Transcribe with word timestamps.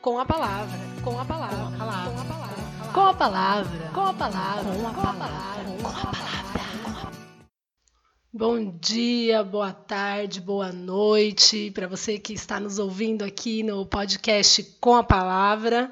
com 0.00 0.18
a 0.18 0.24
palavra, 0.24 0.78
com 1.04 1.20
a 1.20 1.24
palavra, 1.26 1.56
com 1.56 1.82
a 1.82 1.86
palavra, 1.86 2.12
com 2.92 3.00
a 3.00 3.14
palavra, 3.14 3.90
com 3.92 4.00
a 4.00 4.14
palavra, 4.14 4.72
com 4.72 4.88
a 4.88 5.02
palavra, 5.12 5.72
com 5.82 5.88
a 5.88 5.92
palavra. 5.92 6.30
Bom 8.32 8.78
dia, 8.78 9.44
boa 9.44 9.74
tarde, 9.74 10.40
boa 10.40 10.72
noite 10.72 11.70
para 11.72 11.86
você 11.86 12.18
que 12.18 12.32
está 12.32 12.58
nos 12.58 12.78
ouvindo 12.78 13.24
aqui 13.24 13.62
no 13.62 13.84
podcast 13.84 14.62
Com 14.80 14.94
a 14.94 15.04
Palavra. 15.04 15.90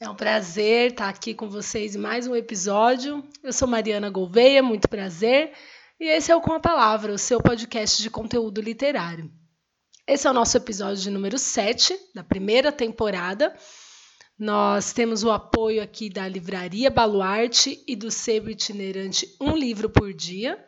É 0.00 0.08
um 0.08 0.14
prazer 0.14 0.92
estar 0.92 1.08
aqui 1.08 1.34
com 1.34 1.48
vocês 1.48 1.96
em 1.96 1.98
mais 1.98 2.28
um 2.28 2.36
episódio. 2.36 3.24
Eu 3.42 3.52
sou 3.52 3.66
Mariana 3.66 4.08
Gouveia, 4.08 4.62
muito 4.62 4.88
prazer. 4.88 5.52
E 5.98 6.04
esse 6.04 6.30
é 6.30 6.36
o 6.36 6.40
Com 6.40 6.52
a 6.52 6.60
Palavra, 6.60 7.12
o 7.12 7.18
seu 7.18 7.40
podcast 7.40 8.00
de 8.00 8.10
conteúdo 8.10 8.60
literário. 8.60 9.41
Esse 10.04 10.26
é 10.26 10.30
o 10.30 10.34
nosso 10.34 10.56
episódio 10.56 11.12
número 11.12 11.38
7 11.38 11.96
da 12.12 12.24
primeira 12.24 12.72
temporada. 12.72 13.56
Nós 14.36 14.92
temos 14.92 15.22
o 15.22 15.30
apoio 15.30 15.80
aqui 15.80 16.10
da 16.10 16.26
Livraria 16.26 16.90
Baluarte 16.90 17.84
e 17.86 17.94
do 17.94 18.10
Sebo 18.10 18.50
Itinerante 18.50 19.32
Um 19.40 19.56
Livro 19.56 19.88
por 19.88 20.12
Dia. 20.12 20.58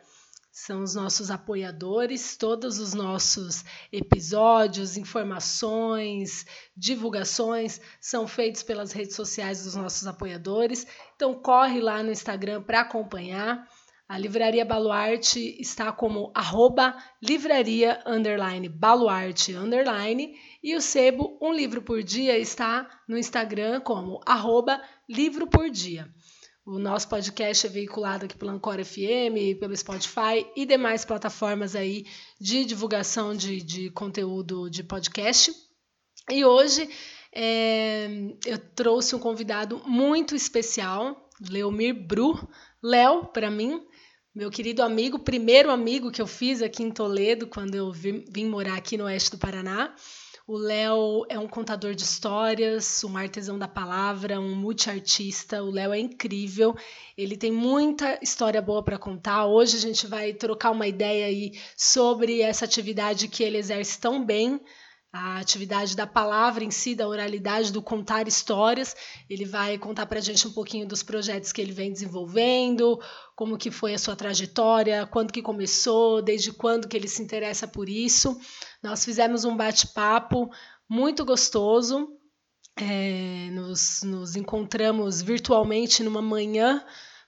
São 0.53 0.81
os 0.81 0.95
nossos 0.95 1.29
apoiadores, 1.29 2.37
todos 2.37 2.79
os 2.79 2.93
nossos 2.93 3.65
episódios, 3.91 4.95
informações, 4.95 6.45
divulgações 6.73 7.81
são 7.99 8.25
feitos 8.25 8.63
pelas 8.63 8.93
redes 8.93 9.17
sociais 9.17 9.65
dos 9.65 9.75
nossos 9.75 10.07
apoiadores. 10.07 10.87
Então 11.13 11.33
corre 11.33 11.81
lá 11.81 12.01
no 12.01 12.09
Instagram 12.09 12.61
para 12.61 12.79
acompanhar. 12.79 13.69
A 14.07 14.19
Livraria 14.19 14.63
Baluarte 14.63 15.57
está 15.59 15.91
como 15.91 16.31
arroba 16.35 16.95
livraria 17.19 18.03
underline 18.05 18.69
baluarte 18.69 19.55
underline 19.55 20.37
e 20.63 20.75
o 20.75 20.81
Sebo 20.81 21.39
Um 21.41 21.51
Livro 21.51 21.81
por 21.81 22.03
Dia 22.03 22.37
está 22.37 22.87
no 23.07 23.17
Instagram 23.17 23.81
como 23.81 24.21
arroba 24.23 24.79
livro 25.09 25.47
por 25.47 25.71
dia. 25.71 26.07
O 26.63 26.77
nosso 26.77 27.09
podcast 27.09 27.65
é 27.65 27.69
veiculado 27.69 28.25
aqui 28.25 28.37
pelo 28.37 28.51
Ancora 28.51 28.85
FM, 28.85 29.59
pelo 29.59 29.75
Spotify 29.75 30.45
e 30.55 30.67
demais 30.67 31.03
plataformas 31.03 31.75
aí 31.75 32.05
de 32.39 32.63
divulgação 32.63 33.35
de, 33.35 33.59
de 33.59 33.89
conteúdo 33.89 34.69
de 34.69 34.83
podcast. 34.83 35.51
E 36.29 36.45
hoje 36.45 36.87
é, 37.33 38.07
eu 38.45 38.57
trouxe 38.75 39.15
um 39.15 39.19
convidado 39.19 39.81
muito 39.85 40.35
especial, 40.35 41.27
Leomir 41.49 41.93
Bru. 41.93 42.47
Léo, 42.81 43.25
para 43.25 43.49
mim, 43.49 43.83
meu 44.35 44.51
querido 44.51 44.83
amigo, 44.83 45.17
primeiro 45.17 45.71
amigo 45.71 46.11
que 46.11 46.21
eu 46.21 46.27
fiz 46.27 46.61
aqui 46.61 46.83
em 46.83 46.91
Toledo, 46.91 47.47
quando 47.47 47.73
eu 47.73 47.89
vim, 47.89 48.45
morar 48.49 48.75
aqui 48.75 48.97
no 48.97 49.05
oeste 49.05 49.31
do 49.31 49.37
Paraná. 49.37 49.95
O 50.45 50.57
Léo 50.57 51.25
é 51.29 51.39
um 51.39 51.47
contador 51.47 51.95
de 51.95 52.03
histórias, 52.03 53.01
um 53.05 53.15
artesão 53.15 53.57
da 53.57 53.67
palavra, 53.67 54.37
um 54.37 54.53
multiartista. 54.53 55.63
O 55.63 55.71
Léo 55.71 55.93
é 55.93 55.99
incrível, 55.99 56.75
ele 57.17 57.37
tem 57.37 57.49
muita 57.49 58.19
história 58.21 58.61
boa 58.61 58.83
para 58.83 58.99
contar. 58.99 59.45
Hoje 59.45 59.77
a 59.77 59.79
gente 59.79 60.05
vai 60.05 60.33
trocar 60.33 60.71
uma 60.71 60.85
ideia 60.85 61.27
aí 61.27 61.53
sobre 61.77 62.41
essa 62.41 62.65
atividade 62.65 63.29
que 63.29 63.41
ele 63.41 63.57
exerce 63.57 63.97
tão 63.97 64.23
bem 64.23 64.59
a 65.17 65.37
atividade 65.39 65.95
da 65.95 66.05
palavra 66.05 66.61
em 66.61 66.69
si, 66.69 66.93
da 66.93 67.07
oralidade, 67.07 67.71
do 67.71 67.81
contar 67.81 68.27
histórias. 68.27 68.93
Ele 69.29 69.45
vai 69.45 69.77
contar 69.77 70.05
para 70.07 70.19
a 70.19 70.21
gente 70.21 70.45
um 70.45 70.51
pouquinho 70.51 70.85
dos 70.85 71.01
projetos 71.01 71.53
que 71.53 71.61
ele 71.61 71.71
vem 71.71 71.93
desenvolvendo, 71.93 72.99
como 73.33 73.57
que 73.57 73.71
foi 73.71 73.93
a 73.93 73.97
sua 73.97 74.13
trajetória, 74.13 75.07
quando 75.07 75.31
que 75.31 75.41
começou, 75.41 76.21
desde 76.21 76.51
quando 76.51 76.89
que 76.89 76.97
ele 76.97 77.07
se 77.07 77.23
interessa 77.23 77.65
por 77.65 77.87
isso. 77.87 78.37
Nós 78.83 79.05
fizemos 79.05 79.45
um 79.45 79.55
bate-papo 79.55 80.49
muito 80.89 81.23
gostoso. 81.23 82.09
É, 82.77 83.49
nos, 83.51 84.03
nos 84.03 84.35
encontramos 84.35 85.21
virtualmente 85.21 86.03
numa 86.03 86.21
manhã 86.21 86.83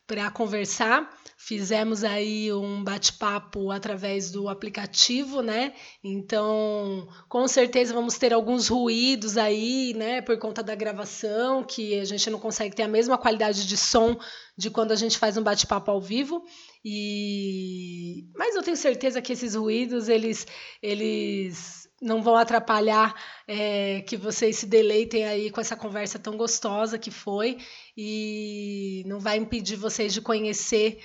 para 0.05 0.29
conversar. 0.29 1.16
Fizemos 1.39 2.03
aí 2.03 2.51
um 2.51 2.83
bate-papo 2.83 3.69
através 3.69 4.31
do 4.31 4.49
aplicativo, 4.49 5.41
né? 5.43 5.75
Então, 6.03 7.07
com 7.29 7.47
certeza 7.47 7.93
vamos 7.93 8.17
ter 8.17 8.33
alguns 8.33 8.67
ruídos 8.67 9.37
aí, 9.37 9.93
né, 9.95 10.19
por 10.19 10.35
conta 10.39 10.63
da 10.63 10.73
gravação, 10.73 11.63
que 11.63 11.99
a 11.99 12.05
gente 12.05 12.27
não 12.31 12.39
consegue 12.39 12.75
ter 12.75 12.81
a 12.81 12.87
mesma 12.87 13.19
qualidade 13.19 13.67
de 13.67 13.77
som 13.77 14.17
de 14.57 14.71
quando 14.71 14.91
a 14.91 14.95
gente 14.95 15.19
faz 15.19 15.37
um 15.37 15.43
bate-papo 15.43 15.91
ao 15.91 16.01
vivo. 16.01 16.43
E 16.83 18.25
mas 18.35 18.55
eu 18.55 18.63
tenho 18.63 18.75
certeza 18.75 19.21
que 19.21 19.33
esses 19.33 19.53
ruídos 19.53 20.09
eles 20.09 20.47
eles 20.81 21.87
não 22.01 22.21
vão 22.21 22.35
atrapalhar 22.35 23.13
é, 23.47 24.01
que 24.01 24.17
vocês 24.17 24.57
se 24.57 24.65
deleitem 24.65 25.25
aí 25.25 25.49
com 25.49 25.59
essa 25.59 25.75
conversa 25.75 26.19
tão 26.19 26.37
gostosa 26.37 26.97
que 26.97 27.09
foi 27.09 27.57
e 27.95 29.03
não 29.07 29.19
vai 29.19 29.37
impedir 29.37 29.75
vocês 29.75 30.13
de 30.13 30.21
conhecer 30.21 30.99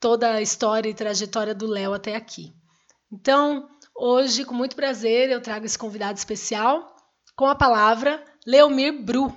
toda 0.00 0.34
a 0.34 0.42
história 0.42 0.88
e 0.88 0.94
trajetória 0.94 1.54
do 1.54 1.66
Léo 1.66 1.92
até 1.92 2.14
aqui. 2.14 2.52
Então, 3.12 3.68
hoje, 3.96 4.44
com 4.44 4.54
muito 4.54 4.76
prazer, 4.76 5.30
eu 5.30 5.40
trago 5.40 5.66
esse 5.66 5.78
convidado 5.78 6.16
especial 6.18 6.94
com 7.34 7.46
a 7.46 7.54
palavra 7.54 8.22
Leomir 8.46 9.02
Bru. 9.02 9.32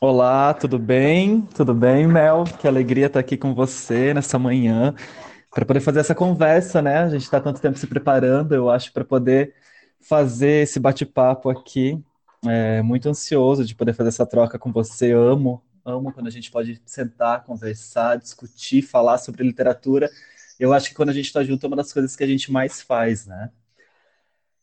Olá, 0.00 0.54
tudo 0.54 0.78
bem? 0.78 1.42
Tudo 1.54 1.74
bem, 1.74 2.06
Mel? 2.06 2.44
Que 2.58 2.66
alegria 2.66 3.06
estar 3.06 3.20
aqui 3.20 3.36
com 3.36 3.54
você 3.54 4.14
nessa 4.14 4.38
manhã 4.38 4.94
para 5.50 5.66
poder 5.66 5.80
fazer 5.80 6.00
essa 6.00 6.14
conversa, 6.14 6.80
né? 6.80 7.00
A 7.00 7.08
gente 7.10 7.24
está 7.24 7.38
tanto 7.38 7.60
tempo 7.60 7.76
se 7.76 7.86
preparando, 7.86 8.54
eu 8.54 8.70
acho, 8.70 8.92
para 8.92 9.04
poder 9.04 9.54
fazer 10.00 10.62
esse 10.62 10.80
bate-papo 10.80 11.50
aqui. 11.50 12.02
É, 12.46 12.80
muito 12.80 13.06
ansioso 13.10 13.62
de 13.66 13.74
poder 13.74 13.92
fazer 13.92 14.08
essa 14.08 14.24
troca 14.24 14.58
com 14.58 14.72
você. 14.72 15.12
Amo, 15.12 15.62
amo 15.84 16.12
quando 16.12 16.26
a 16.26 16.30
gente 16.30 16.50
pode 16.50 16.80
sentar, 16.84 17.44
conversar, 17.44 18.18
discutir, 18.18 18.82
falar 18.82 19.18
sobre 19.18 19.44
literatura. 19.44 20.10
Eu 20.58 20.72
acho 20.72 20.88
que 20.88 20.94
quando 20.94 21.10
a 21.10 21.12
gente 21.12 21.26
está 21.26 21.42
junto 21.42 21.64
é 21.64 21.66
uma 21.66 21.76
das 21.76 21.92
coisas 21.92 22.14
que 22.14 22.24
a 22.24 22.26
gente 22.26 22.52
mais 22.52 22.82
faz, 22.82 23.26
né? 23.26 23.50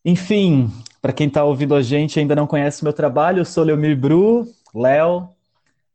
Enfim, 0.05 0.71
para 1.01 1.11
quem 1.11 1.27
está 1.27 1.43
ouvindo 1.43 1.75
a 1.75 1.81
gente 1.81 2.15
e 2.15 2.19
ainda 2.19 2.35
não 2.35 2.47
conhece 2.47 2.81
o 2.81 2.85
meu 2.85 2.93
trabalho, 2.93 3.39
eu 3.39 3.45
sou 3.45 3.63
Leomir 3.63 3.97
Bru, 3.97 4.47
Léo, 4.73 5.29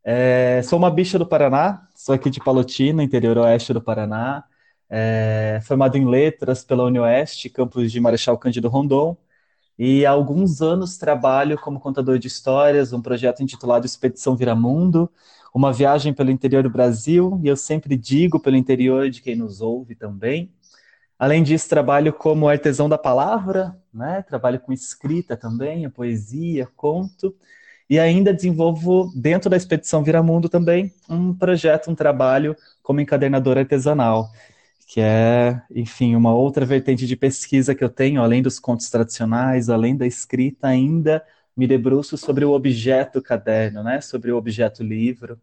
é, 0.05 0.61
sou 0.65 0.78
uma 0.78 0.91
bicha 0.91 1.19
do 1.19 1.27
Paraná, 1.27 1.88
sou 1.94 2.15
aqui 2.15 2.28
de 2.28 2.41
Palotina, 2.41 3.03
interior 3.03 3.38
oeste 3.38 3.72
do 3.72 3.81
Paraná 3.81 4.44
é, 4.94 5.59
formado 5.62 5.97
em 5.97 6.06
letras 6.06 6.62
pela 6.62 6.84
UniOeste, 6.84 7.49
campus 7.49 7.91
de 7.91 7.99
Marechal 7.99 8.37
Cândido 8.37 8.69
Rondon, 8.69 9.16
e 9.78 10.05
há 10.05 10.10
alguns 10.10 10.60
anos 10.60 10.97
trabalho 10.97 11.59
como 11.59 11.81
contador 11.81 12.19
de 12.19 12.28
histórias, 12.28 12.93
um 12.93 13.00
projeto 13.00 13.43
intitulado 13.43 13.87
Expedição 13.87 14.37
Viramundo, 14.37 15.10
uma 15.55 15.72
viagem 15.72 16.12
pelo 16.15 16.31
interior 16.31 16.62
do 16.62 16.71
Brasil, 16.71 17.41
e 17.43 17.49
eu 17.49 17.56
sempre 17.56 17.97
digo 17.97 18.41
pelo 18.41 18.56
interior 18.56 19.11
de 19.11 19.21
quem 19.21 19.37
nos 19.37 19.61
ouve 19.61 19.94
também. 19.94 20.50
Além 21.19 21.43
disso, 21.43 21.69
trabalho 21.69 22.12
como 22.12 22.49
artesão 22.49 22.88
da 22.88 22.99
palavra, 22.99 23.77
né? 23.93 24.22
trabalho 24.22 24.59
com 24.61 24.72
escrita 24.72 25.37
também, 25.37 25.88
poesia, 25.88 26.69
conto, 26.77 27.34
e 27.88 27.99
ainda 27.99 28.32
desenvolvo, 28.32 29.12
dentro 29.15 29.50
da 29.50 29.56
Expedição 29.56 30.03
Viramundo 30.03 30.49
também, 30.49 30.93
um 31.09 31.34
projeto, 31.34 31.91
um 31.91 31.94
trabalho 31.94 32.56
como 32.82 33.00
encadernador 33.00 33.59
artesanal 33.59 34.31
que 34.92 35.00
é, 35.00 35.62
enfim, 35.75 36.14
uma 36.14 36.34
outra 36.34 36.66
vertente 36.66 37.06
de 37.06 37.16
pesquisa 37.16 37.75
que 37.75 37.82
eu 37.82 37.88
tenho, 37.88 38.20
além 38.20 38.42
dos 38.42 38.60
contos 38.60 38.91
tradicionais, 38.91 39.70
além 39.70 39.97
da 39.97 40.06
escrita, 40.06 40.66
ainda 40.66 41.25
me 41.56 41.66
debruço 41.66 42.19
sobre 42.19 42.44
o 42.44 42.53
objeto 42.53 43.22
caderno, 43.22 43.82
né? 43.82 44.02
Sobre 44.02 44.31
o 44.31 44.36
objeto 44.36 44.82
livro. 44.82 45.41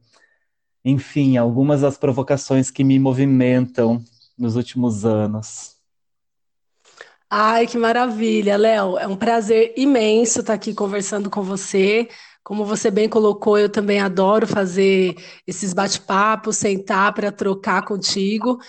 Enfim, 0.85 1.35
algumas 1.35 1.81
das 1.81 1.97
provocações 1.97 2.69
que 2.69 2.83
me 2.83 2.99
movimentam 2.99 4.03
nos 4.37 4.55
últimos 4.55 5.03
anos. 5.03 5.77
Ai, 7.27 7.65
que 7.65 7.77
maravilha, 7.77 8.55
Léo. 8.55 8.99
É 8.99 9.07
um 9.07 9.15
prazer 9.15 9.73
imenso 9.75 10.41
estar 10.41 10.53
aqui 10.53 10.75
conversando 10.75 11.27
com 11.27 11.41
você. 11.41 12.07
Como 12.43 12.63
você 12.63 12.91
bem 12.91 13.09
colocou, 13.09 13.57
eu 13.57 13.69
também 13.69 13.99
adoro 13.99 14.45
fazer 14.45 15.15
esses 15.47 15.73
bate-papos, 15.73 16.57
sentar 16.57 17.15
para 17.15 17.31
trocar 17.31 17.83
contigo. 17.83 18.59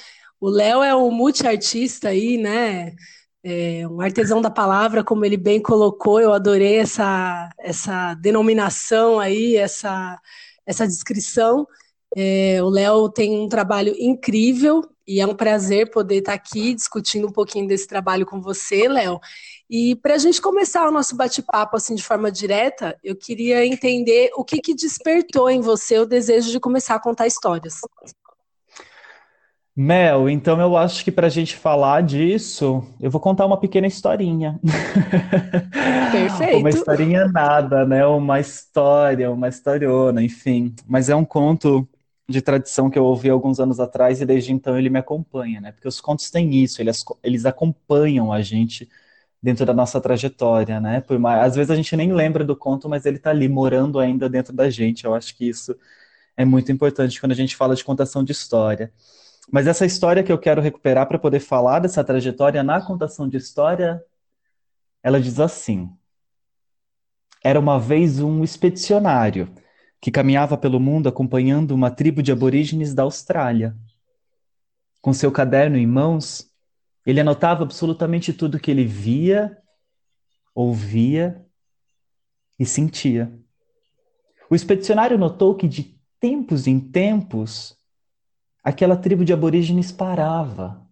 O 0.40 0.48
Léo 0.48 0.82
é 0.82 0.94
um 0.96 1.10
multiartista 1.10 2.08
aí, 2.08 2.38
né? 2.38 2.94
É 3.44 3.86
um 3.86 4.00
artesão 4.00 4.40
da 4.40 4.50
palavra, 4.50 5.04
como 5.04 5.24
ele 5.24 5.36
bem 5.36 5.60
colocou. 5.60 6.20
Eu 6.20 6.32
adorei 6.32 6.78
essa, 6.78 7.50
essa 7.58 8.14
denominação 8.14 9.20
aí, 9.20 9.56
essa, 9.56 10.18
essa 10.66 10.86
descrição. 10.86 11.66
É, 12.16 12.62
o 12.62 12.68
Léo 12.68 13.08
tem 13.10 13.38
um 13.38 13.48
trabalho 13.48 13.94
incrível 13.98 14.82
e 15.06 15.20
é 15.20 15.26
um 15.26 15.34
prazer 15.34 15.90
poder 15.90 16.16
estar 16.16 16.34
aqui 16.34 16.74
discutindo 16.74 17.26
um 17.26 17.32
pouquinho 17.32 17.66
desse 17.66 17.86
trabalho 17.86 18.24
com 18.24 18.40
você, 18.40 18.88
Léo. 18.88 19.20
E 19.68 19.94
para 19.96 20.14
a 20.14 20.18
gente 20.18 20.40
começar 20.40 20.88
o 20.88 20.90
nosso 20.90 21.16
bate-papo 21.16 21.76
assim 21.76 21.94
de 21.94 22.02
forma 22.02 22.30
direta, 22.30 22.98
eu 23.04 23.14
queria 23.14 23.64
entender 23.64 24.30
o 24.34 24.44
que, 24.44 24.60
que 24.60 24.74
despertou 24.74 25.50
em 25.50 25.60
você 25.60 25.98
o 25.98 26.06
desejo 26.06 26.50
de 26.50 26.58
começar 26.58 26.94
a 26.94 27.00
contar 27.00 27.26
histórias. 27.26 27.74
Mel, 29.76 30.28
então 30.28 30.60
eu 30.60 30.76
acho 30.76 31.04
que 31.04 31.12
para 31.12 31.28
a 31.28 31.30
gente 31.30 31.56
falar 31.56 32.02
disso, 32.02 32.84
eu 33.00 33.10
vou 33.10 33.20
contar 33.20 33.46
uma 33.46 33.56
pequena 33.58 33.86
historinha. 33.86 34.60
Perfeito. 36.12 36.58
Uma 36.58 36.68
historinha 36.68 37.26
nada, 37.28 37.86
né? 37.86 38.04
Uma 38.06 38.40
história, 38.40 39.30
uma 39.30 39.48
historiona, 39.48 40.22
enfim. 40.22 40.74
Mas 40.86 41.08
é 41.08 41.14
um 41.14 41.24
conto 41.24 41.88
de 42.28 42.42
tradição 42.42 42.90
que 42.90 42.98
eu 42.98 43.04
ouvi 43.04 43.30
alguns 43.30 43.58
anos 43.58 43.80
atrás 43.80 44.20
e 44.20 44.26
desde 44.26 44.52
então 44.52 44.78
ele 44.78 44.90
me 44.90 44.98
acompanha, 44.98 45.60
né? 45.60 45.72
Porque 45.72 45.88
os 45.88 46.00
contos 46.00 46.30
têm 46.30 46.54
isso, 46.62 46.80
eles, 46.82 47.04
eles 47.22 47.46
acompanham 47.46 48.32
a 48.32 48.42
gente 48.42 48.88
dentro 49.42 49.66
da 49.66 49.74
nossa 49.74 50.00
trajetória, 50.00 50.80
né? 50.80 51.00
Por 51.00 51.18
mais, 51.18 51.42
às 51.44 51.56
vezes 51.56 51.70
a 51.70 51.76
gente 51.76 51.96
nem 51.96 52.12
lembra 52.12 52.44
do 52.44 52.56
conto, 52.56 52.88
mas 52.88 53.06
ele 53.06 53.16
está 53.18 53.30
ali 53.30 53.48
morando 53.48 53.98
ainda 53.98 54.28
dentro 54.28 54.52
da 54.54 54.68
gente. 54.70 55.04
Eu 55.04 55.14
acho 55.14 55.36
que 55.36 55.48
isso 55.48 55.76
é 56.36 56.44
muito 56.44 56.72
importante 56.72 57.20
quando 57.20 57.32
a 57.32 57.36
gente 57.36 57.56
fala 57.56 57.74
de 57.76 57.84
contação 57.84 58.24
de 58.24 58.32
história. 58.32 58.92
Mas 59.50 59.66
essa 59.66 59.84
história 59.84 60.22
que 60.22 60.30
eu 60.30 60.38
quero 60.38 60.60
recuperar 60.60 61.08
para 61.08 61.18
poder 61.18 61.40
falar 61.40 61.80
dessa 61.80 62.04
trajetória 62.04 62.62
na 62.62 62.80
contação 62.80 63.28
de 63.28 63.36
história, 63.36 64.02
ela 65.02 65.20
diz 65.20 65.40
assim: 65.40 65.90
Era 67.42 67.58
uma 67.58 67.78
vez 67.78 68.20
um 68.20 68.44
expedicionário 68.44 69.52
que 70.00 70.10
caminhava 70.10 70.56
pelo 70.56 70.78
mundo 70.78 71.08
acompanhando 71.08 71.72
uma 71.72 71.90
tribo 71.90 72.22
de 72.22 72.30
aborígenes 72.30 72.94
da 72.94 73.02
Austrália. 73.02 73.76
Com 75.00 75.12
seu 75.12 75.32
caderno 75.32 75.76
em 75.76 75.86
mãos, 75.86 76.48
ele 77.04 77.20
anotava 77.20 77.64
absolutamente 77.64 78.32
tudo 78.32 78.60
que 78.60 78.70
ele 78.70 78.84
via, 78.84 79.58
ouvia 80.54 81.44
e 82.58 82.64
sentia. 82.64 83.32
O 84.50 84.54
expedicionário 84.54 85.18
notou 85.18 85.54
que 85.54 85.66
de 85.66 85.98
tempos 86.20 86.66
em 86.66 86.78
tempos 86.78 87.79
aquela 88.62 88.96
tribo 88.96 89.24
de 89.24 89.32
aborígenes 89.32 89.90
parava. 89.92 90.86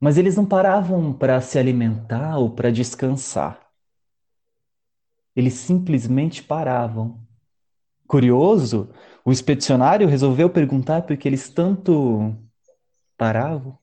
Mas 0.00 0.18
eles 0.18 0.36
não 0.36 0.46
paravam 0.46 1.12
para 1.12 1.40
se 1.40 1.58
alimentar 1.58 2.38
ou 2.38 2.50
para 2.50 2.70
descansar. 2.70 3.66
Eles 5.34 5.54
simplesmente 5.54 6.42
paravam. 6.42 7.20
Curioso, 8.06 8.90
o 9.24 9.32
expedicionário 9.32 10.08
resolveu 10.08 10.48
perguntar 10.48 11.02
por 11.02 11.16
que 11.16 11.28
eles 11.28 11.48
tanto 11.48 12.34
paravam. 13.16 13.78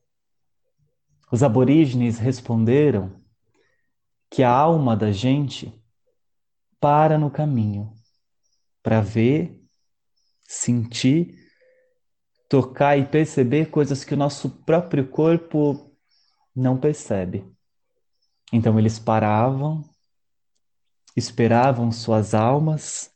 Os 1.32 1.44
aborígenes 1.44 2.20
responderam 2.20 3.22
que 4.30 4.44
a 4.44 4.50
alma 4.50 4.96
da 4.96 5.12
gente 5.12 5.74
para 6.80 7.18
no 7.18 7.30
caminho 7.30 7.94
para 8.84 9.00
ver, 9.00 9.64
sentir 10.46 11.43
tocar 12.54 12.96
e 13.00 13.04
perceber 13.04 13.72
coisas 13.72 14.04
que 14.04 14.14
o 14.14 14.18
nosso 14.18 14.48
próprio 14.48 15.08
corpo 15.08 15.92
não 16.56 16.78
percebe. 16.78 17.44
Então 18.52 18.78
eles 18.78 19.00
paravam, 19.00 19.84
esperavam 21.16 21.92
suas 21.92 22.36
almas 22.36 23.12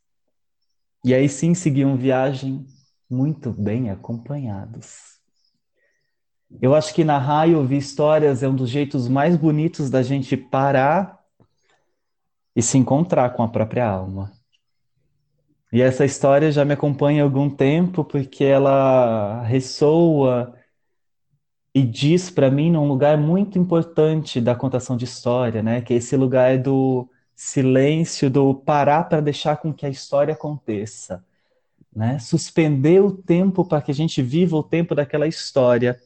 e 1.06 1.14
aí 1.14 1.30
sim 1.30 1.54
seguiam 1.54 1.96
viagem 1.96 2.66
muito 3.08 3.52
bem 3.52 3.92
acompanhados. 3.92 5.20
Eu 6.60 6.74
acho 6.74 6.92
que 6.92 7.04
narrar 7.04 7.48
e 7.48 7.54
ouvir 7.54 7.78
histórias 7.78 8.42
é 8.42 8.50
um 8.50 8.56
dos 8.56 8.72
jeitos 8.72 9.08
mais 9.08 9.38
bonitos 9.38 9.92
da 9.92 10.02
gente 10.02 10.36
parar 10.36 11.24
e 12.56 12.64
se 12.64 12.76
encontrar 12.76 13.36
com 13.36 13.44
a 13.44 13.48
própria 13.48 13.88
alma. 13.88 14.37
E 15.72 15.82
essa 15.82 16.06
história 16.06 16.52
já 16.52 16.64
me 16.64 16.74
acompanha 16.74 17.22
há 17.22 17.26
algum 17.26 17.50
tempo 17.50 18.04
porque 18.04 18.44
ela 18.44 19.44
ressoa 19.44 20.54
e 21.76 21.84
diz 21.84 22.30
para 22.30 22.50
mim 22.50 22.72
num 22.72 22.88
lugar 22.88 23.18
muito 23.18 23.60
importante 23.60 24.40
da 24.42 24.56
contação 24.56 24.96
de 24.98 25.06
história, 25.06 25.62
né? 25.62 25.82
Que 25.82 25.94
é 25.94 25.98
esse 25.98 26.16
lugar 26.16 26.58
do 26.58 27.08
silêncio, 27.36 28.30
do 28.30 28.56
parar 28.56 29.04
para 29.04 29.22
deixar 29.22 29.58
com 29.58 29.74
que 29.74 29.86
a 29.86 29.90
história 29.90 30.34
aconteça, 30.34 31.24
né? 31.96 32.18
Suspender 32.20 33.02
o 33.02 33.12
tempo 33.12 33.66
para 33.66 33.82
que 33.82 33.92
a 33.92 33.94
gente 33.94 34.22
viva 34.22 34.56
o 34.58 34.64
tempo 34.64 34.96
daquela 34.96 35.28
história. 35.28 36.00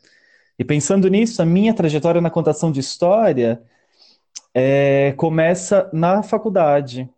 E 0.57 0.65
pensando 0.65 1.07
nisso, 1.07 1.41
a 1.41 1.45
minha 1.45 1.73
trajetória 1.73 2.19
na 2.19 2.29
contação 2.29 2.71
de 2.71 2.79
história 2.79 3.61
é, 4.53 5.13
começa 5.17 5.89
na 5.93 6.23
faculdade 6.23 7.09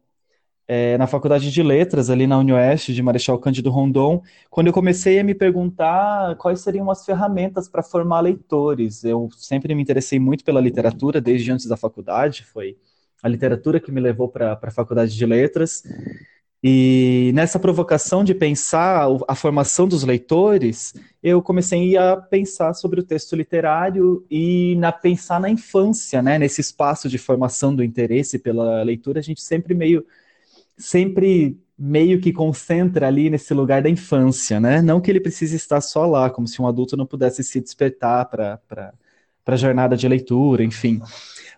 é, 0.75 0.97
na 0.97 1.05
faculdade 1.05 1.51
de 1.51 1.61
letras, 1.61 2.09
ali 2.09 2.25
na 2.25 2.39
UniOeste, 2.39 2.95
de 2.95 3.03
Marechal 3.03 3.37
Cândido 3.37 3.69
Rondon, 3.69 4.23
quando 4.49 4.67
eu 4.67 4.73
comecei 4.73 5.19
a 5.19 5.23
me 5.23 5.35
perguntar 5.35 6.35
quais 6.37 6.61
seriam 6.61 6.89
as 6.89 7.05
ferramentas 7.05 7.69
para 7.69 7.83
formar 7.83 8.21
leitores. 8.21 9.03
Eu 9.03 9.29
sempre 9.37 9.75
me 9.75 9.83
interessei 9.83 10.19
muito 10.19 10.43
pela 10.43 10.59
literatura, 10.59 11.21
desde 11.21 11.51
antes 11.51 11.67
da 11.67 11.77
faculdade, 11.77 12.43
foi 12.43 12.75
a 13.21 13.27
literatura 13.27 13.79
que 13.79 13.91
me 13.91 14.01
levou 14.01 14.27
para 14.27 14.59
a 14.59 14.71
faculdade 14.71 15.15
de 15.15 15.25
letras. 15.27 15.83
E 16.63 17.31
nessa 17.35 17.59
provocação 17.59 18.23
de 18.23 18.33
pensar 18.33 19.07
a 19.27 19.35
formação 19.35 19.87
dos 19.87 20.03
leitores, 20.03 20.95
eu 21.21 21.39
comecei 21.39 21.95
a 21.97 22.17
pensar 22.17 22.73
sobre 22.73 22.99
o 22.99 23.03
texto 23.03 23.35
literário 23.35 24.25
e 24.27 24.75
na 24.77 24.91
pensar 24.91 25.39
na 25.39 25.51
infância, 25.51 26.19
né? 26.19 26.39
Nesse 26.39 26.61
espaço 26.61 27.07
de 27.07 27.19
formação 27.19 27.75
do 27.75 27.83
interesse 27.83 28.39
pela 28.39 28.81
leitura, 28.81 29.19
a 29.19 29.23
gente 29.23 29.41
sempre 29.41 29.75
meio 29.75 30.03
sempre 30.77 31.57
meio 31.77 32.21
que 32.21 32.31
concentra 32.31 33.07
ali 33.07 33.29
nesse 33.29 33.53
lugar 33.53 33.81
da 33.81 33.89
infância, 33.89 34.59
né? 34.59 34.81
Não 34.81 35.01
que 35.01 35.09
ele 35.11 35.19
precise 35.19 35.55
estar 35.55 35.81
só 35.81 36.05
lá, 36.05 36.29
como 36.29 36.47
se 36.47 36.61
um 36.61 36.67
adulto 36.67 36.95
não 36.95 37.05
pudesse 37.05 37.43
se 37.43 37.59
despertar 37.59 38.29
para 38.29 38.93
a 39.45 39.55
jornada 39.55 39.97
de 39.97 40.07
leitura, 40.07 40.63
enfim. 40.63 41.01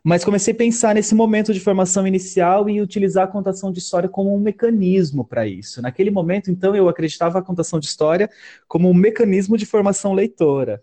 Mas 0.03 0.23
comecei 0.23 0.53
a 0.53 0.57
pensar 0.57 0.95
nesse 0.95 1.13
momento 1.13 1.53
de 1.53 1.59
formação 1.59 2.07
inicial 2.07 2.69
e 2.69 2.81
utilizar 2.81 3.25
a 3.25 3.31
contação 3.31 3.71
de 3.71 3.79
história 3.79 4.07
como 4.07 4.33
um 4.33 4.39
mecanismo 4.39 5.25
para 5.25 5.47
isso. 5.47 5.81
Naquele 5.81 6.11
momento, 6.11 6.49
então, 6.49 6.75
eu 6.75 6.87
acreditava 6.87 7.39
a 7.39 7.41
contação 7.41 7.79
de 7.79 7.87
história 7.87 8.29
como 8.67 8.89
um 8.89 8.93
mecanismo 8.93 9.57
de 9.57 9.65
formação 9.65 10.13
leitora 10.13 10.81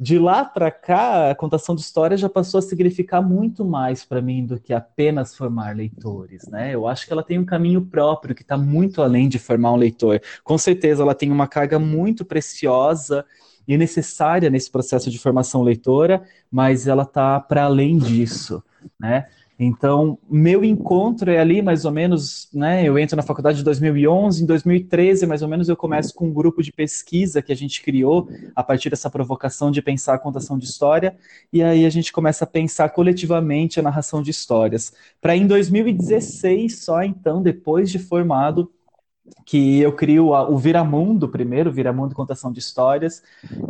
de 0.00 0.16
lá 0.16 0.44
para 0.44 0.70
cá, 0.70 1.30
a 1.30 1.34
contação 1.34 1.74
de 1.74 1.80
história 1.80 2.16
já 2.16 2.28
passou 2.28 2.58
a 2.58 2.62
significar 2.62 3.20
muito 3.20 3.64
mais 3.64 4.04
para 4.04 4.22
mim 4.22 4.46
do 4.46 4.60
que 4.60 4.72
apenas 4.72 5.36
formar 5.36 5.74
leitores, 5.74 6.46
né? 6.46 6.72
Eu 6.72 6.86
acho 6.86 7.04
que 7.04 7.12
ela 7.12 7.22
tem 7.22 7.38
um 7.38 7.44
caminho 7.44 7.84
próprio 7.84 8.34
que 8.34 8.42
está 8.42 8.56
muito 8.56 9.02
além 9.02 9.28
de 9.28 9.40
formar 9.40 9.72
um 9.72 9.76
leitor. 9.76 10.20
Com 10.44 10.56
certeza, 10.56 11.02
ela 11.02 11.16
tem 11.16 11.32
uma 11.32 11.48
carga 11.48 11.80
muito 11.80 12.24
preciosa 12.24 13.26
e 13.68 13.76
necessária 13.76 14.48
nesse 14.48 14.70
processo 14.70 15.10
de 15.10 15.18
formação 15.18 15.62
leitora, 15.62 16.22
mas 16.50 16.88
ela 16.88 17.02
está 17.02 17.38
para 17.38 17.64
além 17.64 17.98
disso, 17.98 18.62
né? 18.98 19.26
Então, 19.60 20.16
meu 20.30 20.64
encontro 20.64 21.28
é 21.32 21.40
ali 21.40 21.60
mais 21.60 21.84
ou 21.84 21.90
menos, 21.90 22.48
né? 22.54 22.84
Eu 22.84 22.96
entro 22.96 23.16
na 23.16 23.24
faculdade 23.24 23.58
de 23.58 23.64
2011, 23.64 24.44
em 24.44 24.46
2013, 24.46 25.26
mais 25.26 25.42
ou 25.42 25.48
menos, 25.48 25.68
eu 25.68 25.76
começo 25.76 26.14
com 26.14 26.28
um 26.28 26.32
grupo 26.32 26.62
de 26.62 26.72
pesquisa 26.72 27.42
que 27.42 27.50
a 27.50 27.56
gente 27.56 27.82
criou 27.82 28.28
a 28.54 28.62
partir 28.62 28.88
dessa 28.88 29.10
provocação 29.10 29.72
de 29.72 29.82
pensar 29.82 30.14
a 30.14 30.18
contação 30.18 30.56
de 30.56 30.64
história, 30.64 31.16
e 31.52 31.60
aí 31.60 31.84
a 31.84 31.90
gente 31.90 32.12
começa 32.12 32.44
a 32.44 32.46
pensar 32.46 32.90
coletivamente 32.90 33.80
a 33.80 33.82
narração 33.82 34.22
de 34.22 34.30
histórias. 34.30 34.92
Para 35.20 35.36
em 35.36 35.44
2016, 35.44 36.84
só 36.84 37.02
então, 37.02 37.42
depois 37.42 37.90
de 37.90 37.98
formado, 37.98 38.70
que 39.44 39.80
eu 39.80 39.92
crio 39.92 40.30
o 40.32 40.56
Viramundo 40.56 41.28
primeiro, 41.28 41.72
Viramundo 41.72 42.14
Contação 42.14 42.52
de 42.52 42.58
Histórias, 42.58 43.22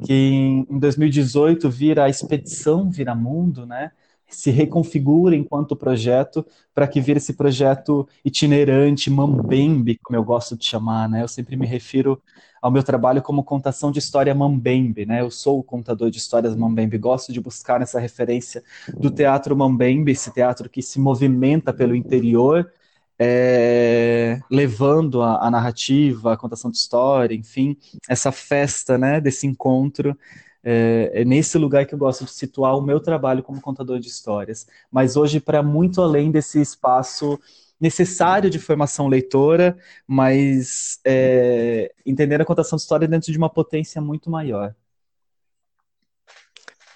que 0.05 0.65
em 0.69 0.79
2018 0.79 1.71
vira 1.71 2.05
a 2.05 2.09
Expedição 2.09 2.91
Viramundo, 2.91 3.67
né? 3.67 3.91
se 4.29 4.51
reconfigura 4.51 5.35
enquanto 5.35 5.75
projeto 5.75 6.45
para 6.75 6.87
que 6.87 7.01
vire 7.01 7.19
esse 7.19 7.33
projeto 7.33 8.07
itinerante, 8.25 9.11
mambembe, 9.11 9.99
como 10.03 10.19
eu 10.19 10.25
gosto 10.25 10.57
de 10.57 10.65
chamar, 10.65 11.09
né? 11.09 11.23
Eu 11.23 11.29
sempre 11.29 11.57
me 11.57 11.67
refiro 11.67 12.21
ao 12.61 12.71
meu 12.71 12.83
trabalho 12.83 13.23
como 13.23 13.43
contação 13.43 13.91
de 13.91 13.99
história 13.99 14.35
mambembe, 14.35 15.07
né? 15.07 15.23
Eu 15.23 15.31
sou 15.31 15.59
o 15.59 15.63
contador 15.63 16.11
de 16.11 16.19
histórias 16.19 16.55
mambembe, 16.55 16.99
gosto 16.99 17.33
de 17.33 17.41
buscar 17.41 17.81
essa 17.81 17.99
referência 17.99 18.63
do 18.99 19.11
teatro 19.11 19.57
mambembe, 19.57 20.13
esse 20.13 20.31
teatro 20.31 20.69
que 20.69 20.83
se 20.83 21.01
movimenta 21.01 21.73
pelo 21.73 21.95
interior, 21.95 22.71
é, 23.19 24.41
levando 24.51 25.23
a, 25.23 25.47
a 25.47 25.51
narrativa, 25.51 26.33
a 26.33 26.37
contação 26.37 26.71
de 26.71 26.77
história, 26.79 27.35
enfim, 27.35 27.77
essa 28.09 28.31
festa, 28.31 28.97
né, 28.97 29.21
desse 29.21 29.47
encontro 29.47 30.17
é, 30.63 31.11
é, 31.15 31.25
nesse 31.25 31.57
lugar 31.57 31.87
que 31.87 31.95
eu 31.95 31.99
gosto 31.99 32.25
de 32.25 32.33
situar 32.33 32.77
o 32.77 32.83
meu 32.83 33.01
trabalho 33.01 33.43
como 33.43 33.61
contador 33.61 33.99
de 33.99 34.09
histórias. 34.09 34.67
Mas 34.91 35.17
hoje, 35.17 35.41
para 35.41 35.63
muito 35.63 36.03
além 36.03 36.31
desse 36.31 36.61
espaço 36.61 37.39
necessário 37.81 38.51
de 38.51 38.59
formação 38.59 39.07
leitora, 39.09 39.79
mas 40.07 41.01
é, 41.05 41.93
entender 42.05 42.41
a 42.41 42.45
contação 42.45 42.77
de 42.77 42.83
história 42.83 43.07
dentro 43.09 43.31
de 43.31 43.39
uma 43.39 43.49
potência 43.49 44.01
muito 44.01 44.31
maior. 44.31 44.75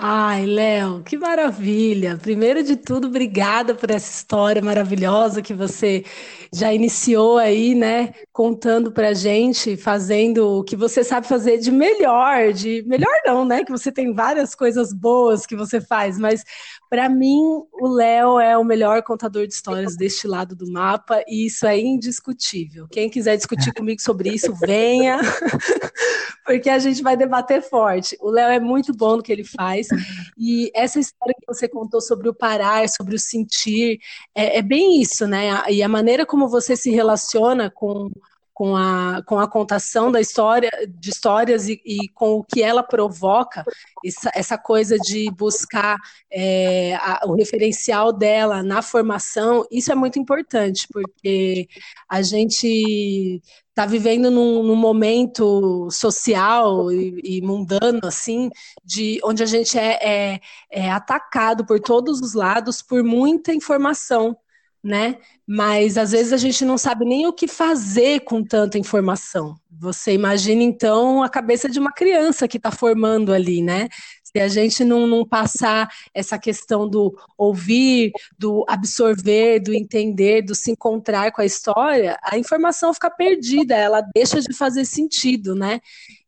Ai, 0.05 0.47
Léo, 0.47 1.01
que 1.05 1.17
maravilha! 1.17 2.19
Primeiro 2.21 2.61
de 2.65 2.75
tudo, 2.75 3.07
obrigada 3.07 3.73
por 3.73 3.89
essa 3.89 4.11
história 4.11 4.61
maravilhosa 4.61 5.41
que 5.41 5.55
você 5.55 6.05
já 6.53 6.75
iniciou 6.75 7.39
aí, 7.39 7.73
né? 7.73 8.13
Contando 8.33 8.91
pra 8.91 9.15
gente, 9.15 9.77
fazendo 9.77 10.59
o 10.59 10.65
que 10.65 10.75
você 10.75 11.05
sabe 11.05 11.29
fazer 11.29 11.59
de 11.59 11.71
melhor, 11.71 12.53
de 12.53 12.83
melhor 12.85 13.15
não, 13.25 13.45
né? 13.45 13.63
Que 13.63 13.71
você 13.71 13.93
tem 13.93 14.13
várias 14.13 14.57
coisas 14.57 14.93
boas 14.93 15.47
que 15.47 15.55
você 15.55 15.81
faz, 15.81 16.19
mas 16.19 16.43
para 16.91 17.09
mim 17.09 17.63
o 17.73 17.87
Léo 17.87 18.41
é 18.41 18.59
o 18.59 18.65
melhor 18.65 19.05
contador 19.05 19.47
de 19.47 19.55
histórias 19.55 19.97
deste 19.97 20.27
lado 20.27 20.57
do 20.57 20.69
mapa 20.71 21.23
e 21.29 21.47
isso 21.47 21.65
é 21.65 21.79
indiscutível. 21.79 22.89
Quem 22.91 23.09
quiser 23.09 23.37
discutir 23.37 23.73
comigo 23.73 24.03
sobre 24.03 24.31
isso, 24.31 24.53
venha, 24.53 25.21
porque 26.45 26.69
a 26.69 26.81
gente 26.81 27.05
vai 27.05 27.17
debater 27.17 27.63
forte. 27.63 28.19
O 28.21 28.31
Léo 28.31 28.51
é 28.51 28.59
muito 28.59 28.93
bom 28.93 29.17
no 29.17 29.23
que 29.23 29.31
ele 29.31 29.45
faz 29.45 29.92
e 30.37 30.71
essa 30.75 30.99
história 30.99 31.35
que 31.39 31.47
você 31.47 31.69
contou 31.69 32.01
sobre 32.01 32.29
o 32.29 32.35
parar, 32.35 32.89
sobre 32.89 33.15
o 33.15 33.19
sentir, 33.19 33.99
é, 34.35 34.59
é 34.59 34.63
bem 34.63 35.01
isso, 35.01 35.27
né? 35.27 35.63
E 35.71 35.83
a 35.83 35.89
maneira 35.89 36.27
como 36.27 36.49
você 36.49 36.77
se 36.77 36.91
relaciona 36.91 37.71
com 37.71 38.11
com 38.55 38.77
a, 38.77 39.23
com 39.27 39.41
a 39.41 39.49
contação 39.49 40.13
da 40.13 40.21
história, 40.21 40.71
de 40.89 41.11
histórias 41.11 41.69
e, 41.69 41.81
e 41.85 42.09
com 42.11 42.35
o 42.35 42.45
que 42.45 42.63
ela 42.63 42.83
provoca, 42.83 43.65
essa, 44.05 44.31
essa 44.35 44.59
coisa 44.59 44.97
de 44.99 45.31
buscar 45.31 45.97
é, 46.31 46.95
a, 46.97 47.23
o 47.27 47.35
referencial 47.35 48.13
dela 48.13 48.63
na 48.63 48.83
formação, 48.83 49.67
isso 49.71 49.91
é 49.91 49.95
muito 49.95 50.19
importante, 50.19 50.87
porque 50.93 51.67
a 52.09 52.21
gente 52.23 53.43
está 53.73 53.87
vivendo 53.87 54.31
num, 54.31 54.63
num, 54.63 54.77
momento 54.77 55.91
social 55.91 56.93
e, 56.93 57.39
e, 57.39 57.43
mundano, 57.43 58.01
assim, 58.05 58.51
de 58.85 59.19
onde 59.25 59.43
a 59.43 59.47
gente 59.47 59.79
é, 59.79 60.35
é, 60.35 60.41
é 60.71 60.91
atacado 60.91 61.65
por 61.65 61.81
todos 61.81 62.21
os 62.21 62.35
lados 62.35 62.83
por 62.83 63.03
muita 63.03 63.53
informação 63.53 64.37
né? 64.83 65.19
Mas 65.47 65.97
às 65.97 66.11
vezes 66.11 66.33
a 66.33 66.37
gente 66.37 66.65
não 66.65 66.77
sabe 66.77 67.05
nem 67.05 67.27
o 67.27 67.33
que 67.33 67.47
fazer 67.47 68.21
com 68.21 68.43
tanta 68.43 68.79
informação. 68.79 69.55
Você 69.71 70.13
imagina 70.13 70.63
então 70.63 71.23
a 71.23 71.29
cabeça 71.29 71.69
de 71.69 71.79
uma 71.79 71.93
criança 71.93 72.49
que 72.49 72.57
está 72.57 72.71
formando 72.71 73.33
ali, 73.33 73.63
né? 73.63 73.89
Se 74.23 74.41
a 74.41 74.49
gente 74.49 74.85
não, 74.85 75.07
não, 75.07 75.27
passar 75.27 75.89
essa 76.15 76.39
questão 76.39 76.89
do 76.89 77.15
ouvir, 77.37 78.13
do 78.39 78.65
absorver, 78.69 79.61
do 79.61 79.75
entender, 79.75 80.43
do 80.43 80.55
se 80.55 80.71
encontrar 80.71 81.33
com 81.33 81.43
a 81.43 81.45
história, 81.45 82.19
a 82.23 82.39
informação 82.39 82.95
fica 82.95 83.11
perdida, 83.11 83.75
ela 83.75 84.01
deixa 84.15 84.41
de 84.41 84.55
fazer 84.55 84.85
sentido, 84.85 85.55
né? 85.55 85.81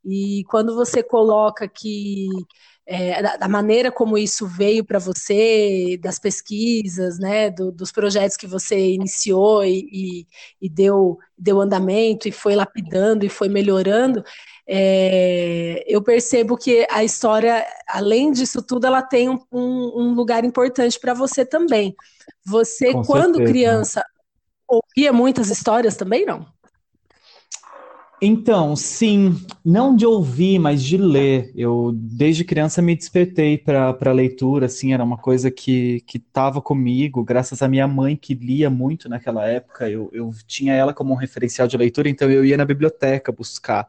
E 0.04 0.44
quando 0.48 0.74
você 0.74 1.02
coloca 1.02 1.66
que 1.66 2.28
é, 2.86 3.22
da, 3.22 3.36
da, 3.36 3.48
maneira 3.48 3.90
como 3.90 4.18
isso 4.18 4.46
veio 4.46 4.84
para 4.84 4.98
você, 4.98 5.98
das 6.02 6.18
pesquisas, 6.18 7.18
né, 7.18 7.50
do, 7.50 7.72
dos 7.72 7.90
projetos 7.90 8.36
que 8.36 8.46
você 8.46 8.92
iniciou 8.92 9.64
e, 9.64 9.88
e, 9.90 10.26
e, 10.60 10.68
deu, 10.68 11.18
deu 11.36 11.60
andamento 11.60 12.28
e 12.28 12.32
foi 12.32 12.54
lapidando 12.54 13.24
e 13.24 13.30
foi 13.30 13.48
melhorando, 13.48 14.22
é, 14.66 15.84
eu 15.86 16.02
percebo 16.02 16.56
que 16.56 16.86
a 16.90 17.04
história, 17.04 17.66
além 17.88 18.32
disso 18.32 18.62
tudo, 18.62 18.86
ela 18.86 19.02
tem 19.02 19.28
um, 19.28 19.38
um 19.52 20.14
lugar 20.14 20.44
importante 20.44 20.98
para 20.98 21.14
você 21.14 21.44
também. 21.44 21.94
Você, 22.44 22.92
Com 22.92 23.02
quando 23.02 23.36
certeza. 23.36 23.52
criança, 23.52 24.04
ouvia 24.68 25.12
muitas 25.12 25.50
histórias 25.50 25.96
também, 25.96 26.24
não? 26.24 26.53
Então, 28.22 28.74
sim, 28.74 29.34
não 29.62 29.94
de 29.94 30.06
ouvir, 30.06 30.58
mas 30.58 30.82
de 30.82 30.96
ler. 30.96 31.52
Eu, 31.54 31.92
desde 31.94 32.44
criança, 32.44 32.80
me 32.80 32.96
despertei 32.96 33.58
para 33.58 33.94
a 34.00 34.12
leitura, 34.12 34.66
assim, 34.66 34.94
era 34.94 35.04
uma 35.04 35.18
coisa 35.18 35.50
que 35.50 36.02
estava 36.14 36.62
comigo, 36.62 37.22
graças 37.22 37.60
à 37.60 37.68
minha 37.68 37.86
mãe, 37.86 38.16
que 38.16 38.32
lia 38.34 38.70
muito 38.70 39.08
naquela 39.10 39.46
época. 39.46 39.90
Eu, 39.90 40.08
eu 40.12 40.30
tinha 40.46 40.72
ela 40.72 40.94
como 40.94 41.12
um 41.12 41.16
referencial 41.16 41.68
de 41.68 41.76
leitura, 41.76 42.08
então 42.08 42.30
eu 42.30 42.44
ia 42.44 42.56
na 42.56 42.64
biblioteca 42.64 43.30
buscar 43.30 43.86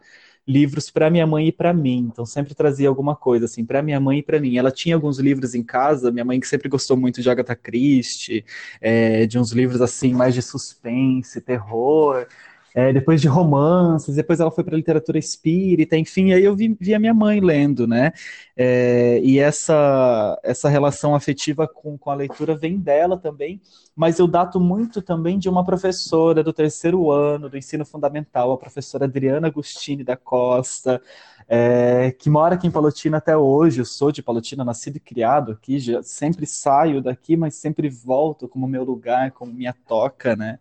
livros 0.48 0.90
para 0.92 1.10
minha 1.10 1.26
mãe 1.26 1.48
e 1.48 1.52
para 1.52 1.74
mim. 1.74 2.10
Então, 2.12 2.26
sempre 2.26 2.54
trazia 2.54 2.90
alguma 2.90 3.16
coisa, 3.16 3.46
assim, 3.46 3.64
para 3.66 3.82
minha 3.82 4.00
mãe 4.00 4.20
e 4.20 4.24
para 4.24 4.40
mim. 4.40 4.58
Ela 4.58 4.72
tinha 4.72 4.96
alguns 4.96 5.18
livros 5.18 5.56
em 5.56 5.64
casa, 5.64 6.12
minha 6.12 6.26
mãe 6.26 6.40
que 6.40 6.48
sempre 6.48 6.68
gostou 6.68 6.98
muito 6.98 7.22
de 7.22 7.30
Agatha 7.30 7.56
Christie, 7.56 8.44
é, 8.82 9.26
de 9.26 9.40
uns 9.40 9.52
livros, 9.52 9.82
assim, 9.82 10.14
mais 10.14 10.34
de 10.34 10.42
suspense, 10.42 11.40
terror 11.42 12.28
é, 12.76 12.92
depois 12.92 13.22
de 13.22 13.30
romances, 13.30 14.16
depois 14.16 14.42
ela 14.42 14.52
foi 14.52 14.62
para 14.62 14.76
literatura 14.76 15.18
espírita, 15.18 15.96
enfim, 15.96 16.34
aí 16.34 16.44
eu 16.44 16.54
vi, 16.54 16.76
vi 16.78 16.94
a 16.94 17.00
minha 17.00 17.14
mãe 17.14 17.40
lendo, 17.40 17.88
né? 17.88 18.12
É, 18.54 19.22
e 19.24 19.40
essa, 19.40 20.38
essa 20.44 20.68
relação 20.68 21.16
afetiva 21.16 21.70
com, 21.70 21.98
com 21.98 22.12
a 22.12 22.16
leitura 22.16 22.54
vem 22.54 22.78
dela 22.78 23.18
também, 23.18 23.62
mas 23.96 24.20
eu 24.20 24.28
dato 24.28 24.60
muito 24.60 25.02
também 25.02 25.40
de 25.40 25.48
uma 25.48 25.64
professora 25.64 26.44
do 26.44 26.52
terceiro 26.52 27.10
ano 27.10 27.50
do 27.50 27.58
ensino 27.58 27.86
fundamental, 27.86 28.52
a 28.52 28.58
professora 28.58 29.06
Adriana 29.06 29.48
Agostini 29.48 30.04
da 30.04 30.18
Costa, 30.18 31.02
é, 31.48 32.12
que 32.12 32.30
mora 32.30 32.56
aqui 32.56 32.68
em 32.68 32.72
Palotina 32.72 33.18
até 33.18 33.38
hoje. 33.38 33.80
Eu 33.82 33.86
sou 33.86 34.12
de 34.12 34.24
Palotina, 34.24 34.64
nascido 34.64 34.98
e 34.98 35.00
criado 35.00 35.52
aqui, 35.52 35.80
já 35.80 36.02
sempre 36.02 36.46
saio 36.46 37.02
daqui, 37.02 37.38
mas 37.38 37.56
sempre 37.56 37.90
volto 37.90 38.48
como 38.48 38.68
meu 38.68 38.84
lugar, 38.84 39.32
como 39.32 39.54
minha 39.54 39.74
toca, 39.88 40.36
né? 40.36 40.58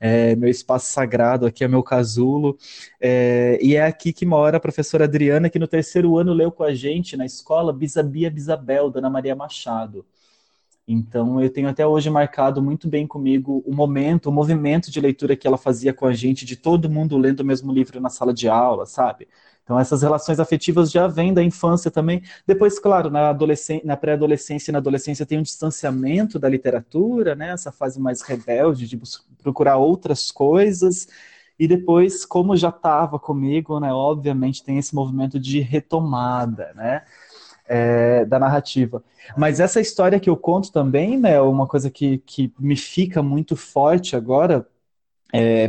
É, 0.00 0.34
meu 0.36 0.48
espaço 0.48 0.92
sagrado 0.92 1.46
aqui 1.46 1.64
é 1.64 1.68
meu 1.68 1.82
casulo. 1.82 2.58
É, 3.00 3.58
e 3.62 3.76
é 3.76 3.84
aqui 3.84 4.12
que 4.12 4.26
mora 4.26 4.56
a 4.56 4.60
professora 4.60 5.04
Adriana, 5.04 5.48
que 5.50 5.58
no 5.58 5.68
terceiro 5.68 6.16
ano 6.18 6.32
leu 6.32 6.50
com 6.50 6.64
a 6.64 6.74
gente 6.74 7.16
na 7.16 7.24
escola 7.24 7.72
Bisabia 7.72 8.30
Bisabel, 8.30 8.90
Dona 8.90 9.10
Maria 9.10 9.36
Machado. 9.36 10.04
Então, 10.86 11.40
eu 11.40 11.50
tenho 11.50 11.68
até 11.68 11.86
hoje 11.86 12.10
marcado 12.10 12.60
muito 12.62 12.88
bem 12.88 13.06
comigo 13.06 13.62
o 13.66 13.74
momento, 13.74 14.28
o 14.28 14.32
movimento 14.32 14.90
de 14.90 15.00
leitura 15.00 15.34
que 15.34 15.46
ela 15.46 15.56
fazia 15.56 15.94
com 15.94 16.06
a 16.06 16.12
gente, 16.12 16.44
de 16.44 16.56
todo 16.56 16.90
mundo 16.90 17.16
lendo 17.16 17.40
o 17.40 17.44
mesmo 17.44 17.72
livro 17.72 18.00
na 18.00 18.10
sala 18.10 18.34
de 18.34 18.48
aula, 18.48 18.84
sabe? 18.84 19.26
Então, 19.62 19.78
essas 19.80 20.02
relações 20.02 20.38
afetivas 20.38 20.90
já 20.90 21.06
vêm 21.06 21.32
da 21.32 21.42
infância 21.42 21.90
também. 21.90 22.22
Depois, 22.46 22.78
claro, 22.78 23.08
na, 23.10 23.34
na 23.82 23.96
pré-adolescência 23.96 24.70
e 24.70 24.72
na 24.72 24.78
adolescência 24.78 25.24
tem 25.24 25.38
um 25.38 25.42
distanciamento 25.42 26.38
da 26.38 26.50
literatura, 26.50 27.34
né? 27.34 27.50
essa 27.52 27.72
fase 27.72 27.98
mais 27.98 28.20
rebelde 28.20 28.86
de 28.86 29.00
procurar 29.42 29.78
outras 29.78 30.30
coisas. 30.30 31.08
E 31.58 31.66
depois, 31.66 32.26
como 32.26 32.56
já 32.56 32.68
estava 32.68 33.18
comigo, 33.18 33.78
né, 33.80 33.92
obviamente 33.92 34.62
tem 34.62 34.76
esse 34.76 34.94
movimento 34.94 35.38
de 35.38 35.60
retomada, 35.60 36.72
né? 36.74 37.04
É, 37.66 38.26
da 38.26 38.38
narrativa. 38.38 39.02
Mas 39.36 39.58
essa 39.58 39.80
história 39.80 40.20
que 40.20 40.28
eu 40.28 40.36
conto 40.36 40.70
também, 40.70 41.18
né, 41.18 41.40
uma 41.40 41.66
coisa 41.66 41.90
que, 41.90 42.18
que 42.18 42.52
me 42.58 42.76
fica 42.76 43.22
muito 43.22 43.56
forte 43.56 44.14
agora, 44.14 44.66
é, 45.32 45.66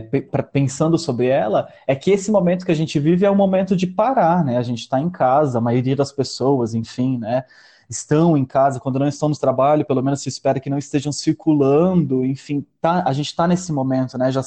pensando 0.53 0.95
sobre 0.95 1.25
ela, 1.25 1.67
é 1.87 1.95
que 1.95 2.11
esse 2.11 2.29
momento 2.29 2.65
que 2.65 2.71
a 2.71 2.75
gente 2.75 2.99
vive 2.99 3.25
é 3.25 3.31
um 3.31 3.35
momento 3.35 3.75
de 3.75 3.87
parar, 3.87 4.45
né? 4.45 4.57
A 4.57 4.61
gente 4.61 4.81
está 4.81 4.99
em 4.99 5.09
casa, 5.09 5.57
a 5.57 5.61
maioria 5.61 5.95
das 5.95 6.11
pessoas, 6.11 6.75
enfim, 6.75 7.17
né? 7.17 7.45
Estão 7.89 8.37
em 8.37 8.45
casa, 8.45 8.79
quando 8.79 8.99
não 8.99 9.07
estão 9.07 9.27
no 9.27 9.35
trabalho, 9.35 9.83
pelo 9.83 10.03
menos 10.03 10.21
se 10.21 10.29
espera 10.29 10.59
que 10.59 10.69
não 10.69 10.77
estejam 10.77 11.11
circulando, 11.11 12.23
enfim, 12.23 12.63
tá, 12.79 13.03
a 13.07 13.13
gente 13.13 13.27
está 13.27 13.47
nesse 13.47 13.71
momento, 13.73 14.19
né? 14.19 14.31
Já 14.31 14.41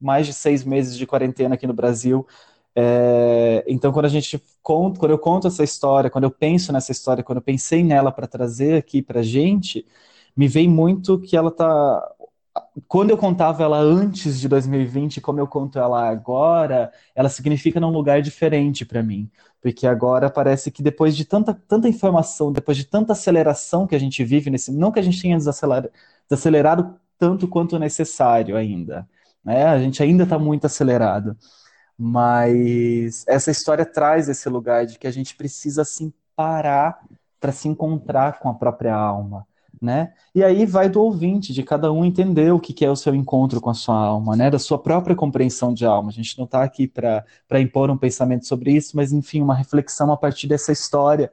mais 0.00 0.26
de 0.26 0.32
seis 0.32 0.62
meses 0.62 0.96
de 0.96 1.06
quarentena 1.06 1.56
aqui 1.56 1.66
no 1.66 1.74
Brasil. 1.74 2.24
É, 2.74 3.64
então, 3.68 3.92
quando 3.92 4.06
a 4.06 4.08
gente 4.08 4.42
conta, 4.62 4.98
quando 4.98 5.12
eu 5.12 5.18
conto 5.18 5.46
essa 5.46 5.62
história, 5.64 6.10
quando 6.10 6.24
eu 6.24 6.30
penso 6.30 6.72
nessa 6.72 6.92
história, 6.92 7.22
quando 7.22 7.38
eu 7.38 7.42
pensei 7.42 7.84
nela 7.84 8.10
para 8.12 8.26
trazer 8.26 8.76
aqui 8.76 9.02
para 9.02 9.22
gente, 9.22 9.86
me 10.36 10.48
vem 10.48 10.68
muito 10.68 11.18
que 11.20 11.36
ela 11.36 11.48
está 11.50 12.14
quando 12.88 13.10
eu 13.10 13.16
contava 13.18 13.62
ela 13.62 13.78
antes 13.78 14.40
de 14.40 14.48
2020, 14.48 15.20
como 15.20 15.40
eu 15.40 15.46
conto 15.46 15.78
ela 15.78 16.08
agora, 16.08 16.92
ela 17.14 17.28
significa 17.28 17.80
num 17.80 17.90
lugar 17.90 18.20
diferente 18.22 18.84
para 18.84 19.02
mim. 19.02 19.30
Porque 19.60 19.86
agora 19.86 20.30
parece 20.30 20.70
que 20.70 20.82
depois 20.82 21.16
de 21.16 21.24
tanta, 21.24 21.54
tanta 21.54 21.88
informação, 21.88 22.52
depois 22.52 22.76
de 22.76 22.84
tanta 22.84 23.12
aceleração 23.12 23.86
que 23.86 23.94
a 23.94 23.98
gente 23.98 24.24
vive 24.24 24.50
nesse. 24.50 24.72
Não 24.72 24.90
que 24.92 24.98
a 24.98 25.02
gente 25.02 25.20
tenha 25.20 25.36
desacelerado 25.38 26.94
tanto 27.18 27.46
quanto 27.48 27.78
necessário 27.78 28.56
ainda. 28.56 29.08
Né? 29.44 29.64
A 29.64 29.78
gente 29.78 30.02
ainda 30.02 30.24
está 30.24 30.38
muito 30.38 30.66
acelerado. 30.66 31.36
Mas 32.04 33.24
essa 33.28 33.50
história 33.50 33.86
traz 33.86 34.28
esse 34.28 34.48
lugar 34.48 34.86
de 34.86 34.98
que 34.98 35.06
a 35.06 35.10
gente 35.10 35.36
precisa 35.36 35.82
assim 35.82 36.12
parar 36.34 37.00
para 37.40 37.52
se 37.52 37.68
encontrar 37.68 38.40
com 38.40 38.48
a 38.48 38.54
própria 38.54 38.94
alma 38.94 39.46
né? 39.82 40.12
E 40.32 40.44
aí 40.44 40.64
vai 40.64 40.88
do 40.88 41.02
ouvinte, 41.02 41.52
de 41.52 41.62
cada 41.64 41.92
um 41.92 42.04
entender 42.04 42.52
o 42.52 42.60
que 42.60 42.84
é 42.84 42.90
o 42.90 42.94
seu 42.94 43.14
encontro 43.14 43.60
com 43.60 43.68
a 43.68 43.74
sua 43.74 43.96
alma, 43.96 44.36
né? 44.36 44.48
Da 44.48 44.58
sua 44.58 44.78
própria 44.78 45.16
compreensão 45.16 45.74
de 45.74 45.84
alma. 45.84 46.10
A 46.10 46.12
gente 46.12 46.38
não 46.38 46.44
está 46.44 46.62
aqui 46.62 46.86
para 46.86 47.60
impor 47.60 47.90
um 47.90 47.98
pensamento 47.98 48.46
sobre 48.46 48.72
isso, 48.72 48.96
mas 48.96 49.12
enfim, 49.12 49.42
uma 49.42 49.56
reflexão 49.56 50.12
a 50.12 50.16
partir 50.16 50.46
dessa 50.46 50.70
história. 50.70 51.32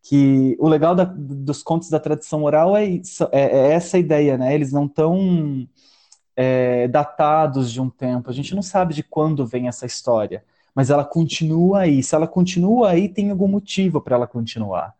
Que 0.00 0.56
o 0.60 0.68
legal 0.68 0.94
da, 0.94 1.04
dos 1.04 1.62
contos 1.62 1.90
da 1.90 1.98
tradição 1.98 2.44
oral 2.44 2.76
é, 2.76 2.84
isso, 2.84 3.24
é, 3.32 3.42
é 3.42 3.72
essa 3.72 3.98
ideia, 3.98 4.38
né? 4.38 4.54
Eles 4.54 4.72
não 4.72 4.86
estão 4.86 5.68
é, 6.40 6.86
datados 6.86 7.72
de 7.72 7.80
um 7.80 7.90
tempo. 7.90 8.30
A 8.30 8.32
gente 8.32 8.54
não 8.54 8.62
sabe 8.62 8.94
de 8.94 9.02
quando 9.02 9.44
vem 9.44 9.66
essa 9.66 9.84
história, 9.84 10.44
mas 10.72 10.88
ela 10.88 11.04
continua 11.04 11.80
aí. 11.80 12.00
Se 12.00 12.14
ela 12.14 12.28
continua 12.28 12.90
aí, 12.90 13.08
tem 13.08 13.30
algum 13.30 13.48
motivo 13.48 14.00
para 14.00 14.14
ela 14.14 14.26
continuar. 14.26 14.94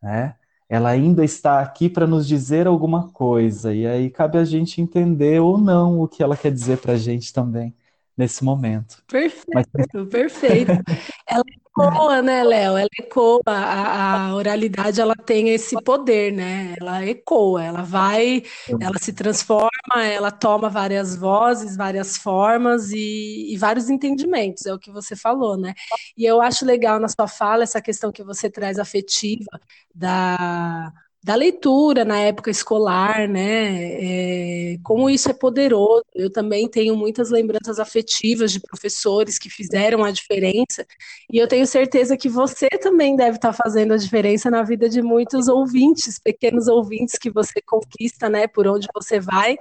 né? 0.00 0.36
Ela 0.68 0.90
ainda 0.90 1.24
está 1.24 1.60
aqui 1.60 1.88
para 1.88 2.06
nos 2.06 2.28
dizer 2.28 2.68
alguma 2.68 3.10
coisa, 3.10 3.74
e 3.74 3.86
aí 3.86 4.08
cabe 4.08 4.38
a 4.38 4.44
gente 4.44 4.80
entender 4.80 5.40
ou 5.40 5.58
não 5.58 6.00
o 6.00 6.08
que 6.08 6.22
ela 6.22 6.36
quer 6.36 6.52
dizer 6.52 6.78
para 6.78 6.92
a 6.92 6.96
gente 6.96 7.32
também 7.32 7.74
nesse 8.16 8.44
momento. 8.44 9.02
Perfeito, 9.08 9.46
Mas... 9.52 9.66
perfeito. 10.08 10.70
Ela 11.28 11.42
ecoa, 11.80 12.22
né, 12.22 12.44
Léo? 12.44 12.76
Ela 12.76 12.88
ecoa, 12.98 13.40
a, 13.46 14.28
a, 14.28 14.34
oralidade 14.34 15.00
ela 15.00 15.14
tem 15.14 15.50
esse 15.50 15.80
poder, 15.82 16.32
né? 16.32 16.74
Ela 16.80 17.04
ecoa, 17.06 17.62
ela 17.62 17.82
vai, 17.82 18.42
ela 18.80 18.98
se 18.98 19.12
transforma, 19.12 19.70
ela 20.04 20.30
toma 20.30 20.68
várias 20.68 21.16
vozes, 21.16 21.76
várias 21.76 22.16
formas 22.16 22.90
e, 22.90 23.52
e 23.52 23.56
vários 23.56 23.88
entendimentos, 23.88 24.66
é 24.66 24.74
o 24.74 24.78
que 24.78 24.90
você 24.90 25.16
falou, 25.16 25.56
né? 25.56 25.74
E 26.16 26.24
eu 26.24 26.40
acho 26.40 26.64
legal 26.64 27.00
na 27.00 27.08
sua 27.08 27.26
fala 27.28 27.62
essa 27.62 27.80
questão 27.80 28.12
que 28.12 28.22
você 28.22 28.50
traz 28.50 28.78
afetiva 28.78 29.60
da 29.94 30.92
da 31.24 31.34
leitura 31.36 32.04
na 32.04 32.18
época 32.18 32.50
escolar, 32.50 33.28
né? 33.28 34.72
É, 34.74 34.78
como 34.82 35.08
isso 35.08 35.30
é 35.30 35.32
poderoso. 35.32 36.04
Eu 36.14 36.30
também 36.32 36.68
tenho 36.68 36.96
muitas 36.96 37.30
lembranças 37.30 37.78
afetivas 37.78 38.50
de 38.52 38.60
professores 38.60 39.38
que 39.38 39.48
fizeram 39.48 40.02
a 40.04 40.10
diferença, 40.10 40.84
e 41.32 41.38
eu 41.38 41.46
tenho 41.48 41.66
certeza 41.66 42.16
que 42.16 42.28
você 42.28 42.68
também 42.70 43.14
deve 43.16 43.36
estar 43.36 43.52
fazendo 43.52 43.94
a 43.94 43.96
diferença 43.96 44.50
na 44.50 44.62
vida 44.62 44.88
de 44.88 45.00
muitos 45.02 45.46
ouvintes, 45.48 46.18
pequenos 46.18 46.66
ouvintes 46.68 47.16
que 47.18 47.30
você 47.30 47.60
conquista, 47.64 48.28
né? 48.28 48.46
Por 48.48 48.66
onde 48.66 48.88
você 48.94 49.20
vai, 49.20 49.56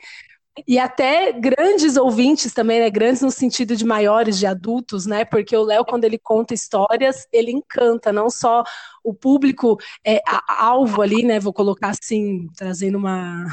e 0.68 0.78
até 0.78 1.32
grandes 1.32 1.96
ouvintes 1.96 2.54
também, 2.54 2.82
né? 2.82 2.90
Grandes 2.90 3.22
no 3.22 3.32
sentido 3.32 3.76
de 3.76 3.86
maiores, 3.86 4.38
de 4.38 4.46
adultos, 4.46 5.06
né? 5.06 5.24
Porque 5.24 5.56
o 5.56 5.64
Léo, 5.64 5.86
quando 5.86 6.04
ele 6.04 6.18
conta 6.18 6.54
histórias, 6.54 7.26
ele 7.32 7.52
encanta 7.52 8.12
não 8.12 8.30
só 8.30 8.64
o 9.04 9.14
público 9.14 9.78
é, 10.06 10.22
alvo 10.48 11.02
ali, 11.02 11.24
né? 11.24 11.40
Vou 11.40 11.54
colocar 11.54 11.90
assim, 11.90 12.48
trazendo 12.56 12.98
uma, 12.98 13.46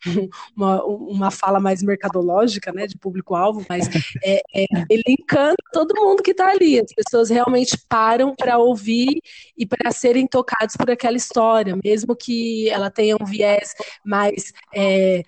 uma, 0.56 0.84
uma 0.84 1.30
fala 1.30 1.58
mais 1.58 1.82
mercadológica, 1.82 2.72
né? 2.72 2.86
De 2.86 2.96
público-alvo, 2.96 3.66
mas 3.68 3.88
é, 4.24 4.40
é, 4.54 4.64
ele 4.88 5.02
encanta 5.08 5.56
todo 5.72 6.00
mundo 6.00 6.22
que 6.22 6.30
está 6.30 6.50
ali. 6.50 6.78
As 6.78 6.92
pessoas 6.92 7.30
realmente 7.30 7.76
param 7.88 8.32
para 8.34 8.58
ouvir 8.58 9.20
e 9.58 9.66
para 9.66 9.90
serem 9.90 10.26
tocados 10.26 10.76
por 10.76 10.88
aquela 10.88 11.16
história, 11.16 11.76
mesmo 11.82 12.14
que 12.14 12.68
ela 12.70 12.90
tenha 12.90 13.16
um 13.20 13.24
viés 13.24 13.74
mais 14.04 14.52
é, 14.72 15.22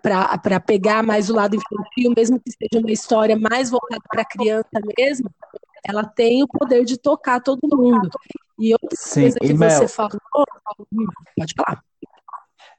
para 0.00 0.60
pegar 0.60 1.02
mais 1.02 1.28
o 1.28 1.34
lado 1.34 1.56
infantil, 1.56 2.12
mesmo 2.16 2.40
que 2.40 2.50
seja 2.50 2.80
uma 2.80 2.92
história 2.92 3.36
mais 3.36 3.70
voltada 3.70 4.02
para 4.08 4.22
a 4.22 4.24
criança 4.24 4.80
mesmo, 4.96 5.30
ela 5.84 6.04
tem 6.04 6.42
o 6.42 6.48
poder 6.48 6.84
de 6.84 6.96
tocar 6.96 7.40
todo 7.40 7.60
mundo. 7.76 8.08
E 8.58 8.72
outra 8.72 8.88
Sim, 8.94 9.22
coisa 9.22 9.38
que 9.38 9.52
Mel... 9.52 9.70
você 9.70 9.88
falou, 9.88 10.18
pode 11.36 11.54
falar. 11.56 11.82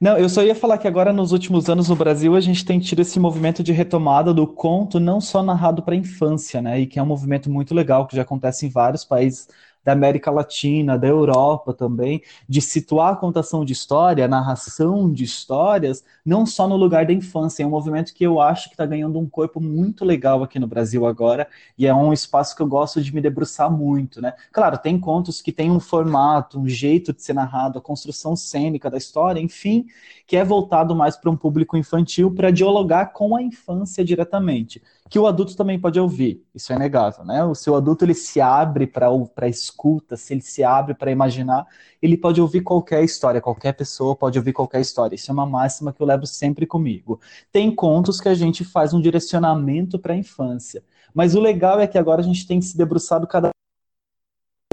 Não, 0.00 0.18
eu 0.18 0.28
só 0.28 0.42
ia 0.42 0.54
falar 0.54 0.76
que 0.76 0.86
agora 0.86 1.10
nos 1.10 1.32
últimos 1.32 1.70
anos 1.70 1.88
no 1.88 1.96
Brasil 1.96 2.36
a 2.36 2.40
gente 2.40 2.64
tem 2.66 2.78
tido 2.78 3.00
esse 3.00 3.18
movimento 3.18 3.62
de 3.62 3.72
retomada 3.72 4.34
do 4.34 4.46
conto 4.46 5.00
não 5.00 5.22
só 5.22 5.42
narrado 5.42 5.82
para 5.82 5.94
a 5.94 5.96
infância, 5.96 6.60
né? 6.60 6.80
E 6.80 6.86
que 6.86 6.98
é 6.98 7.02
um 7.02 7.06
movimento 7.06 7.50
muito 7.50 7.74
legal 7.74 8.06
que 8.06 8.14
já 8.14 8.22
acontece 8.22 8.66
em 8.66 8.68
vários 8.68 9.04
países 9.04 9.48
da 9.86 9.92
América 9.92 10.32
Latina, 10.32 10.98
da 10.98 11.06
Europa 11.06 11.72
também, 11.72 12.20
de 12.48 12.60
situar 12.60 13.12
a 13.12 13.16
contação 13.16 13.64
de 13.64 13.72
história, 13.72 14.24
a 14.24 14.28
narração 14.28 15.12
de 15.12 15.22
histórias, 15.22 16.02
não 16.24 16.44
só 16.44 16.66
no 16.66 16.76
lugar 16.76 17.06
da 17.06 17.12
infância. 17.12 17.62
É 17.62 17.66
um 17.66 17.70
movimento 17.70 18.12
que 18.12 18.24
eu 18.24 18.40
acho 18.40 18.64
que 18.64 18.74
está 18.74 18.84
ganhando 18.84 19.16
um 19.16 19.28
corpo 19.28 19.60
muito 19.60 20.04
legal 20.04 20.42
aqui 20.42 20.58
no 20.58 20.66
Brasil 20.66 21.06
agora, 21.06 21.46
e 21.78 21.86
é 21.86 21.94
um 21.94 22.12
espaço 22.12 22.56
que 22.56 22.62
eu 22.62 22.66
gosto 22.66 23.00
de 23.00 23.14
me 23.14 23.20
debruçar 23.20 23.70
muito, 23.70 24.20
né? 24.20 24.34
Claro, 24.50 24.76
tem 24.76 24.98
contos 24.98 25.40
que 25.40 25.52
têm 25.52 25.70
um 25.70 25.78
formato, 25.78 26.58
um 26.58 26.68
jeito 26.68 27.12
de 27.12 27.22
ser 27.22 27.34
narrado, 27.34 27.78
a 27.78 27.80
construção 27.82 28.34
cênica 28.34 28.90
da 28.90 28.98
história, 28.98 29.38
enfim, 29.38 29.86
que 30.26 30.36
é 30.36 30.44
voltado 30.44 30.96
mais 30.96 31.16
para 31.16 31.30
um 31.30 31.36
público 31.36 31.76
infantil 31.76 32.34
para 32.34 32.50
dialogar 32.50 33.12
com 33.12 33.36
a 33.36 33.42
infância 33.42 34.04
diretamente 34.04 34.82
que 35.08 35.18
o 35.18 35.26
adulto 35.26 35.56
também 35.56 35.78
pode 35.78 35.98
ouvir, 36.00 36.44
isso 36.54 36.72
é 36.72 36.76
inegável, 36.76 37.24
né? 37.24 37.44
O 37.44 37.54
seu 37.54 37.76
adulto 37.76 38.04
ele 38.04 38.14
se 38.14 38.40
abre 38.40 38.86
para 38.86 39.48
escuta, 39.48 40.16
se 40.16 40.34
ele 40.34 40.42
se 40.42 40.64
abre 40.64 40.94
para 40.94 41.10
imaginar, 41.10 41.66
ele 42.02 42.16
pode 42.16 42.40
ouvir 42.40 42.62
qualquer 42.62 43.04
história, 43.04 43.40
qualquer 43.40 43.72
pessoa 43.72 44.16
pode 44.16 44.38
ouvir 44.38 44.52
qualquer 44.52 44.80
história. 44.80 45.14
Isso 45.14 45.30
é 45.30 45.34
uma 45.34 45.46
máxima 45.46 45.92
que 45.92 46.02
eu 46.02 46.06
levo 46.06 46.26
sempre 46.26 46.66
comigo. 46.66 47.20
Tem 47.52 47.74
contos 47.74 48.20
que 48.20 48.28
a 48.28 48.34
gente 48.34 48.64
faz 48.64 48.92
um 48.92 49.00
direcionamento 49.00 49.98
para 49.98 50.14
a 50.14 50.16
infância, 50.16 50.82
mas 51.14 51.34
o 51.34 51.40
legal 51.40 51.80
é 51.80 51.86
que 51.86 51.98
agora 51.98 52.20
a 52.20 52.24
gente 52.24 52.46
tem 52.46 52.60
se 52.60 52.76
debruçado 52.76 53.26
cada 53.26 53.55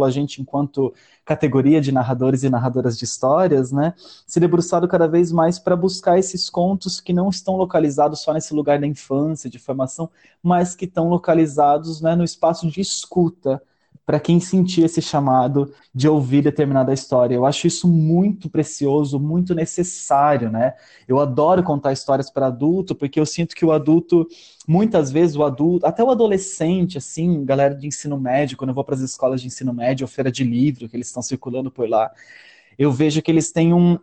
a 0.02 0.10
gente, 0.10 0.42
enquanto 0.42 0.92
categoria 1.24 1.80
de 1.80 1.92
narradores 1.92 2.42
e 2.42 2.50
narradoras 2.50 2.98
de 2.98 3.06
histórias, 3.06 3.72
né, 3.72 3.94
se 4.26 4.40
debruçado 4.40 4.88
cada 4.88 5.08
vez 5.08 5.32
mais 5.32 5.60
para 5.60 5.76
buscar 5.76 6.18
esses 6.18 6.50
contos 6.50 7.00
que 7.00 7.14
não 7.14 7.30
estão 7.30 7.56
localizados 7.56 8.22
só 8.22 8.34
nesse 8.34 8.56
lugar 8.56 8.80
da 8.80 8.88
infância, 8.88 9.48
de 9.48 9.60
formação, 9.60 10.10
mas 10.42 10.76
que 10.76 10.86
estão 10.86 11.10
localizados 11.10 12.02
né, 12.02 12.16
no 12.16 12.24
espaço 12.24 12.68
de 12.68 12.82
escuta, 12.82 13.62
para 14.06 14.20
quem 14.20 14.40
sentir 14.40 14.84
esse 14.84 15.02
chamado 15.02 15.74
de 15.94 16.08
ouvir 16.10 16.42
determinada 16.42 16.94
história. 16.94 17.36
Eu 17.36 17.46
acho 17.46 17.68
isso 17.68 17.88
muito 17.88 18.50
precioso, 18.50 19.20
muito 19.20 19.56
necessário, 19.56 20.52
né? 20.52 20.74
Eu 21.08 21.20
adoro 21.20 21.64
contar 21.64 21.94
histórias 21.94 22.30
para 22.30 22.48
adulto, 22.48 22.94
porque 22.96 23.20
eu 23.20 23.26
sinto 23.26 23.56
que 23.56 23.66
o 23.66 23.72
adulto, 23.72 24.28
muitas 24.68 25.12
vezes 25.12 25.36
o 25.36 25.44
adulto, 25.44 25.86
até 25.86 26.04
o 26.04 26.12
adolescente, 26.12 26.98
assim, 26.98 27.46
galera 27.46 27.74
de 27.74 27.88
ensino 27.88 28.20
médio, 28.20 28.58
quando 28.58 28.70
eu 28.70 28.76
vou 28.76 28.84
para 28.84 28.96
as 28.96 29.02
escolas 29.02 29.42
de 29.42 29.48
ensino 29.48 29.74
médio, 29.74 30.04
ou 30.04 30.08
feira 30.10 30.32
de 30.32 30.44
livro, 30.44 30.90
que 30.90 30.96
eles 30.98 31.08
estão 31.08 31.24
circulando 31.24 31.72
por 31.72 31.88
lá, 31.88 32.12
eu 32.78 32.92
vejo 32.92 33.22
que 33.22 33.32
eles 33.32 33.52
têm 33.52 33.74
um 33.74 33.98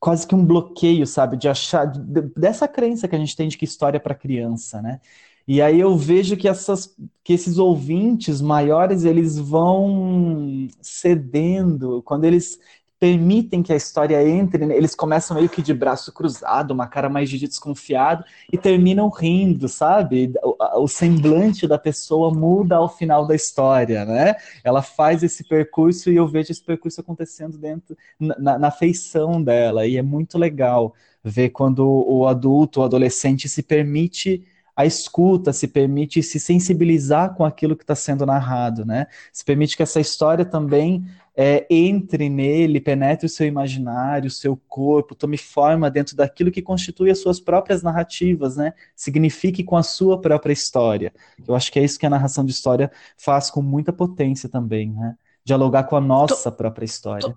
quase 0.00 0.26
que 0.26 0.34
um 0.34 0.44
bloqueio, 0.44 1.06
sabe, 1.06 1.36
de 1.36 1.48
achar 1.48 1.86
de, 1.86 2.22
dessa 2.36 2.68
crença 2.68 3.08
que 3.08 3.16
a 3.16 3.18
gente 3.18 3.34
tem 3.34 3.48
de 3.48 3.58
que 3.58 3.64
história 3.64 3.96
é 3.96 4.00
para 4.00 4.14
criança, 4.14 4.80
né? 4.80 5.00
E 5.48 5.62
aí 5.62 5.80
eu 5.80 5.96
vejo 5.96 6.36
que, 6.36 6.46
essas, 6.46 6.94
que 7.24 7.32
esses 7.32 7.56
ouvintes 7.56 8.38
maiores, 8.38 9.04
eles 9.04 9.38
vão 9.38 10.68
cedendo, 10.82 12.02
quando 12.02 12.26
eles 12.26 12.60
permitem 13.00 13.62
que 13.62 13.72
a 13.72 13.76
história 13.76 14.28
entre, 14.28 14.62
eles 14.74 14.94
começam 14.94 15.36
meio 15.36 15.48
que 15.48 15.62
de 15.62 15.72
braço 15.72 16.12
cruzado, 16.12 16.72
uma 16.72 16.86
cara 16.86 17.08
mais 17.08 17.30
de 17.30 17.38
desconfiado, 17.38 18.22
e 18.52 18.58
terminam 18.58 19.08
rindo, 19.08 19.68
sabe? 19.68 20.34
O, 20.42 20.82
o, 20.82 20.88
semblante 20.88 21.66
da 21.66 21.78
pessoa 21.78 22.30
muda 22.30 22.76
ao 22.76 22.88
final 22.88 23.26
da 23.26 23.34
história, 23.34 24.04
né? 24.04 24.34
Ela 24.62 24.82
faz 24.82 25.22
esse 25.22 25.44
percurso 25.44 26.10
e 26.10 26.16
eu 26.16 26.28
vejo 26.28 26.52
esse 26.52 26.62
percurso 26.62 27.00
acontecendo 27.00 27.56
dentro, 27.56 27.96
na, 28.18 28.58
na 28.58 28.70
feição 28.70 29.42
dela, 29.42 29.86
e 29.86 29.96
é 29.96 30.02
muito 30.02 30.36
legal 30.36 30.92
ver 31.24 31.50
quando 31.50 31.86
o 31.86 32.26
adulto, 32.26 32.80
o 32.80 32.82
adolescente 32.84 33.48
se 33.48 33.62
permite 33.62 34.44
a 34.78 34.86
escuta, 34.86 35.52
se 35.52 35.66
permite 35.66 36.22
se 36.22 36.38
sensibilizar 36.38 37.34
com 37.34 37.44
aquilo 37.44 37.74
que 37.74 37.82
está 37.82 37.96
sendo 37.96 38.24
narrado, 38.24 38.84
né? 38.84 39.08
Se 39.32 39.44
permite 39.44 39.76
que 39.76 39.82
essa 39.82 39.98
história 39.98 40.44
também 40.44 41.04
é, 41.36 41.66
entre 41.68 42.28
nele, 42.28 42.80
penetre 42.80 43.26
o 43.26 43.28
seu 43.28 43.44
imaginário, 43.44 44.28
o 44.28 44.30
seu 44.30 44.56
corpo, 44.68 45.16
tome 45.16 45.36
forma 45.36 45.90
dentro 45.90 46.14
daquilo 46.14 46.52
que 46.52 46.62
constitui 46.62 47.10
as 47.10 47.18
suas 47.18 47.40
próprias 47.40 47.82
narrativas, 47.82 48.56
né? 48.56 48.72
Signifique 48.94 49.64
com 49.64 49.76
a 49.76 49.82
sua 49.82 50.20
própria 50.20 50.52
história. 50.52 51.12
Eu 51.44 51.56
acho 51.56 51.72
que 51.72 51.80
é 51.80 51.82
isso 51.82 51.98
que 51.98 52.06
a 52.06 52.10
narração 52.10 52.44
de 52.44 52.52
história 52.52 52.88
faz 53.16 53.50
com 53.50 53.60
muita 53.60 53.92
potência 53.92 54.48
também, 54.48 54.92
né? 54.92 55.16
Dialogar 55.44 55.88
com 55.88 55.96
a 55.96 56.00
nossa 56.00 56.52
própria 56.52 56.84
história. 56.84 57.34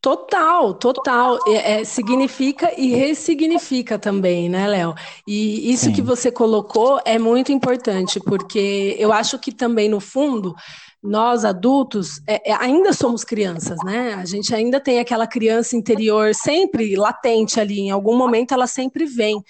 Total, 0.00 0.74
total. 0.74 1.38
É, 1.48 1.80
é, 1.80 1.84
significa 1.84 2.72
e 2.78 2.94
ressignifica 2.94 3.98
também, 3.98 4.48
né, 4.48 4.68
Léo? 4.68 4.94
E 5.26 5.72
isso 5.72 5.86
Sim. 5.86 5.92
que 5.92 6.00
você 6.00 6.30
colocou 6.30 7.00
é 7.04 7.18
muito 7.18 7.50
importante, 7.50 8.20
porque 8.20 8.94
eu 8.98 9.12
acho 9.12 9.38
que 9.40 9.50
também, 9.50 9.88
no 9.88 9.98
fundo, 9.98 10.54
nós 11.02 11.44
adultos 11.44 12.20
é, 12.26 12.50
é, 12.50 12.54
ainda 12.54 12.92
somos 12.92 13.22
crianças, 13.22 13.78
né? 13.84 14.14
A 14.14 14.24
gente 14.24 14.54
ainda 14.54 14.80
tem 14.80 14.98
aquela 14.98 15.26
criança 15.26 15.76
interior 15.76 16.34
sempre 16.34 16.96
latente 16.96 17.60
ali, 17.60 17.80
em 17.80 17.90
algum 17.90 18.16
momento 18.16 18.52
ela 18.52 18.66
sempre 18.66 19.06
vem. 19.06 19.42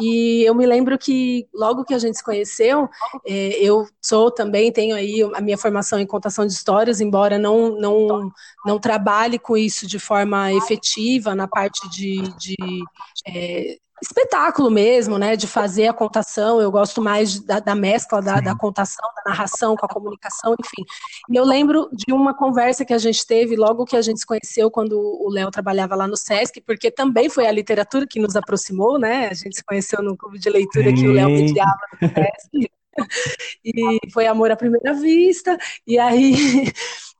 E 0.00 0.42
eu 0.44 0.54
me 0.54 0.64
lembro 0.64 0.98
que 0.98 1.46
logo 1.52 1.84
que 1.84 1.92
a 1.92 1.98
gente 1.98 2.16
se 2.16 2.24
conheceu, 2.24 2.88
é, 3.26 3.62
eu 3.62 3.86
sou 4.02 4.30
também, 4.30 4.72
tenho 4.72 4.96
aí 4.96 5.22
a 5.34 5.40
minha 5.40 5.58
formação 5.58 5.98
em 5.98 6.06
contação 6.06 6.46
de 6.46 6.52
histórias, 6.52 7.00
embora 7.00 7.38
não, 7.38 7.78
não, 7.78 8.30
não 8.64 8.78
trabalhe 8.78 9.38
com 9.38 9.56
isso 9.56 9.86
de 9.86 9.98
forma 9.98 10.52
efetiva 10.52 11.34
na 11.34 11.46
parte 11.46 11.88
de, 11.90 12.22
de 12.38 12.54
é, 13.26 13.76
espetáculo 14.04 14.70
mesmo, 14.70 15.18
né? 15.18 15.36
De 15.36 15.46
fazer 15.46 15.88
a 15.88 15.92
contação. 15.92 16.60
Eu 16.60 16.70
gosto 16.70 17.00
mais 17.02 17.40
da, 17.40 17.58
da 17.58 17.74
mescla 17.74 18.20
da, 18.20 18.40
da, 18.40 18.54
contação, 18.56 19.08
da 19.16 19.30
narração 19.30 19.76
com 19.76 19.86
a 19.86 19.88
comunicação, 19.88 20.54
enfim. 20.60 20.84
E 21.30 21.36
eu 21.36 21.44
lembro 21.44 21.88
de 21.92 22.12
uma 22.12 22.34
conversa 22.34 22.84
que 22.84 22.92
a 22.92 22.98
gente 22.98 23.26
teve 23.26 23.56
logo 23.56 23.84
que 23.84 23.96
a 23.96 24.02
gente 24.02 24.20
se 24.20 24.26
conheceu 24.26 24.70
quando 24.70 24.98
o 24.98 25.30
Léo 25.30 25.50
trabalhava 25.50 25.94
lá 25.94 26.06
no 26.06 26.16
Sesc, 26.16 26.60
porque 26.60 26.90
também 26.90 27.28
foi 27.28 27.46
a 27.46 27.52
literatura 27.52 28.06
que 28.08 28.20
nos 28.20 28.36
aproximou, 28.36 28.98
né? 28.98 29.28
A 29.28 29.34
gente 29.34 29.56
se 29.56 29.64
conheceu 29.64 30.02
no 30.02 30.16
clube 30.16 30.38
de 30.38 30.50
leitura 30.50 30.90
Sim. 30.90 30.94
que 30.94 31.08
o 31.08 31.12
Léo 31.12 31.28
mediava 31.28 31.80
no 32.00 32.08
Sesc. 32.08 32.70
E 33.64 33.98
foi 34.12 34.26
amor 34.26 34.50
à 34.50 34.56
primeira 34.56 34.94
vista, 34.94 35.56
e 35.86 35.98
aí 35.98 36.72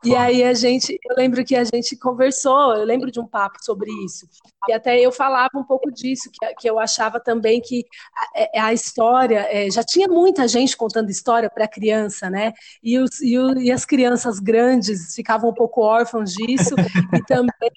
e 0.04 0.14
aí 0.14 0.44
a 0.44 0.52
gente, 0.52 0.98
eu 1.02 1.16
lembro 1.16 1.42
que 1.44 1.56
a 1.56 1.64
gente 1.64 1.96
conversou, 1.96 2.74
eu 2.74 2.84
lembro 2.84 3.10
de 3.10 3.18
um 3.18 3.26
papo 3.26 3.56
sobre 3.62 3.90
isso. 4.04 4.26
E 4.68 4.72
até 4.72 5.00
eu 5.00 5.10
falava 5.10 5.50
um 5.56 5.64
pouco 5.64 5.90
disso, 5.90 6.30
que, 6.30 6.54
que 6.56 6.68
eu 6.68 6.78
achava 6.78 7.18
também 7.18 7.60
que 7.60 7.84
a, 8.14 8.40
é, 8.54 8.60
a 8.60 8.72
história, 8.72 9.46
é, 9.50 9.70
já 9.70 9.82
tinha 9.82 10.06
muita 10.06 10.46
gente 10.46 10.76
contando 10.76 11.08
história 11.08 11.48
para 11.48 11.66
criança, 11.66 12.28
né? 12.28 12.52
E, 12.82 12.98
os, 12.98 13.20
e, 13.22 13.38
o, 13.38 13.58
e 13.58 13.72
as 13.72 13.86
crianças 13.86 14.38
grandes 14.38 15.14
ficavam 15.14 15.50
um 15.50 15.54
pouco 15.54 15.80
órfãos 15.80 16.34
disso, 16.34 16.74
e 17.14 17.24
também 17.24 17.70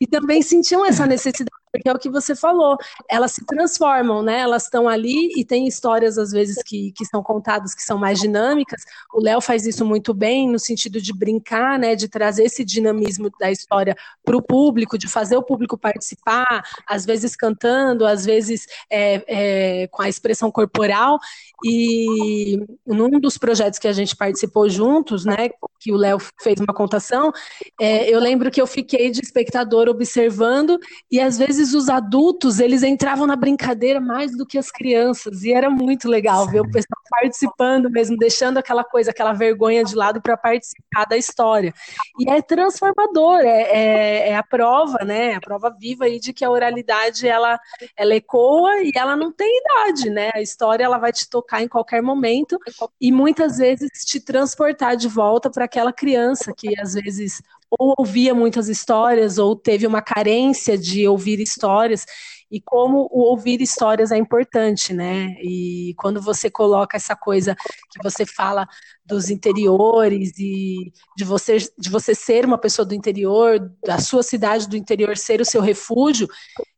e 0.00 0.06
também 0.06 0.40
sentiam 0.40 0.84
essa 0.86 1.06
necessidade, 1.06 1.50
porque 1.72 1.88
é 1.88 1.92
o 1.92 1.98
que 1.98 2.10
você 2.10 2.34
falou, 2.34 2.76
elas 3.08 3.32
se 3.32 3.44
transformam, 3.44 4.22
né? 4.22 4.40
Elas 4.40 4.64
estão 4.64 4.88
ali 4.88 5.30
e 5.36 5.44
tem 5.44 5.66
histórias, 5.66 6.18
às 6.18 6.32
vezes, 6.32 6.62
que, 6.62 6.92
que 6.92 7.04
são 7.04 7.22
contadas 7.22 7.74
que 7.74 7.82
são 7.82 7.98
mais 7.98 8.18
dinâmicas. 8.18 8.82
O 9.14 9.22
Léo 9.22 9.40
faz 9.40 9.66
isso 9.66 9.84
muito 9.84 10.12
bem, 10.12 10.50
no 10.50 10.58
sentido 10.58 11.00
de 11.00 11.12
brincar, 11.12 11.78
né? 11.78 11.94
De 11.94 12.08
trazer 12.08 12.44
esse 12.44 12.64
dinamismo 12.64 13.30
da 13.38 13.50
história 13.50 13.96
para 14.24 14.36
o 14.36 14.42
público, 14.42 14.98
de 14.98 15.08
fazer 15.08 15.36
o 15.36 15.42
público 15.42 15.78
participar, 15.78 16.62
às 16.86 17.04
vezes 17.04 17.36
cantando, 17.36 18.04
às 18.04 18.24
vezes 18.24 18.66
é, 18.90 19.24
é, 19.26 19.86
com 19.88 20.02
a 20.02 20.08
expressão 20.08 20.50
corporal. 20.50 21.18
E 21.64 22.58
num 22.86 23.20
dos 23.20 23.36
projetos 23.38 23.78
que 23.78 23.86
a 23.86 23.92
gente 23.92 24.16
participou 24.16 24.68
juntos, 24.68 25.24
né, 25.24 25.50
que 25.78 25.92
o 25.92 25.96
Léo 25.96 26.18
fez 26.40 26.58
uma 26.60 26.74
contação, 26.74 27.32
é, 27.80 28.08
eu 28.08 28.18
lembro 28.18 28.50
que 28.50 28.60
eu 28.60 28.66
fiquei 28.66 29.10
de 29.10 29.20
espectador 29.20 29.88
observando 29.88 30.78
e 31.10 31.20
às 31.20 31.38
vezes 31.38 31.59
os 31.62 31.88
adultos 31.88 32.60
eles 32.60 32.82
entravam 32.82 33.26
na 33.26 33.36
brincadeira 33.36 34.00
mais 34.00 34.36
do 34.36 34.46
que 34.46 34.58
as 34.58 34.70
crianças 34.70 35.42
e 35.44 35.52
era 35.52 35.70
muito 35.70 36.08
legal 36.08 36.44
Sim. 36.46 36.52
ver 36.52 36.60
o 36.60 36.70
pessoal 36.70 37.00
participando 37.10 37.90
mesmo, 37.90 38.16
deixando 38.16 38.58
aquela 38.58 38.84
coisa, 38.84 39.10
aquela 39.10 39.32
vergonha 39.32 39.84
de 39.84 39.94
lado 39.94 40.22
para 40.22 40.36
participar 40.36 41.04
da 41.06 41.16
história. 41.16 41.74
E 42.18 42.30
é 42.30 42.40
transformador, 42.40 43.40
é, 43.40 43.62
é, 43.62 44.28
é, 44.30 44.36
a 44.36 44.42
prova, 44.42 45.04
né, 45.04 45.34
a 45.34 45.40
prova 45.40 45.70
viva 45.70 46.04
aí 46.04 46.20
de 46.20 46.32
que 46.32 46.44
a 46.44 46.50
oralidade 46.50 47.26
ela, 47.26 47.58
ela 47.96 48.14
ecoa 48.14 48.82
e 48.82 48.92
ela 48.94 49.16
não 49.16 49.32
tem 49.32 49.60
idade, 49.60 50.08
né? 50.08 50.30
A 50.34 50.40
história 50.40 50.84
ela 50.84 50.98
vai 50.98 51.12
te 51.12 51.28
tocar 51.28 51.62
em 51.62 51.68
qualquer 51.68 52.00
momento 52.00 52.58
e 53.00 53.10
muitas 53.10 53.58
vezes 53.58 54.04
te 54.04 54.20
transportar 54.20 54.96
de 54.96 55.08
volta 55.08 55.50
para 55.50 55.64
aquela 55.64 55.92
criança 55.92 56.52
que 56.56 56.78
às 56.80 56.94
vezes 56.94 57.42
ou 57.70 57.94
ouvia 57.98 58.34
muitas 58.34 58.68
histórias 58.68 59.38
ou 59.38 59.54
teve 59.54 59.86
uma 59.86 60.02
carência 60.02 60.76
de 60.76 61.06
ouvir 61.06 61.40
histórias 61.40 62.04
e 62.50 62.60
como 62.60 63.08
o 63.12 63.20
ouvir 63.20 63.62
histórias 63.62 64.10
é 64.10 64.16
importante, 64.16 64.92
né? 64.92 65.36
E 65.40 65.94
quando 65.96 66.20
você 66.20 66.50
coloca 66.50 66.96
essa 66.96 67.14
coisa 67.14 67.54
que 67.54 68.02
você 68.02 68.26
fala 68.26 68.66
dos 69.06 69.30
interiores 69.30 70.32
e 70.36 70.92
de 71.16 71.24
você, 71.24 71.58
de 71.78 71.88
você 71.88 72.12
ser 72.12 72.44
uma 72.44 72.58
pessoa 72.58 72.84
do 72.84 72.94
interior, 72.94 73.70
da 73.84 73.98
sua 73.98 74.24
cidade 74.24 74.68
do 74.68 74.76
interior 74.76 75.16
ser 75.16 75.40
o 75.40 75.44
seu 75.44 75.60
refúgio, 75.60 76.28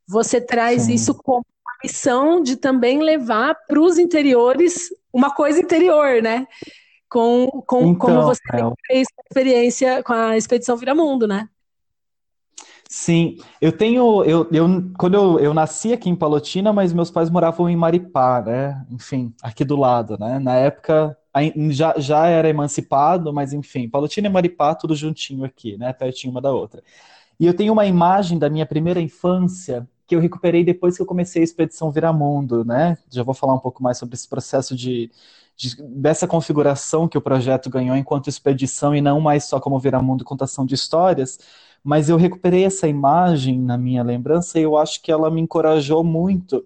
você 0.06 0.40
traz 0.40 0.82
Sim. 0.82 0.94
isso 0.94 1.14
como 1.14 1.46
missão 1.82 2.40
de 2.42 2.56
também 2.56 3.00
levar 3.00 3.56
para 3.66 3.80
os 3.80 3.98
interiores 3.98 4.88
uma 5.12 5.34
coisa 5.34 5.58
interior, 5.58 6.22
né? 6.22 6.46
Com, 7.12 7.46
com 7.66 7.82
então, 7.82 7.94
como 7.94 8.22
você 8.22 8.40
é... 8.54 8.72
fez 8.86 9.06
a 9.18 9.22
experiência 9.28 10.02
com 10.02 10.14
a 10.14 10.34
Expedição 10.34 10.78
Viramundo, 10.78 11.28
né? 11.28 11.46
Sim, 12.88 13.36
eu 13.60 13.70
tenho. 13.70 14.24
Eu, 14.24 14.48
eu, 14.50 14.66
quando 14.98 15.14
eu, 15.14 15.38
eu 15.38 15.52
nasci 15.52 15.92
aqui 15.92 16.08
em 16.08 16.16
Palotina, 16.16 16.72
mas 16.72 16.94
meus 16.94 17.10
pais 17.10 17.28
moravam 17.28 17.68
em 17.68 17.76
Maripá, 17.76 18.40
né? 18.40 18.86
Enfim, 18.90 19.34
aqui 19.42 19.62
do 19.62 19.76
lado, 19.76 20.16
né? 20.18 20.38
Na 20.38 20.56
época 20.56 21.14
já, 21.70 21.94
já 21.98 22.26
era 22.28 22.48
emancipado, 22.48 23.30
mas 23.30 23.52
enfim, 23.52 23.90
Palotina 23.90 24.28
e 24.28 24.30
Maripá, 24.30 24.74
tudo 24.74 24.96
juntinho 24.96 25.44
aqui, 25.44 25.76
né? 25.76 25.92
Pertinho 25.92 26.30
uma 26.30 26.40
da 26.40 26.50
outra. 26.50 26.82
E 27.38 27.46
eu 27.46 27.52
tenho 27.52 27.74
uma 27.74 27.84
imagem 27.84 28.38
da 28.38 28.48
minha 28.48 28.64
primeira 28.64 29.02
infância 29.02 29.86
que 30.06 30.16
eu 30.16 30.20
recuperei 30.20 30.64
depois 30.64 30.96
que 30.96 31.02
eu 31.02 31.06
comecei 31.06 31.42
a 31.42 31.44
Expedição 31.44 31.90
Viramundo, 31.90 32.64
né? 32.64 32.96
Já 33.10 33.22
vou 33.22 33.34
falar 33.34 33.52
um 33.52 33.58
pouco 33.58 33.82
mais 33.82 33.98
sobre 33.98 34.14
esse 34.14 34.28
processo 34.28 34.74
de, 34.74 35.10
de, 35.56 35.76
dessa 35.80 36.26
configuração 36.26 37.08
que 37.08 37.18
o 37.18 37.22
projeto 37.22 37.70
ganhou 37.70 37.96
enquanto 37.96 38.28
expedição 38.28 38.94
e 38.94 39.00
não 39.00 39.20
mais 39.20 39.44
só 39.44 39.60
como 39.60 39.78
Viramundo 39.78 40.24
contação 40.24 40.66
de 40.66 40.74
histórias. 40.74 41.38
Mas 41.84 42.08
eu 42.08 42.16
recuperei 42.16 42.64
essa 42.64 42.86
imagem 42.88 43.58
na 43.60 43.76
minha 43.76 44.02
lembrança 44.02 44.58
e 44.58 44.62
eu 44.62 44.76
acho 44.76 45.02
que 45.02 45.10
ela 45.10 45.30
me 45.30 45.40
encorajou 45.40 46.04
muito, 46.04 46.64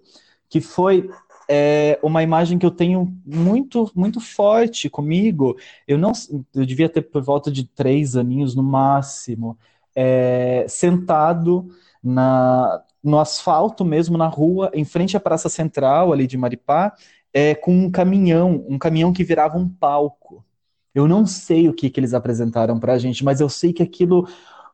que 0.49 0.61
foi 0.61 1.09
é 1.49 1.97
uma 2.03 2.21
imagem 2.21 2.59
que 2.59 2.65
eu 2.65 2.71
tenho 2.71 3.15
muito 3.25 3.89
muito 3.95 4.19
forte 4.19 4.89
comigo. 4.89 5.55
Eu 5.87 5.97
não, 5.97 6.11
eu 6.53 6.65
devia 6.65 6.89
ter 6.89 7.03
por 7.03 7.21
volta 7.21 7.49
de 7.49 7.63
três 7.65 8.15
aninhos 8.17 8.53
no 8.53 8.63
máximo, 8.63 9.57
é, 9.95 10.65
sentado 10.67 11.69
na, 12.03 12.83
no 13.03 13.19
asfalto 13.19 13.85
mesmo, 13.85 14.17
na 14.17 14.27
rua, 14.27 14.69
em 14.73 14.83
frente 14.83 15.15
à 15.15 15.19
Praça 15.19 15.49
Central 15.49 16.11
ali 16.11 16.27
de 16.27 16.37
Maripá, 16.37 16.93
é, 17.37 17.53
com 17.53 17.71
um 17.71 17.91
caminhão, 17.91 18.65
um 18.67 18.79
caminhão 18.79 19.13
que 19.13 19.23
virava 19.23 19.59
um 19.59 19.69
palco. 19.69 20.43
Eu 20.91 21.07
não 21.07 21.23
sei 21.23 21.69
o 21.69 21.73
que, 21.73 21.87
que 21.87 21.99
eles 21.99 22.15
apresentaram 22.15 22.79
para 22.79 22.93
a 22.93 22.97
gente, 22.97 23.23
mas 23.23 23.39
eu 23.39 23.47
sei 23.47 23.71
que 23.71 23.83
aquilo 23.83 24.27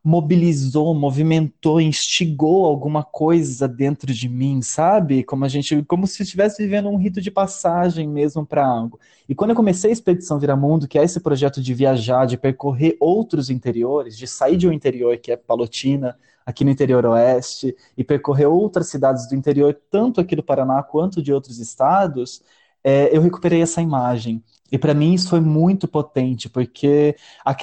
mobilizou, 0.03 0.93
movimentou, 0.93 1.79
instigou 1.79 2.65
alguma 2.65 3.03
coisa 3.03 3.67
dentro 3.69 4.13
de 4.13 4.27
mim, 4.27 4.61
sabe? 4.61 5.23
Como 5.23 5.45
a 5.45 5.47
gente, 5.47 5.81
como 5.83 6.05
se 6.05 6.23
estivesse 6.23 6.61
vivendo 6.61 6.89
um 6.89 6.97
rito 6.97 7.21
de 7.21 7.31
passagem 7.31 8.07
mesmo 8.07 8.45
para 8.45 8.65
algo. 8.67 8.99
E 9.29 9.33
quando 9.33 9.51
eu 9.51 9.55
comecei 9.55 9.89
a 9.89 9.93
Expedição 9.93 10.39
Viramundo, 10.39 10.89
que 10.89 10.99
é 10.99 11.03
esse 11.03 11.21
projeto 11.21 11.61
de 11.61 11.73
viajar, 11.73 12.25
de 12.25 12.37
percorrer 12.37 12.97
outros 12.99 13.49
interiores, 13.49 14.17
de 14.17 14.27
sair 14.27 14.57
de 14.57 14.67
um 14.67 14.73
interior 14.73 15.17
que 15.17 15.31
é 15.31 15.37
Palotina, 15.37 16.17
aqui 16.45 16.65
no 16.65 16.71
interior 16.71 17.05
oeste, 17.05 17.73
e 17.97 18.03
percorrer 18.03 18.47
outras 18.47 18.87
cidades 18.89 19.29
do 19.29 19.35
interior, 19.35 19.73
tanto 19.89 20.19
aqui 20.19 20.35
do 20.35 20.43
Paraná 20.43 20.83
quanto 20.83 21.21
de 21.21 21.31
outros 21.31 21.59
estados, 21.59 22.41
é, 22.83 23.15
eu 23.15 23.21
recuperei 23.21 23.61
essa 23.61 23.81
imagem. 23.81 24.43
E 24.73 24.77
para 24.77 24.93
mim 24.93 25.13
isso 25.13 25.29
foi 25.29 25.39
muito 25.39 25.87
potente, 25.87 26.49
porque 26.49 27.15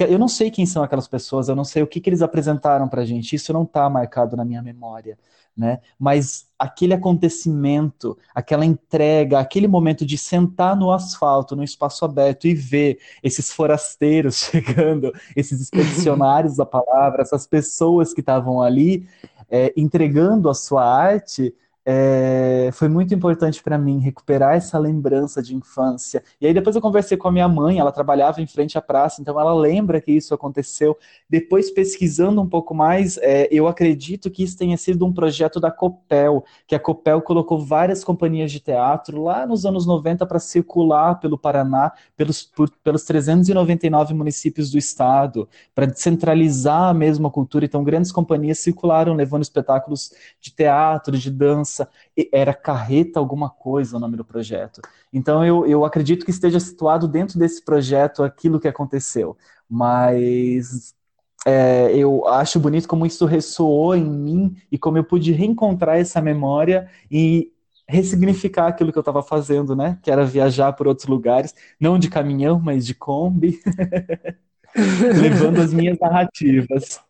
eu 0.09 0.17
não 0.17 0.27
sei 0.27 0.49
quem 0.49 0.65
são 0.65 0.81
aquelas 0.81 1.07
pessoas, 1.07 1.49
eu 1.49 1.55
não 1.55 1.65
sei 1.65 1.83
o 1.83 1.87
que, 1.87 1.99
que 1.99 2.09
eles 2.09 2.21
apresentaram 2.21 2.87
para 2.87 3.05
gente, 3.05 3.35
isso 3.35 3.51
não 3.51 3.63
está 3.63 3.89
marcado 3.89 4.37
na 4.37 4.45
minha 4.45 4.61
memória 4.61 5.17
né? 5.55 5.79
Mas 5.99 6.47
aquele 6.57 6.93
acontecimento, 6.93 8.17
aquela 8.33 8.65
entrega, 8.65 9.39
aquele 9.39 9.67
momento 9.67 10.05
de 10.05 10.17
sentar 10.17 10.75
no 10.75 10.91
asfalto, 10.91 11.55
no 11.55 11.63
espaço 11.63 12.05
aberto 12.05 12.47
e 12.47 12.53
ver 12.53 12.99
esses 13.21 13.51
forasteiros 13.51 14.37
chegando, 14.49 15.13
esses 15.35 15.59
expedicionários 15.61 16.55
da 16.55 16.65
palavra, 16.65 17.21
essas 17.21 17.45
pessoas 17.45 18.13
que 18.13 18.21
estavam 18.21 18.61
ali 18.61 19.07
é, 19.49 19.73
entregando 19.75 20.49
a 20.49 20.53
sua 20.53 20.85
arte, 20.85 21.53
é, 21.83 22.69
foi 22.73 22.87
muito 22.87 23.13
importante 23.13 23.61
para 23.63 23.77
mim 23.77 23.99
recuperar 23.99 24.55
essa 24.55 24.77
lembrança 24.77 25.41
de 25.41 25.55
infância. 25.55 26.23
E 26.39 26.45
aí 26.45 26.53
depois 26.53 26.75
eu 26.75 26.81
conversei 26.81 27.17
com 27.17 27.27
a 27.27 27.31
minha 27.31 27.47
mãe, 27.47 27.79
ela 27.79 27.91
trabalhava 27.91 28.41
em 28.41 28.47
frente 28.47 28.77
à 28.77 28.81
praça, 28.81 29.21
então 29.21 29.39
ela 29.39 29.53
lembra 29.53 29.99
que 29.99 30.11
isso 30.11 30.33
aconteceu. 30.33 30.97
Depois 31.29 31.71
pesquisando 31.71 32.39
um 32.41 32.47
pouco 32.47 32.75
mais, 32.75 33.17
é, 33.17 33.47
eu 33.51 33.67
acredito 33.67 34.29
que 34.29 34.43
isso 34.43 34.57
tenha 34.57 34.77
sido 34.77 35.05
um 35.05 35.13
projeto 35.13 35.59
da 35.59 35.71
Copel, 35.71 36.43
que 36.67 36.75
a 36.75 36.79
Copel 36.79 37.21
colocou 37.21 37.59
várias 37.59 38.03
companhias 38.03 38.51
de 38.51 38.59
teatro 38.59 39.23
lá 39.23 39.45
nos 39.45 39.65
anos 39.65 39.85
90 39.85 40.25
para 40.25 40.39
circular 40.39 41.15
pelo 41.19 41.37
Paraná, 41.37 41.91
pelos, 42.15 42.43
por, 42.43 42.69
pelos 42.83 43.03
399 43.03 44.13
municípios 44.13 44.69
do 44.69 44.77
estado, 44.77 45.49
para 45.73 45.87
descentralizar 45.87 46.93
mesmo 46.93 47.27
a 47.27 47.31
cultura. 47.31 47.65
Então 47.65 47.83
grandes 47.83 48.11
companhias 48.11 48.59
circularam 48.59 49.15
levando 49.15 49.41
espetáculos 49.41 50.11
de 50.39 50.51
teatro, 50.51 51.17
de 51.17 51.31
dança 51.31 51.70
era 52.31 52.53
Carreta 52.53 53.19
alguma 53.19 53.49
coisa 53.49 53.97
o 53.97 53.99
nome 53.99 54.17
do 54.17 54.25
projeto. 54.25 54.81
Então 55.11 55.45
eu, 55.45 55.65
eu 55.65 55.85
acredito 55.85 56.25
que 56.25 56.31
esteja 56.31 56.59
situado 56.59 57.07
dentro 57.07 57.37
desse 57.37 57.63
projeto 57.63 58.23
aquilo 58.23 58.59
que 58.59 58.67
aconteceu. 58.67 59.37
Mas 59.69 60.93
é, 61.45 61.95
eu 61.95 62.27
acho 62.27 62.59
bonito 62.59 62.87
como 62.87 63.05
isso 63.05 63.25
ressoou 63.25 63.95
em 63.95 64.03
mim 64.03 64.55
e 64.71 64.77
como 64.77 64.97
eu 64.97 65.03
pude 65.03 65.31
reencontrar 65.31 65.97
essa 65.97 66.21
memória 66.21 66.89
e 67.09 67.51
ressignificar 67.87 68.67
aquilo 68.67 68.91
que 68.91 68.97
eu 68.97 69.01
estava 69.01 69.21
fazendo, 69.21 69.75
né? 69.75 69.99
Que 70.01 70.11
era 70.11 70.25
viajar 70.25 70.73
por 70.73 70.87
outros 70.87 71.07
lugares, 71.07 71.53
não 71.79 71.99
de 71.99 72.09
caminhão, 72.09 72.59
mas 72.59 72.85
de 72.85 72.93
Kombi, 72.93 73.59
levando 75.21 75.59
as 75.59 75.73
minhas 75.73 75.97
narrativas. 75.99 77.01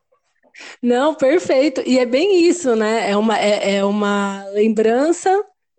Não, 0.81 1.15
perfeito. 1.15 1.81
E 1.85 1.99
é 1.99 2.05
bem 2.05 2.45
isso, 2.45 2.75
né? 2.75 3.09
É 3.09 3.17
uma, 3.17 3.37
é, 3.37 3.75
é 3.75 3.85
uma 3.85 4.45
lembrança 4.49 5.29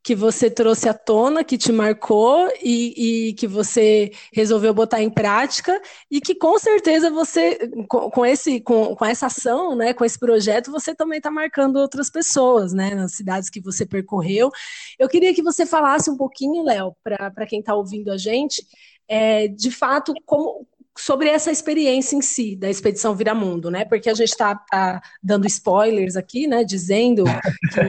que 0.03 0.15
você 0.15 0.51
trouxe 0.51 0.89
à 0.89 0.95
tona, 0.95 1.45
que 1.45 1.57
te 1.57 1.71
marcou 1.71 2.49
e, 2.61 3.29
e, 3.29 3.33
que 3.35 3.47
você 3.47 4.11
resolveu 4.33 4.75
botar 4.75 5.01
em 5.01 5.09
prática 5.09 5.81
e 6.11 6.21
que 6.21 6.35
com 6.35 6.59
certeza 6.59 7.09
você, 7.09 7.57
com, 7.89 8.11
com 8.11 8.27
esse, 8.27 8.61
com, 8.61 8.97
com, 8.97 9.05
essa 9.05 9.27
ação, 9.27 9.77
né, 9.77 9.95
com 9.95 10.05
esse 10.05 10.19
projeto, 10.19 10.73
você 10.73 10.93
também 10.95 11.19
está 11.19 11.31
marcando 11.31 11.77
outras 11.77 12.11
pessoas, 12.11 12.73
né, 12.73 12.95
nas 12.95 13.13
cidades 13.13 13.49
que 13.49 13.61
você 13.61 13.87
percorreu. 13.87 14.51
Eu 14.99 15.09
queria 15.09 15.33
que 15.33 15.43
você 15.43 15.65
falasse 15.65 16.11
um 16.11 16.17
pouquinho, 16.17 16.65
Léo, 16.65 16.97
para 17.05 17.47
quem 17.47 17.61
está 17.61 17.75
ouvindo 17.75 18.11
a 18.11 18.17
gente, 18.17 18.67
é, 19.09 19.47
de 19.47 19.71
fato, 19.71 20.13
como, 20.27 20.67
sobre 20.97 21.29
essa 21.29 21.51
experiência 21.51 22.17
em 22.17 22.23
si 22.23 22.55
da 22.55 22.69
expedição 22.69 23.15
Viramundo, 23.15 23.71
né? 23.71 23.85
Porque 23.85 24.11
a 24.11 24.15
gente 24.15 24.31
está 24.31 24.55
tá 24.55 25.03
dando 25.23 25.47
spoilers 25.47 26.17
aqui, 26.17 26.47
né? 26.47 26.65
Dizendo 26.65 27.25
que 27.25 27.81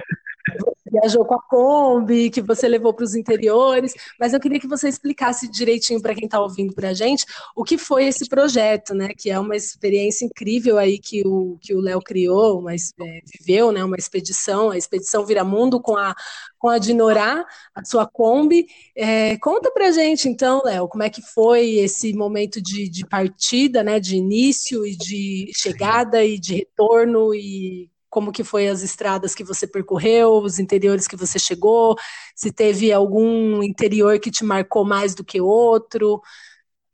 viajou 0.94 1.26
com 1.26 1.34
a 1.34 1.42
Kombi, 1.42 2.30
que 2.30 2.42
você 2.42 2.68
levou 2.68 2.94
para 2.94 3.04
os 3.04 3.16
interiores, 3.16 3.94
mas 4.20 4.32
eu 4.32 4.40
queria 4.40 4.60
que 4.60 4.68
você 4.68 4.88
explicasse 4.88 5.50
direitinho 5.50 6.02
para 6.02 6.14
quem 6.14 6.26
está 6.26 6.40
ouvindo 6.40 6.74
para 6.74 6.90
a 6.90 6.94
gente 6.94 7.26
o 7.56 7.64
que 7.64 7.78
foi 7.78 8.06
esse 8.06 8.30
projeto, 8.30 8.94
né? 8.94 9.10
Que 9.18 9.32
é 9.32 9.40
uma 9.40 9.56
experiência 9.56 10.26
incrível 10.26 10.78
aí 10.78 11.00
que 11.00 11.26
o 11.26 11.58
que 11.60 11.74
o 11.74 11.82
Léo 11.82 12.00
criou, 12.02 12.62
mas 12.62 12.94
é, 13.02 13.20
viveu, 13.26 13.72
né? 13.72 13.84
Uma 13.84 13.98
expedição, 13.98 14.70
a 14.70 14.78
expedição 14.78 15.26
Viramundo 15.26 15.82
com 15.82 15.98
a 15.98 16.14
com 16.60 16.70
a 16.70 16.78
Dinorá, 16.78 17.46
a 17.76 17.84
sua 17.84 18.08
Kombi. 18.08 18.68
É, 18.96 19.38
conta 19.40 19.70
para 19.70 19.88
a 19.88 19.92
gente 19.92 20.30
então, 20.30 20.62
Léo, 20.64 20.88
como 20.88 21.04
é 21.04 21.10
que 21.10 21.22
foi 21.22 21.72
esse 21.72 22.14
momento 22.14 22.62
de, 22.62 22.88
de 22.88 23.06
partida, 23.06 23.84
né? 23.84 24.00
De 24.00 24.16
início 24.16 24.86
e 24.86 24.96
de 24.96 25.52
chegada 25.56 26.24
e 26.24 26.40
de 26.40 26.56
retorno 26.56 27.34
e 27.34 27.90
como 28.14 28.32
que 28.32 28.44
foi 28.44 28.68
as 28.68 28.84
estradas 28.84 29.34
que 29.34 29.44
você 29.44 29.66
percorreu, 29.66 30.38
os 30.38 30.60
interiores 30.60 31.08
que 31.08 31.16
você 31.16 31.40
chegou, 31.40 31.96
se 32.36 32.52
teve 32.52 32.94
algum 32.94 33.64
interior 33.64 34.20
que 34.20 34.30
te 34.30 34.46
marcou 34.46 34.86
mais 34.86 35.16
do 35.16 35.24
que 35.24 35.42
outro. 35.42 36.22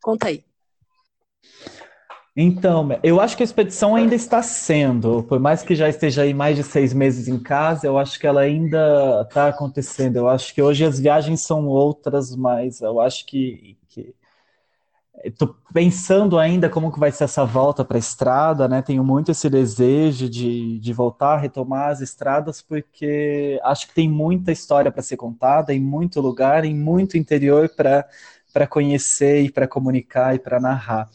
Conta 0.02 0.30
aí. 0.30 0.46
Então, 2.38 2.98
eu 3.04 3.20
acho 3.20 3.36
que 3.36 3.44
a 3.44 3.46
expedição 3.46 3.98
ainda 3.98 4.16
está 4.16 4.42
sendo, 4.42 5.22
por 5.24 5.42
mais 5.42 5.62
que 5.62 5.76
já 5.76 5.90
esteja 5.90 6.22
aí 6.22 6.34
mais 6.34 6.56
de 6.56 6.64
seis 6.64 6.94
meses 6.94 7.28
em 7.28 7.38
casa, 7.38 7.86
eu 7.86 7.98
acho 7.98 8.18
que 8.18 8.26
ela 8.26 8.40
ainda 8.40 9.24
está 9.28 9.50
acontecendo. 9.50 10.16
Eu 10.16 10.30
acho 10.30 10.56
que 10.56 10.62
hoje 10.62 10.86
as 10.86 11.02
viagens 11.02 11.42
são 11.42 11.68
outras, 11.68 12.34
mas 12.34 12.80
eu 12.80 13.02
acho 13.02 13.26
que, 13.26 13.76
que 13.90 14.16
Estou 15.24 15.56
pensando 15.74 16.40
ainda 16.40 16.70
como 16.70 16.92
que 16.92 17.00
vai 17.00 17.12
ser 17.12 17.26
essa 17.26 17.46
volta 17.46 17.84
para 17.84 17.98
a 17.98 18.00
estrada, 18.00 18.68
né? 18.68 18.82
Tenho 18.82 19.04
muito 19.04 19.32
esse 19.32 19.50
desejo 19.50 20.30
de, 20.30 20.80
de 20.80 20.94
voltar 20.94 21.38
retomar 21.38 21.90
as 21.90 22.00
estradas, 22.02 22.62
porque 22.62 23.60
acho 23.64 23.88
que 23.88 23.94
tem 23.94 24.10
muita 24.10 24.52
história 24.52 24.92
para 24.92 25.02
ser 25.02 25.18
contada, 25.18 25.74
em 25.74 25.80
muito 25.80 26.22
lugar, 26.22 26.64
em 26.64 26.74
muito 26.74 27.18
interior 27.18 27.70
para 27.76 28.68
conhecer 28.68 29.42
e 29.44 29.52
para 29.52 29.68
comunicar 29.68 30.36
e 30.36 30.40
para 30.40 30.60
narrar. 30.60 31.10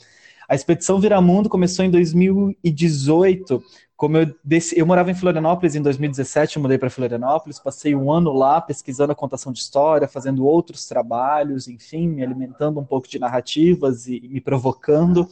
A 0.48 0.54
expedição 0.54 1.00
Viramundo 1.00 1.48
começou 1.48 1.84
em 1.84 1.90
2018 1.90 3.62
como 3.96 4.16
eu, 4.16 4.34
eu 4.74 4.86
morava 4.86 5.10
em 5.10 5.14
Florianópolis 5.14 5.76
em 5.76 5.82
2017, 5.82 6.56
eu 6.56 6.62
mudei 6.62 6.76
para 6.78 6.90
Florianópolis, 6.90 7.60
passei 7.60 7.94
um 7.94 8.10
ano 8.10 8.32
lá 8.32 8.60
pesquisando 8.60 9.12
a 9.12 9.14
contação 9.14 9.52
de 9.52 9.60
história, 9.60 10.08
fazendo 10.08 10.44
outros 10.44 10.86
trabalhos, 10.86 11.68
enfim, 11.68 12.08
me 12.08 12.22
alimentando 12.22 12.80
um 12.80 12.84
pouco 12.84 13.08
de 13.08 13.18
narrativas 13.18 14.06
e, 14.08 14.20
e 14.24 14.28
me 14.28 14.40
provocando. 14.40 15.28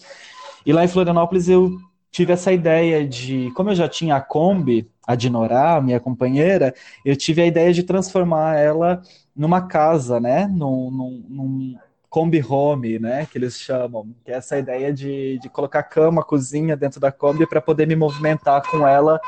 E 0.64 0.72
lá 0.72 0.84
em 0.84 0.88
Florianópolis 0.88 1.48
eu 1.48 1.76
tive 2.10 2.32
essa 2.32 2.52
ideia 2.52 3.06
de, 3.06 3.50
como 3.56 3.70
eu 3.70 3.74
já 3.74 3.88
tinha 3.88 4.16
a 4.16 4.20
Kombi, 4.20 4.88
a 5.04 5.16
Dinorá, 5.16 5.80
minha 5.80 5.98
companheira, 5.98 6.72
eu 7.04 7.16
tive 7.16 7.42
a 7.42 7.46
ideia 7.46 7.72
de 7.72 7.82
transformar 7.82 8.58
ela 8.58 9.02
numa 9.34 9.62
casa, 9.62 10.20
né? 10.20 10.46
Num, 10.46 10.90
num, 10.90 11.24
num 11.28 11.78
Kombi 12.12 12.44
Home, 12.46 12.98
né, 12.98 13.24
que 13.24 13.38
eles 13.38 13.58
chamam, 13.58 14.14
que 14.22 14.30
é 14.30 14.34
essa 14.34 14.58
ideia 14.58 14.92
de, 14.92 15.38
de 15.38 15.48
colocar 15.48 15.82
cama, 15.82 16.22
cozinha 16.22 16.76
dentro 16.76 17.00
da 17.00 17.10
Kombi 17.10 17.46
para 17.46 17.58
poder 17.58 17.86
me 17.86 17.96
movimentar 17.96 18.62
com 18.70 18.86
ela. 18.86 19.18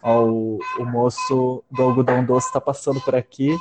Ó, 0.00 0.22
o, 0.22 0.58
o 0.78 0.84
moço 0.84 1.64
do 1.68 1.82
algodão 1.82 2.24
doce 2.24 2.46
está 2.46 2.60
passando 2.60 3.00
por 3.00 3.16
aqui. 3.16 3.56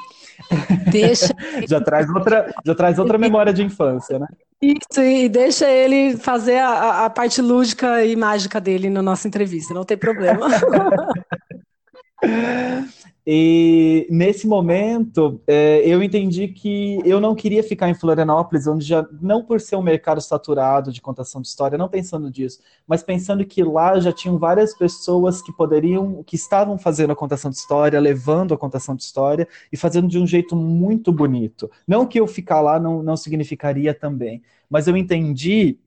Deixa. 0.92 1.34
já 1.68 1.82
traz 1.82 2.08
outra, 2.08 2.54
já 2.64 2.76
traz 2.76 3.00
outra 3.00 3.18
memória 3.18 3.52
de 3.52 3.64
infância, 3.64 4.20
né? 4.20 4.28
Isso, 4.62 5.02
e 5.02 5.28
deixa 5.28 5.68
ele 5.68 6.16
fazer 6.16 6.60
a, 6.60 7.06
a 7.06 7.10
parte 7.10 7.42
lúdica 7.42 8.06
e 8.06 8.16
mágica 8.16 8.62
dele 8.62 8.92
na 8.92 9.02
nossa 9.02 9.28
entrevista, 9.28 9.74
não 9.74 9.84
tem 9.84 9.98
problema. 9.98 10.50
E 13.30 14.08
nesse 14.10 14.48
momento, 14.48 15.42
é, 15.46 15.82
eu 15.86 16.02
entendi 16.02 16.48
que 16.48 17.02
eu 17.04 17.20
não 17.20 17.36
queria 17.36 17.62
ficar 17.62 17.90
em 17.90 17.94
Florianópolis, 17.94 18.66
onde 18.68 18.86
já, 18.86 19.06
não 19.22 19.44
por 19.44 19.60
ser 19.60 19.76
um 19.76 19.82
mercado 19.82 20.22
saturado 20.22 20.94
de 20.94 21.02
contação 21.02 21.42
de 21.42 21.50
história, 21.50 21.78
não 21.78 21.90
pensando 21.90 22.32
disso, 22.32 22.62
mas 22.88 23.04
pensando 23.04 23.46
que 23.46 23.62
lá 23.66 24.00
já 24.00 24.14
tinham 24.14 24.38
várias 24.38 24.74
pessoas 24.74 25.42
que 25.42 25.52
poderiam, 25.52 26.24
que 26.24 26.38
estavam 26.38 26.78
fazendo 26.78 27.12
a 27.12 27.18
contação 27.18 27.52
de 27.52 27.58
história, 27.58 28.00
levando 28.00 28.54
a 28.54 28.58
contação 28.58 28.96
de 28.96 29.04
história 29.04 29.46
e 29.74 29.76
fazendo 29.76 30.08
de 30.08 30.18
um 30.18 30.26
jeito 30.26 30.56
muito 30.56 31.12
bonito. 31.12 31.70
Não 31.86 32.06
que 32.06 32.22
eu 32.22 32.28
ficar 32.28 32.62
lá 32.62 32.80
não, 32.80 33.04
não 33.04 33.18
significaria 33.18 33.94
também, 33.94 34.42
mas 34.70 34.88
eu 34.88 34.96
entendi 34.96 35.78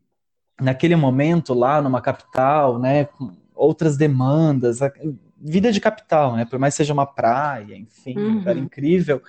naquele 0.61 0.94
momento 0.94 1.55
lá 1.55 1.81
numa 1.81 2.03
capital, 2.03 2.79
né, 2.79 3.09
outras 3.55 3.96
demandas, 3.96 4.81
vida 5.40 5.72
de 5.72 5.81
capital, 5.81 6.37
né? 6.37 6.44
Por 6.44 6.59
mais 6.59 6.74
seja 6.74 6.92
uma 6.92 7.07
praia, 7.07 7.76
enfim, 7.76 8.18
uhum. 8.18 8.29
um 8.29 8.35
lugar 8.37 8.57
uhum. 8.57 8.64
incrível, 8.64 9.22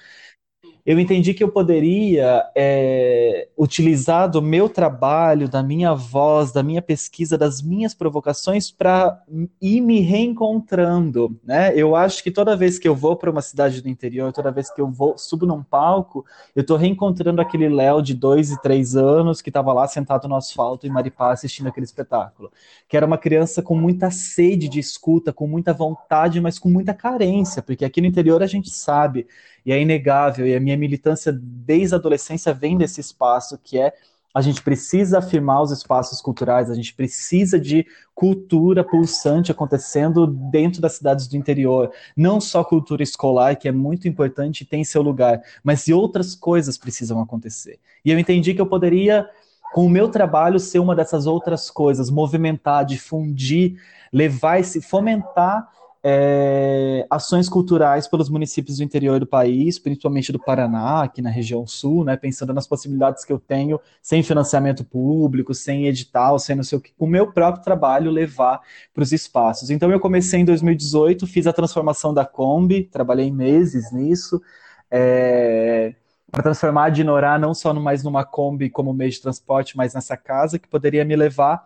eu 0.86 1.00
entendi 1.00 1.34
que 1.34 1.44
eu 1.44 1.50
poderia 1.50 2.44
é, 2.56 3.48
utilizar 3.58 4.30
do 4.30 4.42
meu 4.42 4.68
trabalho, 4.68 5.48
da 5.48 5.62
minha 5.62 5.94
voz, 5.94 6.52
da 6.52 6.64
minha 6.64 6.82
pesquisa, 6.82 7.38
das 7.38 7.62
minhas 7.62 7.94
provocações 7.94 8.72
para 8.72 9.22
ir 9.62 9.82
me 9.82 10.02
reencontrando, 10.02 11.40
né? 11.44 11.72
Eu 11.76 11.96
acho 11.96 12.24
que 12.24 12.32
toda 12.32 12.56
vez 12.56 12.80
que 12.80 12.88
eu 12.88 12.96
vou 12.96 13.16
para 13.16 13.30
uma 13.30 13.42
cidade 13.42 13.82
do 13.82 13.90
interior, 13.90 14.34
toda 14.34 14.52
vez 14.52 14.72
que 14.72 14.82
eu 14.82 14.90
vou 14.90 15.18
subo 15.18 15.46
num 15.46 15.62
palco, 15.62 16.26
eu 16.56 16.62
estou 16.62 16.78
reencontrando 16.78 17.42
aquele 17.42 17.70
Léo 17.70 18.02
de 18.02 18.14
dois 18.14 18.52
e 18.52 18.60
três 18.62 18.96
anos 18.96 19.42
que 19.42 19.50
estava 19.50 19.72
lá 19.74 19.88
sentado 19.88 20.28
no 20.28 20.36
asfalto 20.36 20.88
em 20.88 20.90
Maripá 20.90 21.32
assistindo 21.32 21.68
aquele 21.68 21.86
espetáculo, 21.86 22.52
que 22.88 22.98
era 22.98 23.06
uma 23.06 23.18
criança 23.18 23.62
com 23.62 23.76
muita 23.76 24.10
sede 24.10 24.68
de 24.68 24.80
escuta, 24.80 25.32
com 25.32 25.48
muita 25.48 25.74
vontade, 25.74 26.42
mas 26.42 26.58
com 26.58 26.70
muita 26.70 26.94
carência, 26.94 27.62
porque 27.62 27.86
aqui 27.86 28.02
no 28.02 28.08
interior 28.08 28.42
a 28.42 28.48
gente 28.48 28.70
sabe 28.70 29.28
e 29.66 29.72
é 29.72 29.80
inegável, 29.80 30.48
e 30.48 30.56
a 30.56 30.60
minha 30.60 30.76
militância 30.82 31.32
desde 31.32 31.96
a 31.96 31.98
adolescência 31.98 32.54
vem 32.54 32.78
desse 32.78 33.00
espaço 33.00 33.58
que 33.64 33.80
é 33.80 33.94
a 34.34 34.42
gente 34.42 34.62
precisa 34.62 35.20
afirmar 35.20 35.62
os 35.62 35.72
espaços 35.72 36.22
culturais, 36.22 36.70
a 36.70 36.74
gente 36.74 36.94
precisa 36.94 37.60
de 37.60 37.86
cultura 38.16 38.84
pulsante 38.84 39.52
acontecendo 39.52 40.26
dentro 40.26 40.82
das 40.82 40.94
cidades 40.94 41.28
do 41.28 41.36
interior. 41.36 41.92
Não 42.16 42.40
só 42.40 42.64
cultura 42.64 43.04
escolar, 43.04 43.58
que 43.58 43.68
é 43.68 43.72
muito 43.72 44.08
importante 44.08 44.62
e 44.62 44.66
tem 44.66 44.84
seu 44.84 45.02
lugar, 45.02 45.42
mas 45.64 45.88
e 45.88 45.94
outras 45.94 46.34
coisas 46.34 46.78
precisam 46.78 47.20
acontecer. 47.20 47.78
E 48.06 48.12
eu 48.12 48.18
entendi 48.18 48.54
que 48.54 48.62
eu 48.62 48.66
poderia, 48.68 49.30
com 49.74 49.86
o 49.86 49.90
meu 49.90 50.08
trabalho, 50.08 50.60
ser 50.60 50.80
uma 50.80 50.96
dessas 50.96 51.28
outras 51.28 51.70
coisas, 51.70 52.10
movimentar, 52.10 52.86
difundir, 52.86 53.82
levar 54.14 54.60
esse, 54.60 54.82
fomentar 54.82 55.68
é, 56.04 57.06
ações 57.10 57.48
culturais 57.48 58.08
pelos 58.08 58.28
municípios 58.28 58.78
do 58.78 58.84
interior 58.84 59.20
do 59.20 59.28
país, 59.28 59.78
principalmente 59.78 60.32
do 60.32 60.40
Paraná, 60.40 61.04
aqui 61.04 61.22
na 61.22 61.30
região 61.30 61.68
sul, 61.68 62.04
né, 62.04 62.18
pensando 62.18 62.54
nas 62.54 62.66
possibilidades 62.66 63.24
que 63.24 63.32
eu 63.32 63.40
tenho, 63.40 63.80
sem 64.02 64.24
financiamento 64.24 64.84
público, 64.84 65.54
sem 65.54 65.86
edital, 65.86 66.40
sem 66.40 66.56
não 66.56 66.64
sei 66.64 66.78
o 66.78 66.82
que, 66.82 66.92
com 66.98 67.06
o 67.06 67.10
meu 67.10 67.32
próprio 67.32 67.64
trabalho 67.64 68.10
levar 68.10 68.60
para 68.94 69.04
os 69.04 69.12
espaços. 69.12 69.70
Então 69.70 69.92
eu 69.92 70.00
comecei 70.00 70.40
em 70.40 70.46
2018, 70.46 71.28
fiz 71.28 71.46
a 71.46 71.54
transformação 71.54 72.14
da 72.14 72.26
Kombi, 72.26 72.84
trabalhei 72.84 73.32
meses 73.32 73.92
nisso, 73.92 74.42
é, 74.90 75.94
para 76.32 76.42
transformar 76.44 76.86
a 76.86 76.90
Dinorá 76.90 77.38
não 77.38 77.54
só 77.54 77.74
mais 77.74 78.04
numa 78.04 78.26
Kombi 78.26 78.70
como 78.70 78.92
meio 78.92 79.12
de 79.12 79.22
transporte, 79.22 79.78
mas 79.78 79.94
nessa 79.94 80.18
casa 80.18 80.58
que 80.58 80.68
poderia 80.68 81.06
me 81.06 81.16
levar 81.16 81.64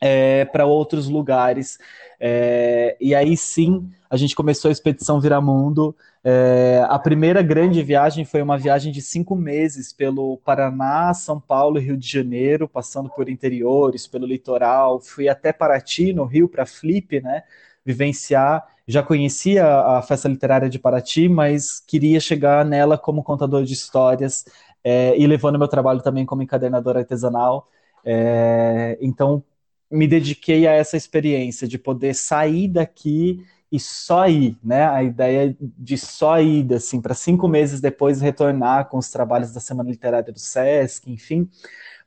é, 0.00 0.44
para 0.46 0.66
outros 0.66 1.08
lugares. 1.08 1.78
É, 2.18 2.96
e 3.00 3.14
aí 3.14 3.36
sim, 3.36 3.90
a 4.08 4.16
gente 4.16 4.34
começou 4.34 4.68
a 4.68 4.72
expedição 4.72 5.20
Viramundo. 5.20 5.94
É, 6.22 6.84
a 6.88 6.98
primeira 6.98 7.42
grande 7.42 7.82
viagem 7.82 8.24
foi 8.24 8.42
uma 8.42 8.58
viagem 8.58 8.92
de 8.92 9.00
cinco 9.00 9.36
meses 9.36 9.92
pelo 9.92 10.38
Paraná, 10.38 11.14
São 11.14 11.40
Paulo 11.40 11.78
e 11.78 11.82
Rio 11.82 11.96
de 11.96 12.08
Janeiro, 12.08 12.68
passando 12.68 13.08
por 13.10 13.28
interiores, 13.28 14.06
pelo 14.06 14.26
litoral. 14.26 15.00
Fui 15.00 15.28
até 15.28 15.52
Paraty, 15.52 16.12
no 16.12 16.24
Rio, 16.24 16.48
para 16.48 16.66
Flip, 16.66 17.20
né? 17.20 17.42
Vivenciar. 17.84 18.66
Já 18.88 19.02
conhecia 19.02 19.66
a 19.66 20.02
festa 20.02 20.28
literária 20.28 20.68
de 20.68 20.78
Paraty, 20.78 21.28
mas 21.28 21.80
queria 21.80 22.20
chegar 22.20 22.64
nela 22.64 22.96
como 22.96 23.22
contador 23.22 23.64
de 23.64 23.72
histórias 23.72 24.44
é, 24.84 25.16
e 25.18 25.26
levando 25.26 25.58
meu 25.58 25.68
trabalho 25.68 26.00
também 26.02 26.24
como 26.24 26.42
encadernador 26.42 26.96
artesanal. 26.96 27.68
É, 28.04 28.96
então, 29.00 29.42
me 29.90 30.06
dediquei 30.06 30.66
a 30.66 30.72
essa 30.72 30.96
experiência 30.96 31.66
de 31.66 31.78
poder 31.78 32.14
sair 32.14 32.68
daqui 32.68 33.44
e 33.70 33.80
só 33.80 34.28
ir, 34.28 34.56
né? 34.62 34.86
A 34.88 35.02
ideia 35.02 35.56
de 35.60 35.98
só 35.98 36.40
ir, 36.40 36.72
assim, 36.72 37.00
para 37.00 37.14
cinco 37.14 37.48
meses 37.48 37.80
depois 37.80 38.20
retornar 38.20 38.88
com 38.88 38.98
os 38.98 39.10
trabalhos 39.10 39.52
da 39.52 39.60
Semana 39.60 39.90
Literária 39.90 40.32
do 40.32 40.38
SESC, 40.38 41.10
enfim, 41.10 41.48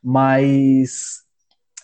mas 0.01 1.23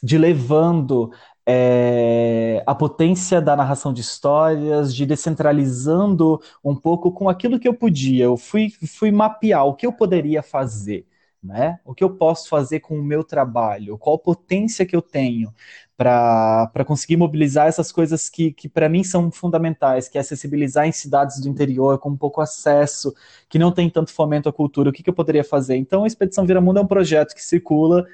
de 0.02 0.18
levando 0.18 1.12
é, 1.46 2.64
a 2.66 2.74
potência 2.74 3.42
da 3.42 3.56
narração 3.56 3.94
de 3.94 4.02
histórias, 4.02 4.94
de 4.96 5.06
descentralizando 5.06 6.42
um 6.64 6.76
pouco 6.76 7.12
com 7.12 7.30
aquilo 7.30 7.60
que 7.60 7.68
eu 7.68 7.74
podia. 7.74 8.26
Eu 8.26 8.38
fui, 8.38 8.70
fui 8.88 9.12
mapear 9.12 9.66
o 9.66 9.76
que 9.76 9.86
eu 9.86 9.94
poderia 9.94 10.42
fazer. 10.42 11.06
Né? 11.44 11.80
O 11.86 11.94
que 11.94 12.04
eu 12.04 12.10
posso 12.10 12.50
fazer 12.50 12.80
com 12.80 12.98
o 12.98 13.04
meu 13.04 13.24
trabalho? 13.24 14.00
Qual 14.00 14.18
potência 14.18 14.84
que 14.84 14.96
eu 14.96 15.02
tenho 15.02 15.54
para 15.98 16.84
conseguir 16.86 17.16
mobilizar 17.16 17.68
essas 17.68 17.92
coisas 17.92 18.30
que, 18.30 18.52
que 18.52 18.68
para 18.68 18.90
mim 18.90 19.04
são 19.04 19.32
fundamentais, 19.32 20.10
que 20.10 20.18
é 20.18 20.22
acessibilizar 20.22 20.86
em 20.86 20.92
cidades 20.92 21.40
do 21.40 21.48
interior 21.48 21.98
com 22.00 22.16
pouco 22.18 22.42
acesso, 22.42 23.14
que 23.48 23.58
não 23.58 23.72
tem 23.72 23.90
tanto 23.90 24.12
fomento 24.12 24.50
à 24.50 24.54
cultura, 24.54 24.90
o 24.90 24.94
que, 24.94 25.02
que 25.02 25.10
eu 25.10 25.14
poderia 25.14 25.44
fazer? 25.44 25.78
Então, 25.78 26.04
a 26.04 26.08
Expedição 26.08 26.46
Vira 26.46 26.60
Mundo 26.60 26.80
é 26.80 26.82
um 26.82 26.88
projeto 26.88 27.34
que 27.34 27.44
circula 27.44 28.06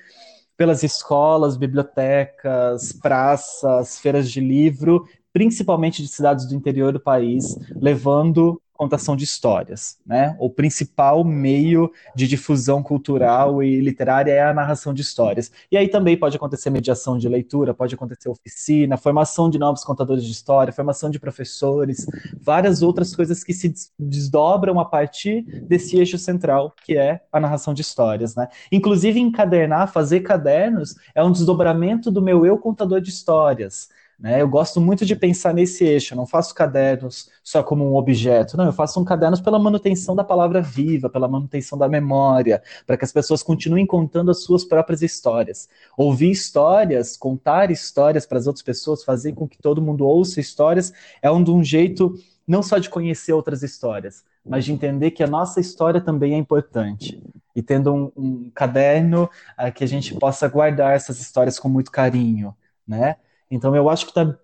pelas 0.55 0.83
escolas, 0.83 1.57
bibliotecas, 1.57 2.93
praças, 2.93 3.99
feiras 3.99 4.29
de 4.29 4.39
livro, 4.39 5.07
principalmente 5.33 6.03
de 6.03 6.07
cidades 6.07 6.47
do 6.47 6.53
interior 6.53 6.93
do 6.93 6.99
país, 6.99 7.57
levando 7.75 8.61
contação 8.81 9.15
de 9.15 9.23
histórias, 9.23 9.99
né? 10.03 10.35
O 10.39 10.49
principal 10.49 11.23
meio 11.23 11.91
de 12.15 12.27
difusão 12.27 12.81
cultural 12.81 13.61
e 13.61 13.79
literária 13.79 14.31
é 14.31 14.41
a 14.41 14.55
narração 14.55 14.91
de 14.91 15.03
histórias. 15.03 15.51
E 15.71 15.77
aí 15.77 15.87
também 15.87 16.17
pode 16.17 16.35
acontecer 16.35 16.71
mediação 16.71 17.15
de 17.15 17.29
leitura, 17.29 17.75
pode 17.75 17.93
acontecer 17.93 18.27
oficina, 18.27 18.97
formação 18.97 19.51
de 19.51 19.59
novos 19.59 19.83
contadores 19.83 20.25
de 20.25 20.31
história, 20.31 20.73
formação 20.73 21.11
de 21.11 21.19
professores, 21.19 22.07
várias 22.41 22.81
outras 22.81 23.15
coisas 23.15 23.43
que 23.43 23.53
se 23.53 23.71
desdobram 23.99 24.79
a 24.79 24.85
partir 24.85 25.43
desse 25.67 25.97
eixo 25.97 26.17
central, 26.17 26.73
que 26.83 26.97
é 26.97 27.21
a 27.31 27.39
narração 27.39 27.75
de 27.75 27.83
histórias, 27.83 28.33
né? 28.35 28.47
Inclusive 28.71 29.19
encadernar, 29.19 29.93
fazer 29.93 30.21
cadernos 30.21 30.95
é 31.13 31.23
um 31.23 31.31
desdobramento 31.31 32.09
do 32.09 32.19
meu 32.19 32.47
eu 32.47 32.57
contador 32.57 32.99
de 32.99 33.11
histórias. 33.11 33.89
Né? 34.21 34.39
Eu 34.39 34.47
gosto 34.47 34.79
muito 34.79 35.03
de 35.03 35.15
pensar 35.15 35.51
nesse 35.51 35.83
eixo, 35.83 36.13
eu 36.13 36.15
não 36.15 36.27
faço 36.27 36.53
cadernos 36.53 37.31
só 37.43 37.63
como 37.63 37.83
um 37.83 37.95
objeto, 37.95 38.55
não, 38.55 38.67
eu 38.67 38.71
faço 38.71 39.01
um 39.01 39.03
cadernos 39.03 39.41
pela 39.41 39.57
manutenção 39.57 40.15
da 40.15 40.23
palavra 40.23 40.61
viva, 40.61 41.09
pela 41.09 41.27
manutenção 41.27 41.75
da 41.75 41.89
memória, 41.89 42.61
para 42.85 42.95
que 42.95 43.03
as 43.03 43.11
pessoas 43.11 43.41
continuem 43.41 43.83
contando 43.83 44.29
as 44.29 44.43
suas 44.43 44.63
próprias 44.63 45.01
histórias. 45.01 45.67
Ouvir 45.97 46.29
histórias, 46.29 47.17
contar 47.17 47.71
histórias 47.71 48.27
para 48.27 48.37
as 48.37 48.45
outras 48.45 48.61
pessoas, 48.61 49.03
fazer 49.03 49.33
com 49.33 49.47
que 49.47 49.57
todo 49.57 49.81
mundo 49.81 50.05
ouça 50.05 50.39
histórias, 50.39 50.93
é 51.19 51.31
um, 51.31 51.43
um 51.49 51.63
jeito 51.63 52.13
não 52.47 52.61
só 52.61 52.77
de 52.77 52.91
conhecer 52.91 53.33
outras 53.33 53.63
histórias, 53.63 54.23
mas 54.45 54.65
de 54.65 54.71
entender 54.71 55.11
que 55.11 55.23
a 55.23 55.27
nossa 55.27 55.59
história 55.59 55.99
também 55.99 56.35
é 56.35 56.37
importante. 56.37 57.23
E 57.55 57.63
tendo 57.63 57.91
um, 57.91 58.11
um 58.15 58.51
caderno 58.53 59.23
uh, 59.57 59.71
que 59.73 59.83
a 59.83 59.87
gente 59.87 60.13
possa 60.13 60.47
guardar 60.47 60.95
essas 60.95 61.19
histórias 61.19 61.57
com 61.57 61.67
muito 61.67 61.91
carinho, 61.91 62.55
né? 62.87 63.15
Então 63.51 63.75
eu 63.75 63.89
acho 63.89 64.05
que 64.05 64.11
está 64.11 64.35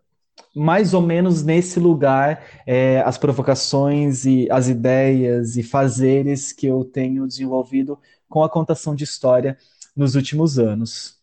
mais 0.55 0.93
ou 0.93 1.01
menos 1.01 1.43
nesse 1.43 1.79
lugar 1.79 2.43
é, 2.65 3.01
as 3.01 3.17
provocações 3.17 4.25
e 4.25 4.47
as 4.51 4.67
ideias 4.67 5.55
e 5.55 5.63
fazeres 5.63 6.51
que 6.51 6.67
eu 6.67 6.83
tenho 6.83 7.27
desenvolvido 7.27 7.97
com 8.29 8.43
a 8.43 8.49
contação 8.49 8.93
de 8.93 9.03
história 9.03 9.57
nos 9.95 10.15
últimos 10.15 10.59
anos. 10.59 11.17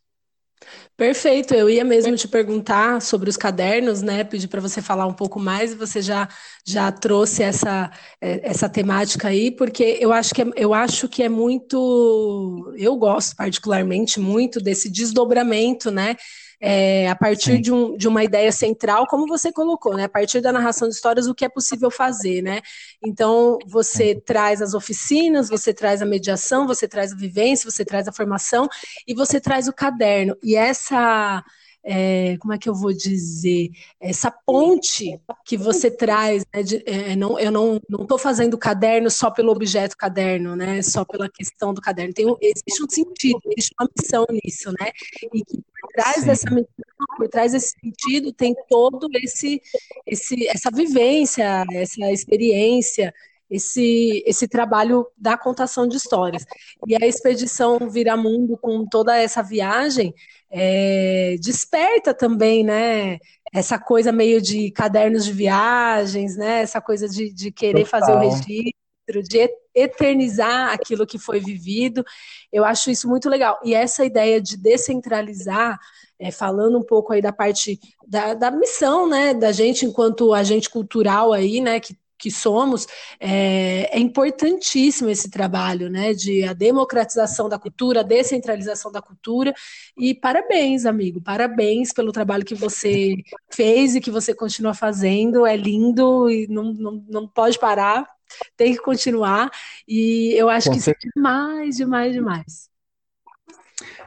Perfeito, 0.97 1.53
eu 1.53 1.69
ia 1.69 1.83
mesmo 1.83 2.15
te 2.15 2.27
perguntar 2.27 3.01
sobre 3.01 3.29
os 3.29 3.35
cadernos, 3.35 4.01
né? 4.01 4.23
Pedir 4.23 4.47
para 4.47 4.61
você 4.61 4.81
falar 4.81 5.05
um 5.05 5.13
pouco 5.13 5.37
mais 5.39 5.73
você 5.73 6.01
já, 6.01 6.27
já 6.65 6.89
trouxe 6.89 7.43
essa, 7.43 7.91
é, 8.21 8.49
essa 8.49 8.69
temática 8.69 9.27
aí, 9.27 9.51
porque 9.51 9.97
eu 9.99 10.13
acho, 10.13 10.33
que 10.33 10.41
é, 10.41 10.45
eu 10.55 10.73
acho 10.73 11.09
que 11.09 11.21
é 11.21 11.27
muito. 11.27 12.73
Eu 12.77 12.95
gosto 12.95 13.35
particularmente 13.35 14.21
muito 14.21 14.61
desse 14.61 14.89
desdobramento, 14.89 15.91
né? 15.91 16.15
É, 16.61 17.09
a 17.09 17.15
partir 17.15 17.59
de, 17.59 17.71
um, 17.71 17.95
de, 17.97 18.07
uma 18.07 18.23
ideia 18.23 18.51
central, 18.51 19.07
como 19.07 19.27
você 19.27 19.51
colocou, 19.51 19.95
né? 19.95 20.05
A 20.05 20.09
partir 20.09 20.41
da 20.41 20.51
narração 20.51 20.87
de 20.87 20.95
histórias, 20.95 21.27
o 21.27 21.35
que 21.35 21.45
é 21.45 21.49
possível 21.49 21.91
fazer, 21.91 22.41
né? 22.41 22.61
Então, 23.03 23.57
você 23.65 24.11
é. 24.11 24.19
traz 24.19 24.61
as 24.61 24.73
oficinas, 24.73 25.49
você 25.49 25.73
traz 25.73 26.01
a 26.01 26.05
mediação, 26.05 26.67
você 26.67 26.87
traz 26.87 27.11
a 27.11 27.15
vivência, 27.15 27.69
você 27.69 27.83
traz 27.83 28.07
a 28.07 28.11
formação 28.11 28.67
e 29.07 29.13
você 29.13 29.39
traz 29.39 29.67
o 29.67 29.73
caderno. 29.73 30.35
E 30.43 30.55
essa 30.55 31.43
é, 31.85 32.35
como 32.39 32.51
é 32.51 32.57
que 32.57 32.67
eu 32.67 32.73
vou 32.73 32.91
dizer, 32.91 33.69
essa 33.99 34.31
ponte 34.31 35.21
que 35.45 35.55
você 35.55 35.91
traz, 35.91 36.43
né, 36.53 36.63
de, 36.63 36.83
é, 36.85 37.15
não, 37.15 37.39
eu 37.39 37.51
não 37.51 37.79
estou 38.01 38.17
fazendo 38.17 38.57
caderno 38.57 39.09
só 39.11 39.29
pelo 39.29 39.51
objeto 39.51 39.95
caderno, 39.95 40.55
né, 40.55 40.81
só 40.81 41.05
pela 41.05 41.29
questão 41.29 41.73
do 41.73 41.81
caderno, 41.81 42.13
tem 42.13 42.25
existe 42.41 42.83
um 42.83 42.89
sentido, 42.89 43.39
existe 43.55 43.75
uma 43.79 43.87
missão 43.95 44.25
nisso, 44.31 44.71
né, 44.79 44.91
e 45.31 45.45
que 45.45 45.63
por 45.79 45.89
trás 45.93 46.15
Sim. 46.15 46.25
dessa 46.25 46.49
missão, 46.49 47.17
por 47.17 47.29
trás 47.29 47.51
desse 47.51 47.75
sentido, 47.79 48.33
tem 48.33 48.55
todo 48.67 49.07
esse, 49.21 49.61
esse 50.07 50.47
essa 50.47 50.71
vivência, 50.71 51.63
essa 51.71 52.11
experiência, 52.11 53.13
esse, 53.49 54.23
esse 54.25 54.47
trabalho 54.47 55.07
da 55.17 55.37
contação 55.37 55.87
de 55.87 55.97
histórias. 55.97 56.45
E 56.87 56.95
a 56.95 57.07
expedição 57.07 57.89
Viramundo, 57.89 58.57
com 58.57 58.85
toda 58.85 59.17
essa 59.17 59.41
viagem, 59.41 60.13
é, 60.49 61.35
desperta 61.39 62.13
também, 62.13 62.63
né? 62.63 63.19
Essa 63.53 63.79
coisa 63.79 64.11
meio 64.11 64.41
de 64.41 64.71
cadernos 64.71 65.25
de 65.25 65.31
viagens, 65.31 66.35
né? 66.35 66.61
Essa 66.61 66.81
coisa 66.81 67.07
de, 67.07 67.31
de 67.33 67.51
querer 67.51 67.85
Total. 67.85 67.99
fazer 67.99 68.13
o 68.13 68.19
registro, 68.19 69.23
de 69.23 69.49
eternizar 69.73 70.73
aquilo 70.73 71.05
que 71.05 71.19
foi 71.19 71.39
vivido. 71.39 72.03
Eu 72.51 72.65
acho 72.65 72.89
isso 72.89 73.07
muito 73.07 73.29
legal. 73.29 73.59
E 73.63 73.73
essa 73.73 74.03
ideia 74.03 74.41
de 74.41 74.57
descentralizar, 74.57 75.79
é, 76.17 76.31
falando 76.31 76.79
um 76.79 76.83
pouco 76.83 77.13
aí 77.13 77.21
da 77.21 77.31
parte 77.31 77.79
da, 78.07 78.33
da 78.33 78.49
missão, 78.49 79.07
né, 79.07 79.33
da 79.33 79.51
gente 79.51 79.85
enquanto 79.85 80.33
agente 80.33 80.69
cultural 80.69 81.33
aí, 81.33 81.61
né, 81.61 81.79
que 81.79 81.95
que 82.25 82.31
somos, 82.31 82.87
é, 83.19 83.95
é, 83.95 83.99
importantíssimo 83.99 85.11
esse 85.11 85.29
trabalho, 85.29 85.91
né, 85.91 86.11
de 86.11 86.43
a 86.43 86.53
democratização 86.53 87.47
da 87.47 87.59
cultura, 87.59 87.99
a 87.99 88.03
descentralização 88.03 88.91
da 88.91 88.99
cultura, 88.99 89.53
e 89.95 90.15
parabéns, 90.15 90.87
amigo, 90.87 91.21
parabéns 91.21 91.93
pelo 91.93 92.11
trabalho 92.11 92.43
que 92.43 92.55
você 92.55 93.17
fez 93.51 93.93
e 93.93 94.01
que 94.01 94.09
você 94.09 94.33
continua 94.33 94.73
fazendo, 94.73 95.45
é 95.45 95.55
lindo 95.55 96.27
e 96.27 96.47
não, 96.47 96.73
não, 96.73 97.05
não 97.07 97.27
pode 97.27 97.59
parar, 97.59 98.09
tem 98.57 98.73
que 98.73 98.81
continuar, 98.81 99.51
e 99.87 100.33
eu 100.33 100.49
acho 100.49 100.69
Com 100.69 100.75
que 100.75 100.81
certeza. 100.81 101.07
isso 101.07 101.09
é 101.09 101.19
demais, 101.21 101.77
demais, 101.77 102.13
demais. 102.13 102.74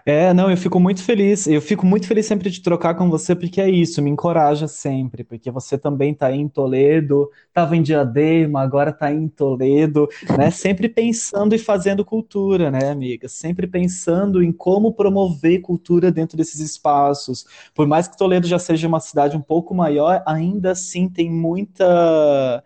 É, 0.04 0.32
não, 0.32 0.50
eu 0.50 0.56
fico 0.56 0.80
muito 0.80 1.02
feliz. 1.02 1.46
Eu 1.46 1.60
fico 1.60 1.84
muito 1.84 2.06
feliz 2.06 2.26
sempre 2.26 2.50
de 2.50 2.62
trocar 2.62 2.94
com 2.94 3.10
você, 3.10 3.34
porque 3.34 3.60
é 3.60 3.68
isso, 3.68 4.00
me 4.00 4.10
encoraja 4.10 4.66
sempre, 4.66 5.22
porque 5.22 5.50
você 5.50 5.76
também 5.76 6.12
está 6.12 6.32
em 6.32 6.48
Toledo, 6.48 7.30
estava 7.48 7.76
em 7.76 7.82
Diadema, 7.82 8.62
agora 8.62 8.90
está 8.90 9.12
em 9.12 9.28
Toledo, 9.28 10.08
né? 10.36 10.50
Sempre 10.58 10.88
pensando 10.88 11.54
e 11.54 11.58
fazendo 11.58 12.04
cultura, 12.04 12.70
né, 12.70 12.90
amiga? 12.90 13.28
Sempre 13.28 13.66
pensando 13.66 14.42
em 14.42 14.52
como 14.52 14.92
promover 14.92 15.60
cultura 15.60 16.10
dentro 16.10 16.36
desses 16.36 16.60
espaços. 16.60 17.44
Por 17.74 17.86
mais 17.86 18.08
que 18.08 18.16
Toledo 18.16 18.46
já 18.46 18.58
seja 18.58 18.88
uma 18.88 19.00
cidade 19.00 19.36
um 19.36 19.40
pouco 19.42 19.74
maior, 19.74 20.22
ainda 20.26 20.72
assim 20.72 21.08
tem 21.08 21.30
muita 21.30 22.62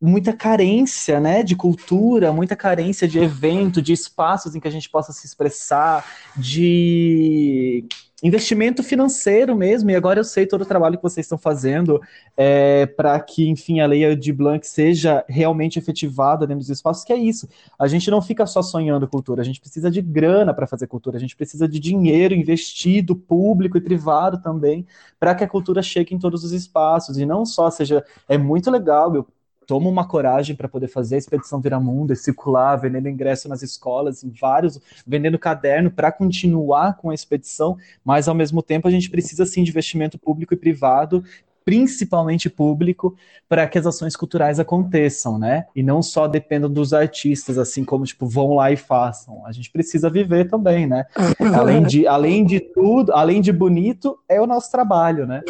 muita 0.00 0.32
carência, 0.32 1.18
né, 1.20 1.42
de 1.42 1.56
cultura, 1.56 2.32
muita 2.32 2.54
carência 2.54 3.08
de 3.08 3.18
evento, 3.18 3.82
de 3.82 3.92
espaços 3.92 4.54
em 4.54 4.60
que 4.60 4.68
a 4.68 4.70
gente 4.70 4.88
possa 4.88 5.12
se 5.12 5.26
expressar, 5.26 6.04
de 6.36 7.84
investimento 8.22 8.82
financeiro 8.82 9.56
mesmo. 9.56 9.90
E 9.90 9.96
agora 9.96 10.20
eu 10.20 10.24
sei 10.24 10.46
todo 10.46 10.62
o 10.62 10.66
trabalho 10.66 10.96
que 10.96 11.02
vocês 11.02 11.24
estão 11.24 11.38
fazendo 11.38 12.00
é, 12.36 12.86
para 12.86 13.18
que, 13.20 13.48
enfim, 13.48 13.80
a 13.80 13.86
lei 13.86 14.14
de 14.16 14.32
Blanc 14.32 14.66
seja 14.66 15.24
realmente 15.28 15.78
efetivada 15.78 16.46
dentro 16.46 16.60
dos 16.60 16.70
espaços. 16.70 17.04
Que 17.04 17.12
é 17.12 17.16
isso. 17.16 17.48
A 17.78 17.86
gente 17.86 18.10
não 18.10 18.20
fica 18.20 18.46
só 18.46 18.62
sonhando 18.62 19.06
cultura. 19.06 19.42
A 19.42 19.44
gente 19.44 19.60
precisa 19.60 19.90
de 19.90 20.02
grana 20.02 20.52
para 20.52 20.66
fazer 20.66 20.86
cultura. 20.86 21.16
A 21.16 21.20
gente 21.20 21.36
precisa 21.36 21.68
de 21.68 21.78
dinheiro 21.78 22.34
investido, 22.34 23.14
público 23.14 23.78
e 23.78 23.80
privado 23.80 24.40
também, 24.42 24.86
para 25.18 25.34
que 25.34 25.44
a 25.44 25.48
cultura 25.48 25.82
chegue 25.82 26.14
em 26.14 26.18
todos 26.18 26.44
os 26.44 26.52
espaços 26.52 27.18
e 27.18 27.26
não 27.26 27.44
só 27.44 27.70
seja. 27.70 28.04
É 28.28 28.36
muito 28.36 28.70
legal. 28.70 29.14
Eu 29.14 29.26
toma 29.68 29.90
uma 29.90 30.08
coragem 30.08 30.56
para 30.56 30.66
poder 30.66 30.88
fazer 30.88 31.16
a 31.16 31.18
expedição 31.18 31.60
Viramundo, 31.60 32.16
circular, 32.16 32.74
vendendo 32.76 33.06
ingresso 33.06 33.50
nas 33.50 33.62
escolas, 33.62 34.24
em 34.24 34.30
vários, 34.30 34.80
vendendo 35.06 35.38
caderno 35.38 35.90
para 35.90 36.10
continuar 36.10 36.96
com 36.96 37.10
a 37.10 37.14
expedição, 37.14 37.76
mas 38.02 38.28
ao 38.28 38.34
mesmo 38.34 38.62
tempo 38.62 38.88
a 38.88 38.90
gente 38.90 39.10
precisa 39.10 39.44
sim 39.44 39.62
de 39.62 39.70
investimento 39.70 40.18
público 40.18 40.54
e 40.54 40.56
privado 40.56 41.22
principalmente 41.66 42.48
público, 42.48 43.14
para 43.46 43.66
que 43.66 43.78
as 43.78 43.84
ações 43.84 44.16
culturais 44.16 44.58
aconteçam, 44.58 45.38
né? 45.38 45.66
E 45.76 45.82
não 45.82 46.02
só 46.02 46.26
dependam 46.26 46.70
dos 46.70 46.94
artistas, 46.94 47.58
assim 47.58 47.84
como, 47.84 48.06
tipo, 48.06 48.26
vão 48.26 48.54
lá 48.54 48.72
e 48.72 48.76
façam. 48.76 49.44
A 49.44 49.52
gente 49.52 49.70
precisa 49.70 50.08
viver 50.08 50.48
também, 50.48 50.86
né? 50.86 51.04
além, 51.54 51.82
de, 51.82 52.06
além 52.06 52.42
de 52.42 52.58
tudo, 52.58 53.12
além 53.12 53.42
de 53.42 53.52
bonito, 53.52 54.18
é 54.26 54.40
o 54.40 54.46
nosso 54.46 54.70
trabalho, 54.70 55.26
né? 55.26 55.42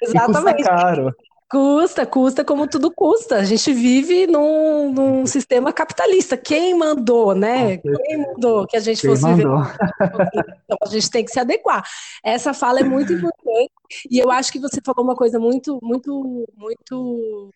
Exatamente. 0.00 0.16
e 0.16 0.18
custa 0.18 0.54
caro. 0.64 1.14
Custa, 1.50 2.04
custa 2.04 2.44
como 2.44 2.68
tudo 2.68 2.90
custa. 2.90 3.36
A 3.36 3.44
gente 3.44 3.72
vive 3.72 4.26
num, 4.26 4.92
num 4.92 5.26
sistema 5.26 5.72
capitalista. 5.72 6.36
Quem 6.36 6.76
mandou, 6.76 7.34
né? 7.34 7.78
Quem 7.78 8.18
mandou 8.18 8.66
que 8.66 8.76
a 8.76 8.80
gente 8.80 9.00
Quem 9.00 9.10
fosse 9.10 9.22
mandou? 9.22 9.62
viver? 9.62 9.78
Então 10.68 10.76
a 10.82 10.86
gente 10.90 11.10
tem 11.10 11.24
que 11.24 11.30
se 11.30 11.40
adequar. 11.40 11.82
Essa 12.22 12.52
fala 12.52 12.80
é 12.80 12.84
muito 12.84 13.14
importante 13.14 13.72
e 14.10 14.18
eu 14.18 14.30
acho 14.30 14.52
que 14.52 14.58
você 14.58 14.82
falou 14.84 15.02
uma 15.02 15.16
coisa 15.16 15.38
muito, 15.38 15.78
muito, 15.82 16.46
muito 16.54 17.50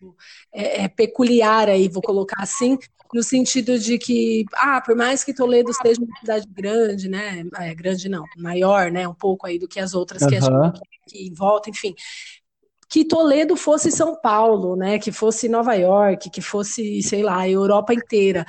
é, 0.51 0.85
é, 0.85 0.87
peculiar 0.87 1.69
aí, 1.69 1.87
vou 1.87 2.01
colocar 2.01 2.41
assim, 2.41 2.79
no 3.13 3.21
sentido 3.21 3.77
de 3.77 3.99
que, 3.99 4.43
ah, 4.55 4.81
por 4.81 4.95
mais 4.95 5.23
que 5.23 5.35
Toledo 5.35 5.71
seja 5.71 6.01
uma 6.01 6.19
cidade 6.19 6.47
grande, 6.49 7.07
né? 7.07 7.45
É, 7.59 7.75
grande 7.75 8.09
não, 8.09 8.25
maior, 8.37 8.89
né? 8.89 9.07
Um 9.07 9.13
pouco 9.13 9.45
aí 9.45 9.59
do 9.59 9.67
que 9.67 9.79
as 9.79 9.93
outras 9.93 10.23
uhum. 10.23 10.29
que 10.29 10.35
a 10.37 10.41
gente 10.41 10.81
que 11.05 11.27
em 11.27 11.33
volta, 11.33 11.69
enfim 11.69 11.93
que 12.93 13.03
Toledo 13.03 13.55
fosse 13.55 13.91
São 13.91 14.15
Paulo, 14.15 14.75
né? 14.75 14.99
Que 14.99 15.11
fosse 15.11 15.49
Nova 15.49 15.73
York, 15.73 16.29
que 16.29 16.41
fosse, 16.41 17.01
sei 17.01 17.23
lá, 17.23 17.39
a 17.39 17.49
Europa 17.49 17.91
inteira 17.91 18.45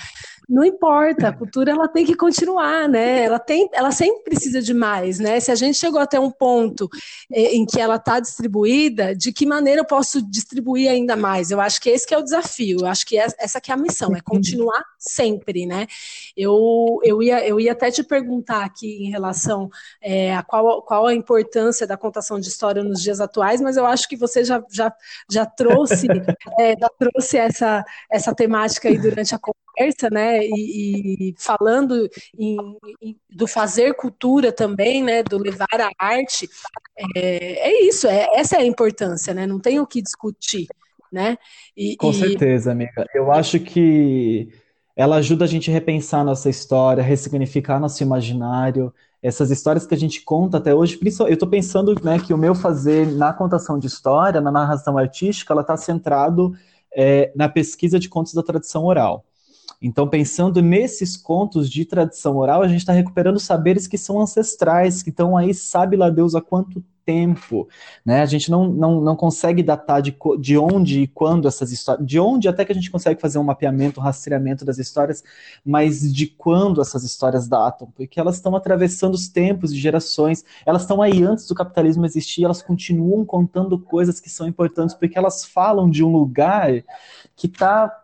não 0.49 0.65
importa, 0.65 1.29
a 1.29 1.33
cultura 1.33 1.73
ela 1.73 1.89
tem 1.89 2.05
que 2.05 2.15
continuar, 2.15 2.89
né? 2.89 3.25
Ela 3.25 3.39
tem, 3.39 3.69
ela 3.73 3.91
sempre 3.91 4.25
precisa 4.25 4.61
de 4.61 4.75
mais, 4.75 5.19
né? 5.19 5.41
Se 5.41 5.51
a 5.51 5.55
gente 5.55 5.79
chegou 5.79 6.01
até 6.01 6.19
um 6.21 6.31
ponto 6.31 6.89
é, 7.33 7.55
em 7.55 7.65
que 7.65 7.81
ela 7.81 7.97
está 7.97 8.21
distribuída, 8.21 9.15
de 9.15 9.33
que 9.33 9.47
maneira 9.47 9.81
eu 9.81 9.87
posso 9.87 10.21
distribuir 10.23 10.91
ainda 10.91 11.17
mais? 11.17 11.51
Eu 11.51 11.61
acho 11.61 11.81
que 11.81 11.91
esse 11.91 12.07
que 12.07 12.15
é 12.15 12.19
o 12.19 12.23
desafio. 12.23 12.81
Eu 12.81 12.87
acho 12.87 13.07
que 13.07 13.17
essa 13.19 13.61
que 13.61 13.71
é 13.71 13.75
a 13.75 13.79
missão, 13.79 14.15
é 14.15 14.21
continuar 14.21 14.83
sempre, 14.99 15.67
né? 15.67 15.87
Eu, 16.37 17.01
eu, 17.03 17.23
ia, 17.23 17.47
eu 17.47 17.61
ia 17.61 17.73
até 17.73 17.91
te 17.91 18.03
perguntar 18.03 18.65
aqui 18.65 19.07
em 19.07 19.11
relação 19.11 19.71
é, 20.03 20.35
a 20.35 20.43
qual, 20.43 20.83
qual 20.83 21.07
a 21.07 21.15
importância 21.15 21.87
da 21.87 21.97
contação 21.97 22.39
de 22.39 22.49
história 22.49 22.83
nos 22.83 23.03
dias 23.03 23.21
atuais, 23.21 23.61
mas 23.61 23.77
eu 23.77 23.87
acho 23.87 24.09
que 24.09 24.17
você 24.17 24.45
já, 24.45 24.63
já, 24.71 24.93
já 25.31 25.47
trouxe, 25.47 26.07
é, 26.59 26.75
já 26.79 26.89
trouxe 26.99 27.39
essa, 27.39 27.85
essa 28.11 28.35
temática 28.35 28.89
aí 28.89 28.99
durante 28.99 29.35
a 29.35 29.39
conversa, 29.39 30.11
né? 30.11 30.34
E, 30.43 31.31
e 31.31 31.35
falando 31.39 32.09
em, 32.39 32.57
em, 33.03 33.17
do 33.31 33.47
fazer 33.47 33.95
cultura 33.95 34.51
também, 34.51 35.03
né? 35.03 35.23
Do 35.23 35.39
levar 35.39 35.67
a 35.73 35.91
arte, 35.99 36.49
é, 37.17 37.71
é 37.71 37.87
isso. 37.87 38.07
É, 38.07 38.29
essa 38.35 38.57
é 38.57 38.61
a 38.61 38.67
importância, 38.67 39.35
né? 39.35 39.47
Não 39.47 39.61
tem 39.61 39.81
o 39.81 39.87
que 39.87 40.03
discutir, 40.03 40.67
né? 41.13 41.37
E, 41.77 41.97
Com 41.97 42.11
e... 42.11 42.15
certeza, 42.15 42.73
amiga. 42.73 43.07
Eu 43.15 43.31
acho 43.33 43.61
que 43.61 44.49
ela 44.97 45.17
ajuda 45.17 45.45
a 45.45 45.49
gente 45.49 45.71
a 45.71 45.73
repensar 45.75 46.25
nossa 46.25 46.49
história, 46.49 47.03
ressignificar 47.03 47.81
nosso 47.81 48.03
imaginário. 48.03 48.93
Essas 49.21 49.51
histórias 49.51 49.87
que 49.87 49.95
a 49.95 49.99
gente 49.99 50.23
conta 50.23 50.59
até 50.59 50.75
hoje, 50.75 50.99
eu 51.03 51.29
estou 51.29 51.49
pensando 51.49 51.95
né, 52.03 52.19
que 52.19 52.33
o 52.33 52.39
meu 52.39 52.55
fazer 52.55 53.07
na 53.07 53.33
contação 53.33 53.79
de 53.79 53.87
história, 53.87 54.41
na 54.41 54.53
narração 54.53 54.97
artística, 54.99 55.53
ela 55.53 55.63
está 55.63 55.77
centrado 55.77 56.55
é, 56.95 57.33
na 57.35 57.49
pesquisa 57.49 57.99
de 57.99 58.09
contos 58.09 58.35
da 58.35 58.43
tradição 58.43 58.85
oral. 58.85 59.25
Então, 59.87 60.09
pensando 60.09 60.63
nesses 60.63 61.15
contos 61.15 61.69
de 61.69 61.85
tradição 61.85 62.39
oral, 62.39 62.63
a 62.63 62.69
gente 62.69 62.79
está 62.79 62.95
recuperando 62.95 63.39
saberes 63.39 63.87
que 63.87 63.99
são 63.99 64.19
ancestrais, 64.19 65.03
que 65.03 65.11
estão 65.11 65.37
aí, 65.37 65.53
sabe 65.53 65.95
lá 65.95 66.09
Deus 66.09 66.35
há 66.35 66.41
quanto 66.41 66.83
tempo, 67.05 67.69
né? 68.03 68.23
A 68.23 68.25
gente 68.25 68.51
não, 68.51 68.67
não, 68.67 68.99
não 69.03 69.15
consegue 69.15 69.63
datar 69.63 70.01
de, 70.01 70.17
de 70.41 70.57
onde 70.57 71.03
e 71.03 71.07
quando 71.07 71.47
essas 71.47 71.71
histórias, 71.71 72.07
de 72.07 72.19
onde 72.19 72.49
até 72.49 72.65
que 72.65 72.73
a 72.73 72.75
gente 72.75 72.91
consegue 72.91 73.21
fazer 73.21 73.39
um 73.39 73.45
mapeamento, 73.45 74.01
um 74.01 74.03
rastreamento 74.03 74.65
das 74.65 74.79
histórias, 74.79 75.23
mas 75.63 76.11
de 76.11 76.29
quando 76.29 76.81
essas 76.81 77.05
histórias 77.05 77.47
datam, 77.47 77.93
porque 77.95 78.19
elas 78.19 78.37
estão 78.37 78.57
atravessando 78.57 79.13
os 79.13 79.29
tempos 79.29 79.71
e 79.71 79.77
gerações, 79.77 80.47
elas 80.65 80.81
estão 80.81 81.03
aí 81.03 81.23
antes 81.23 81.47
do 81.47 81.55
capitalismo 81.55 82.07
existir, 82.07 82.43
elas 82.45 82.63
continuam 82.63 83.23
contando 83.23 83.79
coisas 83.79 84.19
que 84.19 84.31
são 84.31 84.49
importantes, 84.49 84.95
porque 84.95 85.19
elas 85.19 85.45
falam 85.45 85.91
de 85.91 86.03
um 86.03 86.11
lugar 86.11 86.71
que 87.37 87.47
está 87.47 88.01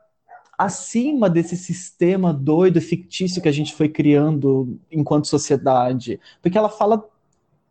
acima 0.61 1.31
desse 1.31 1.57
sistema 1.57 2.35
doido, 2.35 2.83
fictício 2.83 3.41
que 3.41 3.49
a 3.49 3.53
gente 3.53 3.75
foi 3.75 3.89
criando 3.89 4.79
enquanto 4.93 5.27
sociedade. 5.27 6.21
Porque 6.43 6.59
ela 6.59 6.69
fala 6.69 7.03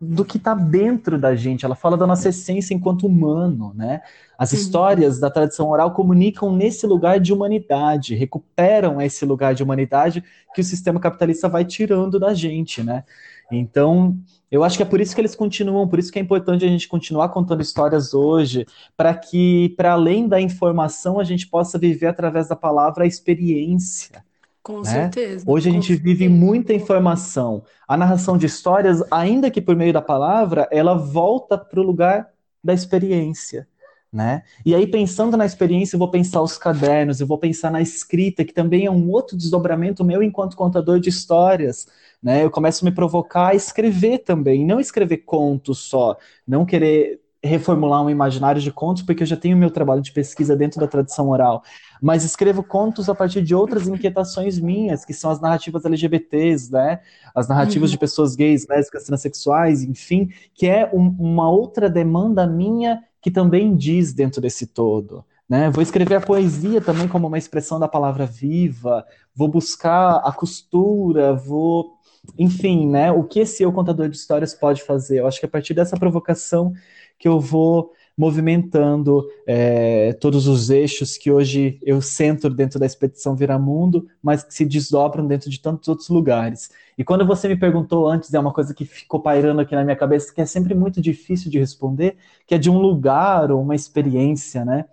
do 0.01 0.25
que 0.25 0.37
está 0.37 0.55
dentro 0.55 1.19
da 1.19 1.35
gente, 1.35 1.63
ela 1.63 1.75
fala 1.75 1.95
da 1.95 2.07
nossa 2.07 2.29
essência 2.29 2.73
enquanto 2.73 3.05
humano, 3.05 3.73
né? 3.75 4.01
As 4.35 4.53
histórias 4.53 5.19
da 5.19 5.29
tradição 5.29 5.69
oral 5.69 5.93
comunicam 5.93 6.55
nesse 6.55 6.87
lugar 6.87 7.19
de 7.19 7.31
humanidade, 7.31 8.15
recuperam 8.15 8.99
esse 8.99 9.23
lugar 9.23 9.53
de 9.53 9.61
humanidade 9.61 10.23
que 10.55 10.61
o 10.61 10.63
sistema 10.63 10.99
capitalista 10.99 11.47
vai 11.47 11.65
tirando 11.65 12.19
da 12.19 12.33
gente, 12.33 12.81
né? 12.81 13.03
Então, 13.51 14.17
eu 14.51 14.63
acho 14.63 14.77
que 14.77 14.83
é 14.83 14.85
por 14.85 15.01
isso 15.01 15.13
que 15.13 15.21
eles 15.21 15.35
continuam, 15.35 15.87
por 15.87 15.99
isso 15.99 16.11
que 16.11 16.19
é 16.19 16.21
importante 16.21 16.65
a 16.65 16.67
gente 16.67 16.87
continuar 16.87 17.29
contando 17.29 17.61
histórias 17.61 18.13
hoje, 18.13 18.65
para 18.95 19.13
que, 19.13 19.73
para 19.77 19.93
além 19.93 20.27
da 20.27 20.39
informação, 20.39 21.19
a 21.19 21.23
gente 21.23 21.47
possa 21.47 21.77
viver 21.77 22.07
através 22.07 22.47
da 22.47 22.55
palavra 22.55 23.03
a 23.03 23.07
experiência. 23.07 24.23
Com 24.61 24.81
né? 24.81 24.85
certeza. 24.85 25.45
Hoje 25.47 25.69
a 25.69 25.71
gente 25.71 25.87
certeza. 25.87 26.03
vive 26.03 26.29
muita 26.29 26.73
informação. 26.73 27.63
A 27.87 27.97
narração 27.97 28.37
de 28.37 28.45
histórias, 28.45 29.03
ainda 29.09 29.49
que 29.49 29.61
por 29.61 29.75
meio 29.75 29.93
da 29.93 30.01
palavra, 30.01 30.67
ela 30.71 30.93
volta 30.93 31.57
para 31.57 31.79
o 31.79 31.83
lugar 31.83 32.29
da 32.63 32.73
experiência. 32.73 33.67
Né? 34.11 34.41
E 34.65 34.73
aí, 34.73 34.87
pensando 34.87 35.37
na 35.37 35.45
experiência, 35.45 35.95
eu 35.95 35.99
vou 35.99 36.09
pensar 36.09 36.41
os 36.41 36.57
cadernos, 36.57 37.21
eu 37.21 37.27
vou 37.27 37.37
pensar 37.37 37.69
na 37.71 37.79
escrita, 37.79 38.43
que 38.43 38.53
também 38.53 38.85
é 38.87 38.91
um 38.91 39.09
outro 39.11 39.37
desdobramento 39.37 40.03
meu 40.03 40.23
enquanto 40.23 40.57
contador 40.57 40.99
de 40.99 41.09
histórias. 41.09 41.87
Né? 42.21 42.43
Eu 42.43 42.49
começo 42.49 42.83
a 42.83 42.89
me 42.89 42.95
provocar 42.95 43.49
a 43.49 43.55
escrever 43.55 44.19
também, 44.19 44.65
não 44.65 44.79
escrever 44.79 45.17
contos 45.17 45.77
só, 45.79 46.17
não 46.47 46.65
querer 46.65 47.21
reformular 47.41 48.03
um 48.03 48.09
imaginário 48.09 48.61
de 48.61 48.71
contos, 48.71 49.03
porque 49.03 49.23
eu 49.23 49.27
já 49.27 49.37
tenho 49.37 49.55
meu 49.55 49.71
trabalho 49.71 50.01
de 50.01 50.11
pesquisa 50.11 50.55
dentro 50.55 50.79
da 50.79 50.87
tradição 50.87 51.29
oral, 51.29 51.63
mas 52.01 52.23
escrevo 52.23 52.61
contos 52.61 53.09
a 53.09 53.15
partir 53.15 53.41
de 53.41 53.55
outras 53.55 53.87
inquietações 53.87 54.59
minhas, 54.59 55.05
que 55.05 55.13
são 55.13 55.31
as 55.31 55.39
narrativas 55.39 55.85
LGBTs, 55.85 56.71
né? 56.71 56.99
As 57.33 57.47
narrativas 57.47 57.89
uhum. 57.89 57.93
de 57.93 57.97
pessoas 57.97 58.35
gays, 58.35 58.67
lésbicas, 58.67 59.05
transexuais, 59.05 59.83
enfim, 59.83 60.29
que 60.53 60.67
é 60.67 60.89
um, 60.93 61.15
uma 61.17 61.49
outra 61.49 61.89
demanda 61.89 62.45
minha 62.45 63.01
que 63.21 63.31
também 63.31 63.75
diz 63.75 64.13
dentro 64.13 64.41
desse 64.41 64.67
todo. 64.67 65.23
Né? 65.47 65.69
Vou 65.69 65.81
escrever 65.81 66.15
a 66.15 66.21
poesia 66.21 66.79
também 66.79 67.07
como 67.07 67.27
uma 67.27 67.37
expressão 67.37 67.79
da 67.79 67.87
palavra 67.87 68.25
viva, 68.25 69.05
vou 69.35 69.47
buscar 69.47 70.17
a 70.17 70.31
costura, 70.31 71.33
vou 71.33 71.97
enfim, 72.37 72.87
né, 72.87 73.11
o 73.11 73.23
que 73.23 73.39
esse 73.39 73.63
eu 73.63 73.71
contador 73.71 74.09
de 74.09 74.17
histórias 74.17 74.53
pode 74.53 74.83
fazer? 74.83 75.19
Eu 75.19 75.27
acho 75.27 75.39
que 75.39 75.45
a 75.45 75.49
partir 75.49 75.73
dessa 75.73 75.97
provocação 75.97 76.73
que 77.17 77.27
eu 77.27 77.39
vou 77.39 77.91
movimentando 78.19 79.25
é, 79.47 80.11
todos 80.11 80.45
os 80.45 80.69
eixos 80.69 81.17
que 81.17 81.31
hoje 81.31 81.79
eu 81.81 82.01
centro 82.01 82.53
dentro 82.53 82.77
da 82.77 82.85
expedição 82.85 83.33
Viramundo, 83.33 84.05
mas 84.21 84.43
que 84.43 84.53
se 84.53 84.65
desdobram 84.65 85.25
dentro 85.25 85.49
de 85.49 85.57
tantos 85.57 85.87
outros 85.87 86.09
lugares. 86.09 86.69
E 86.97 87.03
quando 87.05 87.25
você 87.25 87.47
me 87.47 87.55
perguntou 87.55 88.09
antes, 88.09 88.33
é 88.33 88.37
uma 88.37 88.51
coisa 88.51 88.73
que 88.73 88.83
ficou 88.83 89.21
pairando 89.21 89.61
aqui 89.61 89.73
na 89.73 89.85
minha 89.85 89.95
cabeça, 89.95 90.33
que 90.33 90.41
é 90.41 90.45
sempre 90.45 90.75
muito 90.75 90.99
difícil 90.99 91.49
de 91.49 91.57
responder, 91.57 92.17
que 92.45 92.53
é 92.53 92.57
de 92.57 92.69
um 92.69 92.77
lugar 92.77 93.53
ou 93.53 93.61
uma 93.61 93.73
experiência, 93.73 94.65
né? 94.65 94.83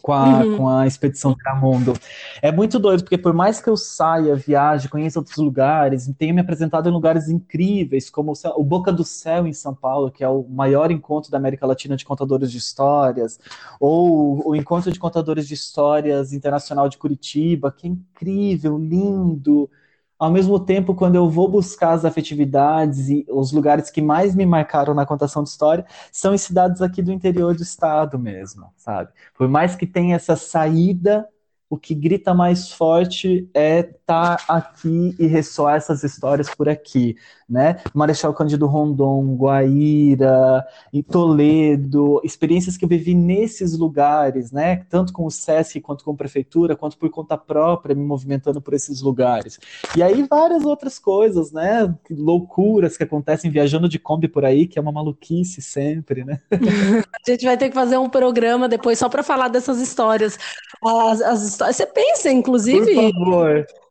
Com 0.00 0.12
a, 0.12 0.40
uhum. 0.40 0.56
com 0.56 0.68
a 0.68 0.86
expedição 0.86 1.34
Tramundo. 1.34 1.94
É 2.40 2.50
muito 2.50 2.78
doido, 2.78 3.02
porque 3.02 3.18
por 3.18 3.32
mais 3.32 3.60
que 3.60 3.68
eu 3.68 3.76
saia, 3.76 4.34
viaje, 4.36 4.88
conheça 4.88 5.18
outros 5.18 5.36
lugares, 5.36 6.10
tenha 6.18 6.32
me 6.32 6.40
apresentado 6.40 6.88
em 6.88 6.92
lugares 6.92 7.28
incríveis, 7.28 8.10
como 8.10 8.32
o 8.56 8.64
Boca 8.64 8.92
do 8.92 9.04
Céu 9.04 9.46
em 9.46 9.52
São 9.52 9.74
Paulo, 9.74 10.10
que 10.10 10.24
é 10.24 10.28
o 10.28 10.46
maior 10.48 10.90
encontro 10.90 11.30
da 11.30 11.38
América 11.38 11.66
Latina 11.66 11.96
de 11.96 12.04
contadores 12.04 12.50
de 12.50 12.58
histórias, 12.58 13.38
ou 13.80 14.48
o 14.48 14.56
Encontro 14.56 14.92
de 14.92 14.98
Contadores 14.98 15.46
de 15.46 15.54
Histórias 15.54 16.32
Internacional 16.32 16.88
de 16.88 16.98
Curitiba, 16.98 17.72
que 17.72 17.86
é 17.86 17.90
incrível, 17.90 18.78
lindo, 18.78 19.70
ao 20.18 20.30
mesmo 20.30 20.58
tempo, 20.58 20.94
quando 20.94 21.14
eu 21.14 21.28
vou 21.30 21.48
buscar 21.48 21.92
as 21.92 22.04
afetividades 22.04 23.08
e 23.08 23.24
os 23.28 23.52
lugares 23.52 23.90
que 23.90 24.02
mais 24.02 24.34
me 24.34 24.44
marcaram 24.44 24.92
na 24.94 25.06
contação 25.06 25.42
de 25.42 25.50
história, 25.50 25.86
são 26.10 26.34
em 26.34 26.38
cidades 26.38 26.82
aqui 26.82 27.00
do 27.02 27.12
interior 27.12 27.54
do 27.54 27.62
estado 27.62 28.18
mesmo, 28.18 28.66
sabe? 28.76 29.10
Por 29.36 29.48
mais 29.48 29.76
que 29.76 29.86
tenha 29.86 30.16
essa 30.16 30.34
saída 30.34 31.28
o 31.70 31.76
que 31.76 31.94
grita 31.94 32.32
mais 32.32 32.72
forte 32.72 33.48
é 33.52 33.80
estar 33.80 34.36
tá 34.36 34.44
aqui 34.48 35.14
e 35.18 35.26
ressoar 35.26 35.76
essas 35.76 36.02
histórias 36.02 36.48
por 36.48 36.66
aqui, 36.66 37.14
né? 37.46 37.80
Marechal 37.92 38.32
Cândido 38.32 38.66
Rondon, 38.66 39.36
Guaíra, 39.36 40.64
em 40.90 41.02
Toledo, 41.02 42.20
experiências 42.24 42.78
que 42.78 42.86
eu 42.86 42.88
vivi 42.88 43.14
nesses 43.14 43.76
lugares, 43.76 44.50
né? 44.50 44.76
Tanto 44.88 45.12
com 45.12 45.26
o 45.26 45.30
SESC 45.30 45.80
quanto 45.80 46.04
com 46.04 46.12
a 46.12 46.16
prefeitura, 46.16 46.74
quanto 46.74 46.96
por 46.96 47.10
conta 47.10 47.36
própria, 47.36 47.94
me 47.94 48.04
movimentando 48.04 48.62
por 48.62 48.72
esses 48.72 49.02
lugares. 49.02 49.60
E 49.94 50.02
aí 50.02 50.26
várias 50.28 50.64
outras 50.64 50.98
coisas, 50.98 51.52
né? 51.52 51.94
Loucuras 52.10 52.96
que 52.96 53.02
acontecem 53.02 53.50
viajando 53.50 53.90
de 53.90 53.98
Kombi 53.98 54.26
por 54.26 54.44
aí, 54.44 54.66
que 54.66 54.78
é 54.78 54.82
uma 54.82 54.92
maluquice 54.92 55.60
sempre, 55.60 56.24
né? 56.24 56.40
a 56.50 57.30
gente 57.30 57.44
vai 57.44 57.58
ter 57.58 57.68
que 57.68 57.74
fazer 57.74 57.98
um 57.98 58.08
programa 58.08 58.68
depois 58.68 58.98
só 58.98 59.08
para 59.08 59.22
falar 59.22 59.48
dessas 59.48 59.78
histórias. 59.80 60.38
As, 60.82 61.20
as 61.20 61.57
você 61.66 61.86
pensa, 61.86 62.30
inclusive. 62.30 63.12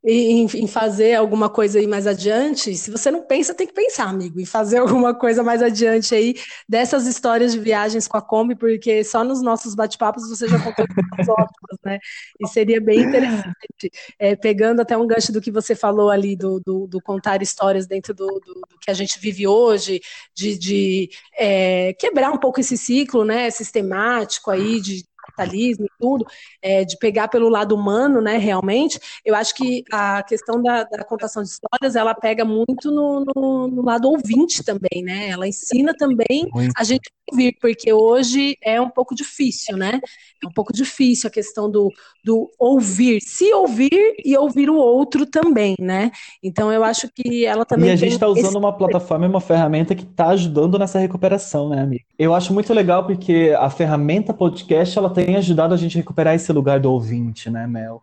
Em, 0.10 0.46
em, 0.46 0.68
fazer 0.68 1.16
alguma 1.16 1.50
coisa 1.50 1.80
aí 1.80 1.88
mais 1.88 2.08
adiante, 2.08 2.74
se 2.76 2.90
você 2.90 3.12
não 3.12 3.24
pensa, 3.24 3.54
tem 3.54 3.68
que 3.68 3.74
pensar, 3.74 4.08
amigo, 4.08 4.40
em 4.40 4.46
fazer 4.46 4.78
alguma 5.04 5.14
coisa 5.14 5.44
mais 5.44 5.62
adiante 5.62 6.16
aí 6.16 6.36
dessas 6.70 7.06
histórias 7.06 7.52
de 7.52 7.60
viagens 7.60 8.08
com 8.08 8.16
a 8.16 8.22
Kombi, 8.22 8.56
porque 8.56 9.04
só 9.04 9.22
nos 9.22 9.42
nossos 9.42 9.76
bate-papos 9.76 10.30
você 10.30 10.48
já 10.48 10.60
contou 10.60 10.86
as 11.20 11.28
ótimas, 11.28 11.80
né? 11.84 12.00
E 12.40 12.48
seria 12.48 12.80
bem 12.80 13.02
interessante, 13.02 13.92
é, 14.18 14.34
pegando 14.36 14.82
até 14.82 14.96
um 14.96 15.06
gancho 15.06 15.34
do 15.34 15.42
que 15.42 15.52
você 15.52 15.76
falou 15.76 16.10
ali, 16.10 16.38
do, 16.38 16.62
do, 16.66 16.88
do 16.88 17.02
contar 17.02 17.42
histórias 17.42 17.86
dentro 17.86 18.14
do, 18.14 18.28
do, 18.28 18.54
do, 18.54 18.80
que 18.80 18.90
a 18.90 18.94
gente 18.94 19.20
vive 19.20 19.46
hoje, 19.46 20.00
de, 20.34 20.58
de 20.58 21.10
é, 21.38 21.92
quebrar 21.94 22.32
um 22.32 22.38
pouco 22.38 22.62
esse 22.62 22.78
ciclo, 22.78 23.26
né, 23.26 23.50
sistemático 23.50 24.52
aí, 24.52 24.80
de 24.80 25.04
capitalismo 25.38 25.86
e 25.86 25.90
tudo, 26.00 26.26
é, 26.62 26.84
de 26.84 26.98
pegar 26.98 27.28
pelo 27.28 27.48
lado 27.48 27.76
humano, 27.76 28.20
né, 28.20 28.38
realmente, 28.38 29.00
eu 29.24 29.36
acho 29.36 29.54
que 29.54 29.84
a 29.92 30.24
questão 30.24 30.62
da, 30.62 30.84
da 30.84 31.04
contação 31.04 31.44
de 31.44 31.50
histórias, 31.50 31.96
ela 31.96 32.16
pega 32.16 32.44
muito 32.44 32.90
no, 32.90 33.24
no, 33.36 33.68
no, 33.68 33.82
lado 33.84 34.10
ouvinte 34.10 34.64
também, 34.64 35.04
né, 35.04 35.30
ela 35.30 35.48
ensina 35.48 35.94
também 35.96 36.48
muito. 36.52 36.74
a 36.76 36.84
gente 36.84 37.10
ouvir, 37.32 37.56
porque 37.62 37.92
hoje 37.94 38.58
é 38.64 38.80
um 38.82 38.90
pouco 38.90 39.14
difícil, 39.14 39.78
né, 39.78 40.00
é 40.44 40.48
um 40.48 40.52
pouco 40.52 40.74
difícil 40.74 41.28
a 41.28 41.32
questão 41.32 41.70
do, 41.70 41.92
do 42.24 42.50
ouvir, 42.60 43.22
se 43.22 43.54
ouvir 43.54 44.16
e 44.24 44.36
ouvir 44.38 44.70
o 44.70 44.78
outro 44.78 45.26
também, 45.26 45.76
né, 45.80 46.12
então 46.42 46.72
eu 46.72 46.84
acho 46.84 47.10
que 47.14 47.46
ela 47.46 47.66
também 47.66 47.90
E 47.90 47.94
a 47.94 47.96
gente 47.96 48.14
está 48.14 48.28
usando 48.28 48.46
esse... 48.46 48.58
uma 48.58 48.76
plataforma 48.76 49.26
e 49.26 49.30
uma 49.30 49.42
ferramenta 49.42 49.94
que 49.94 50.04
está 50.04 50.30
ajudando 50.30 50.80
nessa 50.80 51.00
recuperação, 51.00 51.70
né, 51.70 51.82
amigo? 51.82 52.04
Eu 52.18 52.34
acho 52.34 52.54
muito 52.54 52.74
legal 52.74 53.06
porque 53.06 53.56
a 53.58 53.70
ferramenta 53.70 54.34
podcast, 54.34 54.98
ela 54.98 55.10
tem 55.10 55.27
ajudado 55.36 55.74
a 55.74 55.78
gente 55.78 55.98
a 55.98 56.02
recuperar 56.02 56.36
esse 56.36 56.52
lugar 56.54 56.80
do 56.80 56.92
ouvinte, 56.92 57.50
né, 57.50 57.68
Mel? 57.68 58.02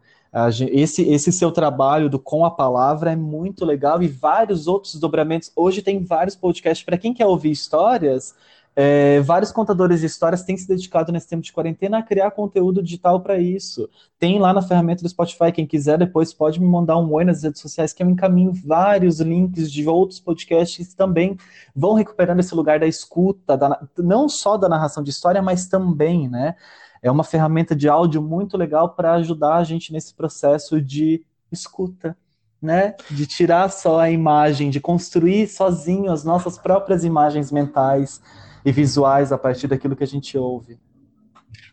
Esse, 0.73 1.03
esse 1.03 1.31
seu 1.31 1.53
trabalho 1.53 2.11
do 2.11 2.19
Com 2.19 2.45
a 2.45 2.51
Palavra 2.51 3.13
é 3.13 3.17
muito 3.17 3.65
legal 3.65 4.03
e 4.03 4.09
vários 4.09 4.67
outros 4.67 4.93
desdobramentos. 4.95 5.53
Hoje 5.55 5.81
tem 5.81 6.03
vários 6.03 6.35
podcasts 6.35 6.85
para 6.85 6.99
quem 6.99 7.15
quer 7.15 7.27
ouvir 7.27 7.53
histórias. 7.53 8.35
É, 8.77 9.21
vários 9.21 9.53
contadores 9.53 10.01
de 10.01 10.07
histórias 10.07 10.43
têm 10.43 10.57
se 10.57 10.67
dedicado 10.67 11.13
nesse 11.13 11.29
tempo 11.29 11.43
de 11.43 11.53
quarentena 11.53 11.99
a 11.99 12.03
criar 12.03 12.33
conteúdo 12.33 12.83
digital 12.83 13.21
para 13.21 13.39
isso. 13.39 13.89
Tem 14.19 14.41
lá 14.41 14.53
na 14.53 14.61
ferramenta 14.61 15.05
do 15.05 15.09
Spotify, 15.09 15.53
quem 15.53 15.65
quiser 15.65 15.97
depois 15.97 16.35
pode 16.35 16.61
me 16.61 16.67
mandar 16.67 16.99
um 16.99 17.13
oi 17.13 17.25
nas 17.25 17.45
redes 17.45 17.61
sociais 17.61 17.93
que 17.93 18.03
eu 18.03 18.11
encaminho 18.11 18.53
vários 18.53 19.21
links 19.21 19.71
de 19.71 19.87
outros 19.87 20.19
podcasts 20.19 20.89
que 20.89 20.97
também 20.97 21.37
vão 21.75 21.95
recuperando 21.95 22.41
esse 22.41 22.55
lugar 22.55 22.81
da 22.81 22.87
escuta, 22.87 23.57
da, 23.57 23.81
não 23.97 24.29
só 24.29 24.57
da 24.57 24.69
narração 24.69 25.05
de 25.05 25.11
história, 25.11 25.41
mas 25.41 25.69
também, 25.69 26.29
né? 26.29 26.57
É 27.05 27.11
uma 27.11 27.23
ferramenta 27.23 27.77
de 27.77 27.87
áudio 27.87 28.23
muito 28.23 28.57
legal 28.57 28.89
para 28.89 29.13
ajudar 29.13 29.57
a 29.57 29.63
gente 29.63 29.93
nesse 29.93 30.15
processo 30.15 30.81
de 30.81 31.23
escuta, 31.53 32.17
né? 32.61 32.95
De 33.11 33.27
tirar 33.27 33.71
só 33.71 34.01
a 34.01 34.11
imagem, 34.11 34.71
de 34.71 34.81
construir 34.81 35.47
sozinho 35.47 36.11
as 36.11 36.25
nossas 36.25 36.57
próprias 36.57 37.05
imagens 37.05 37.53
mentais 37.53 38.23
e 38.65 38.73
visuais 38.73 39.33
a 39.33 39.37
partir 39.37 39.69
daquilo 39.69 39.95
que 39.95 40.03
a 40.03 40.07
gente 40.07 40.39
ouve. 40.39 40.79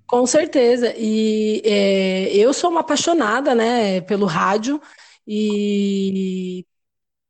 Com 0.06 0.26
certeza. 0.26 0.94
E 0.98 1.62
é, 1.64 2.36
eu 2.36 2.54
sou 2.54 2.70
uma 2.70 2.82
apaixonada, 2.82 3.56
né, 3.56 4.02
pelo 4.02 4.26
rádio 4.26 4.82
e 5.26 6.66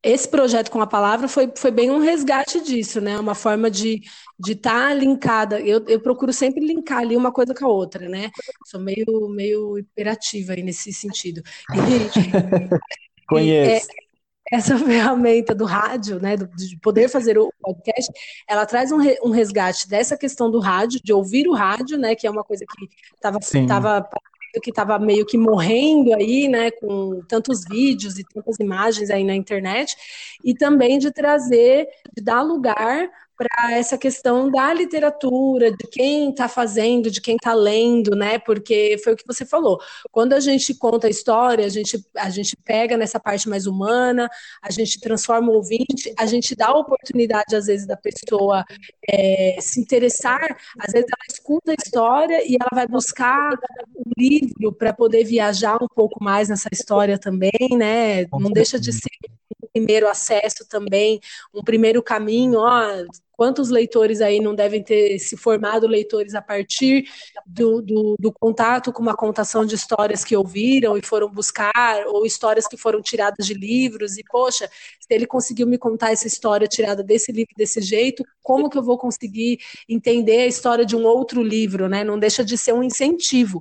esse 0.03 0.27
projeto 0.27 0.71
com 0.71 0.81
a 0.81 0.87
palavra 0.87 1.27
foi, 1.27 1.51
foi 1.55 1.69
bem 1.69 1.91
um 1.91 1.99
resgate 1.99 2.61
disso, 2.61 2.99
né? 2.99 3.19
Uma 3.19 3.35
forma 3.35 3.69
de 3.69 4.01
de 4.41 4.53
estar 4.53 4.89
tá 4.89 4.93
linkada. 4.93 5.59
Eu, 5.59 5.85
eu 5.87 5.99
procuro 5.99 6.33
sempre 6.33 6.65
linkar 6.65 6.99
ali 6.99 7.15
uma 7.15 7.31
coisa 7.31 7.53
com 7.53 7.65
a 7.65 7.69
outra, 7.69 8.09
né? 8.09 8.31
Sou 8.65 8.81
meio, 8.81 9.29
meio 9.29 9.77
hiperativa 9.77 10.53
aí 10.53 10.63
nesse 10.63 10.91
sentido. 10.91 11.43
E, 11.71 12.71
Conheço. 13.29 13.87
É, 13.87 14.57
essa 14.57 14.77
ferramenta 14.77 15.53
do 15.53 15.63
rádio, 15.63 16.19
né, 16.19 16.35
de 16.35 16.77
poder 16.81 17.07
fazer 17.07 17.37
o 17.37 17.53
podcast, 17.61 18.11
ela 18.49 18.65
traz 18.65 18.91
um, 18.91 18.97
re, 18.97 19.17
um 19.23 19.29
resgate 19.29 19.87
dessa 19.87 20.17
questão 20.17 20.51
do 20.51 20.59
rádio, 20.59 20.99
de 21.01 21.13
ouvir 21.13 21.47
o 21.47 21.53
rádio, 21.53 21.97
né, 21.97 22.15
que 22.15 22.27
é 22.27 22.29
uma 22.29 22.43
coisa 22.43 22.65
que 22.65 22.89
estava 23.15 23.39
que 24.59 24.69
estava 24.69 24.97
meio 24.99 25.25
que 25.25 25.37
morrendo 25.37 26.13
aí, 26.13 26.47
né, 26.47 26.71
com 26.71 27.21
tantos 27.27 27.63
vídeos 27.63 28.17
e 28.17 28.23
tantas 28.23 28.57
imagens 28.59 29.09
aí 29.09 29.23
na 29.23 29.35
internet, 29.35 29.95
e 30.43 30.53
também 30.53 30.97
de 30.99 31.11
trazer, 31.11 31.87
de 32.13 32.23
dar 32.23 32.41
lugar 32.41 33.09
para 33.41 33.75
essa 33.75 33.97
questão 33.97 34.51
da 34.51 34.71
literatura, 34.71 35.71
de 35.71 35.87
quem 35.87 36.29
está 36.29 36.47
fazendo, 36.47 37.09
de 37.09 37.19
quem 37.19 37.35
está 37.35 37.55
lendo, 37.55 38.15
né? 38.15 38.37
Porque 38.37 38.99
foi 39.03 39.13
o 39.13 39.15
que 39.15 39.25
você 39.25 39.43
falou. 39.43 39.79
Quando 40.11 40.33
a 40.33 40.39
gente 40.39 40.75
conta 40.75 41.07
a 41.07 41.09
história, 41.09 41.65
a 41.65 41.69
gente, 41.69 42.05
a 42.15 42.29
gente 42.29 42.55
pega 42.63 42.95
nessa 42.95 43.19
parte 43.19 43.49
mais 43.49 43.65
humana, 43.65 44.29
a 44.61 44.69
gente 44.69 44.99
transforma 44.99 45.51
o 45.51 45.55
ouvinte, 45.55 46.13
a 46.19 46.27
gente 46.27 46.55
dá 46.55 46.67
a 46.67 46.77
oportunidade, 46.77 47.55
às 47.55 47.65
vezes, 47.65 47.87
da 47.87 47.97
pessoa 47.97 48.63
é, 49.09 49.57
se 49.59 49.81
interessar, 49.81 50.55
às 50.77 50.93
vezes 50.93 51.07
ela 51.07 51.25
escuta 51.27 51.71
a 51.71 51.75
história 51.75 52.43
e 52.47 52.55
ela 52.59 52.69
vai 52.71 52.87
buscar 52.87 53.53
um 53.97 54.11
livro 54.15 54.71
para 54.71 54.93
poder 54.93 55.23
viajar 55.23 55.81
um 55.81 55.87
pouco 55.87 56.23
mais 56.23 56.47
nessa 56.47 56.69
história 56.71 57.17
também, 57.17 57.51
né? 57.75 58.25
Não 58.39 58.51
deixa 58.51 58.79
de 58.79 58.93
ser 58.93 59.09
primeiro 59.73 60.07
acesso 60.07 60.67
também, 60.67 61.19
um 61.53 61.63
primeiro 61.63 62.01
caminho, 62.03 62.59
ó, 62.59 63.05
Quantos 63.41 63.71
leitores 63.71 64.21
aí 64.21 64.39
não 64.39 64.53
devem 64.53 64.83
ter 64.83 65.17
se 65.17 65.35
formado 65.35 65.87
leitores 65.87 66.35
a 66.35 66.43
partir 66.43 67.05
do, 67.43 67.81
do, 67.81 68.15
do, 68.19 68.31
contato 68.31 68.93
com 68.93 69.01
uma 69.01 69.15
contação 69.15 69.65
de 69.65 69.73
histórias 69.73 70.23
que 70.23 70.37
ouviram 70.37 70.95
e 70.95 71.01
foram 71.03 71.27
buscar, 71.27 72.05
ou 72.05 72.23
histórias 72.23 72.67
que 72.67 72.77
foram 72.77 73.01
tiradas 73.01 73.47
de 73.47 73.55
livros, 73.55 74.15
e 74.19 74.23
poxa, 74.29 74.69
se 74.99 75.07
ele 75.09 75.25
conseguiu 75.25 75.65
me 75.65 75.79
contar 75.79 76.11
essa 76.11 76.27
história 76.27 76.67
tirada 76.67 77.01
desse 77.01 77.31
livro 77.31 77.55
desse 77.57 77.81
jeito, 77.81 78.23
como 78.43 78.69
que 78.69 78.77
eu 78.77 78.83
vou 78.83 78.99
conseguir 78.99 79.57
entender 79.89 80.41
a 80.41 80.47
história 80.47 80.85
de 80.85 80.95
um 80.95 81.03
outro 81.03 81.41
livro, 81.41 81.89
né? 81.89 82.03
Não 82.03 82.19
deixa 82.19 82.45
de 82.45 82.55
ser 82.59 82.73
um 82.73 82.83
incentivo. 82.83 83.59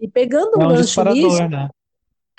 E 0.00 0.08
pegando 0.08 0.58
um, 0.58 0.62
é 0.62 0.66
um 0.66 0.68
gancho 0.70 1.04
nisso. 1.04 1.48
Né? 1.48 1.68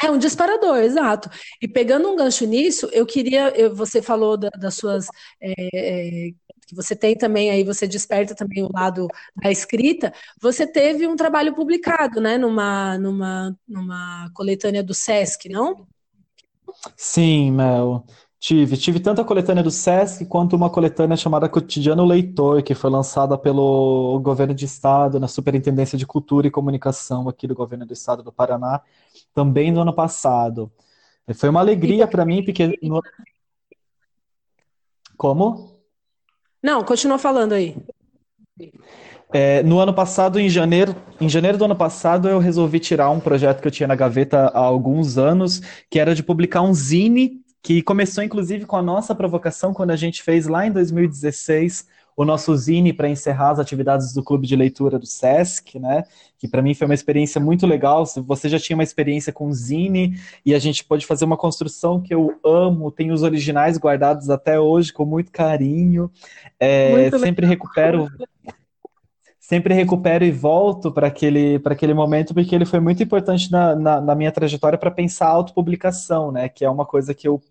É 0.03 0.09
um 0.09 0.17
disparador, 0.17 0.77
exato. 0.77 1.29
E 1.61 1.67
pegando 1.67 2.09
um 2.09 2.15
gancho 2.15 2.45
nisso, 2.45 2.89
eu 2.91 3.05
queria. 3.05 3.49
Eu, 3.49 3.75
você 3.75 4.01
falou 4.01 4.35
da, 4.37 4.49
das 4.49 4.75
suas 4.75 5.07
é, 5.39 5.53
é, 5.73 6.31
que 6.71 6.75
você 6.75 6.95
tem 6.95 7.15
também 7.17 7.51
aí, 7.51 7.63
você 7.63 7.85
desperta 7.85 8.33
também 8.33 8.63
o 8.63 8.71
lado 8.73 9.07
da 9.35 9.51
escrita, 9.51 10.13
você 10.41 10.65
teve 10.65 11.05
um 11.05 11.17
trabalho 11.17 11.53
publicado, 11.53 12.21
né, 12.21 12.37
numa, 12.37 12.97
numa, 12.97 13.55
numa 13.67 14.31
coletânea 14.33 14.81
do 14.81 14.93
Sesc, 14.93 15.49
não? 15.49 15.85
Sim, 16.95 17.51
Mel. 17.51 18.05
Tive, 18.41 18.75
tive 18.75 18.99
tanto 18.99 19.21
a 19.21 19.23
coletânea 19.23 19.61
do 19.61 19.69
Sesc 19.69 20.25
quanto 20.25 20.55
uma 20.55 20.67
coletânea 20.67 21.15
chamada 21.15 21.47
Cotidiano 21.47 22.03
Leitor, 22.03 22.63
que 22.63 22.73
foi 22.73 22.89
lançada 22.89 23.37
pelo 23.37 24.19
governo 24.19 24.51
de 24.51 24.65
estado, 24.65 25.19
na 25.19 25.27
Superintendência 25.27 25.95
de 25.95 26.07
Cultura 26.07 26.47
e 26.47 26.51
Comunicação 26.51 27.29
aqui 27.29 27.45
do 27.45 27.53
governo 27.53 27.85
do 27.85 27.93
estado 27.93 28.23
do 28.23 28.31
Paraná, 28.31 28.81
também 29.31 29.71
no 29.71 29.81
ano 29.81 29.93
passado. 29.93 30.71
Foi 31.35 31.49
uma 31.49 31.59
alegria 31.59 32.07
para 32.07 32.25
mim, 32.25 32.43
porque. 32.43 32.79
No... 32.81 32.99
Como? 35.15 35.79
Não, 36.63 36.83
continua 36.83 37.19
falando 37.19 37.53
aí. 37.53 37.77
É, 39.31 39.61
no 39.61 39.79
ano 39.79 39.93
passado, 39.93 40.39
em 40.39 40.49
janeiro, 40.49 40.95
em 41.21 41.29
janeiro 41.29 41.59
do 41.59 41.65
ano 41.65 41.75
passado, 41.75 42.27
eu 42.27 42.39
resolvi 42.39 42.79
tirar 42.79 43.11
um 43.11 43.19
projeto 43.19 43.61
que 43.61 43.67
eu 43.67 43.71
tinha 43.71 43.87
na 43.87 43.95
gaveta 43.95 44.47
há 44.47 44.59
alguns 44.59 45.19
anos, 45.19 45.61
que 45.91 45.99
era 45.99 46.15
de 46.15 46.23
publicar 46.23 46.63
um 46.63 46.73
zine, 46.73 47.40
que 47.61 47.81
começou 47.81 48.23
inclusive 48.23 48.65
com 48.65 48.75
a 48.75 48.81
nossa 48.81 49.13
provocação 49.13 49.73
quando 49.73 49.91
a 49.91 49.95
gente 49.95 50.23
fez 50.23 50.47
lá 50.47 50.65
em 50.65 50.71
2016 50.71 51.87
o 52.15 52.25
nosso 52.25 52.55
zine 52.55 52.93
para 52.93 53.09
encerrar 53.09 53.51
as 53.51 53.59
atividades 53.59 54.13
do 54.13 54.23
clube 54.23 54.45
de 54.45 54.55
leitura 54.55 54.99
do 54.99 55.05
SESC, 55.05 55.79
né? 55.79 56.03
Que 56.37 56.47
para 56.47 56.61
mim 56.61 56.73
foi 56.73 56.85
uma 56.85 56.93
experiência 56.93 57.39
muito 57.39 57.65
legal. 57.65 58.05
Você 58.05 58.49
já 58.49 58.59
tinha 58.59 58.75
uma 58.75 58.83
experiência 58.83 59.31
com 59.31 59.51
zine 59.51 60.19
e 60.45 60.53
a 60.53 60.59
gente 60.59 60.83
pôde 60.83 61.05
fazer 61.05 61.25
uma 61.25 61.37
construção 61.37 62.01
que 62.01 62.13
eu 62.13 62.37
amo, 62.43 62.91
tenho 62.91 63.13
os 63.13 63.23
originais 63.23 63.77
guardados 63.77 64.29
até 64.29 64.59
hoje 64.59 64.91
com 64.91 65.05
muito 65.05 65.31
carinho. 65.31 66.11
É, 66.59 66.91
muito 66.91 67.19
sempre 67.19 67.45
legal. 67.45 67.49
recupero 67.49 68.07
sempre 69.39 69.73
recupero 69.73 70.23
e 70.23 70.31
volto 70.31 70.93
para 70.93 71.07
aquele, 71.07 71.61
aquele 71.65 71.93
momento, 71.93 72.33
porque 72.33 72.55
ele 72.55 72.65
foi 72.65 72.79
muito 72.79 73.03
importante 73.03 73.51
na, 73.51 73.75
na, 73.75 73.99
na 73.99 74.15
minha 74.15 74.31
trajetória 74.31 74.77
para 74.77 74.89
pensar 74.89 75.25
a 75.25 75.31
autopublicação, 75.31 76.31
né? 76.31 76.47
Que 76.47 76.63
é 76.63 76.69
uma 76.69 76.85
coisa 76.85 77.13
que 77.13 77.27
eu 77.27 77.41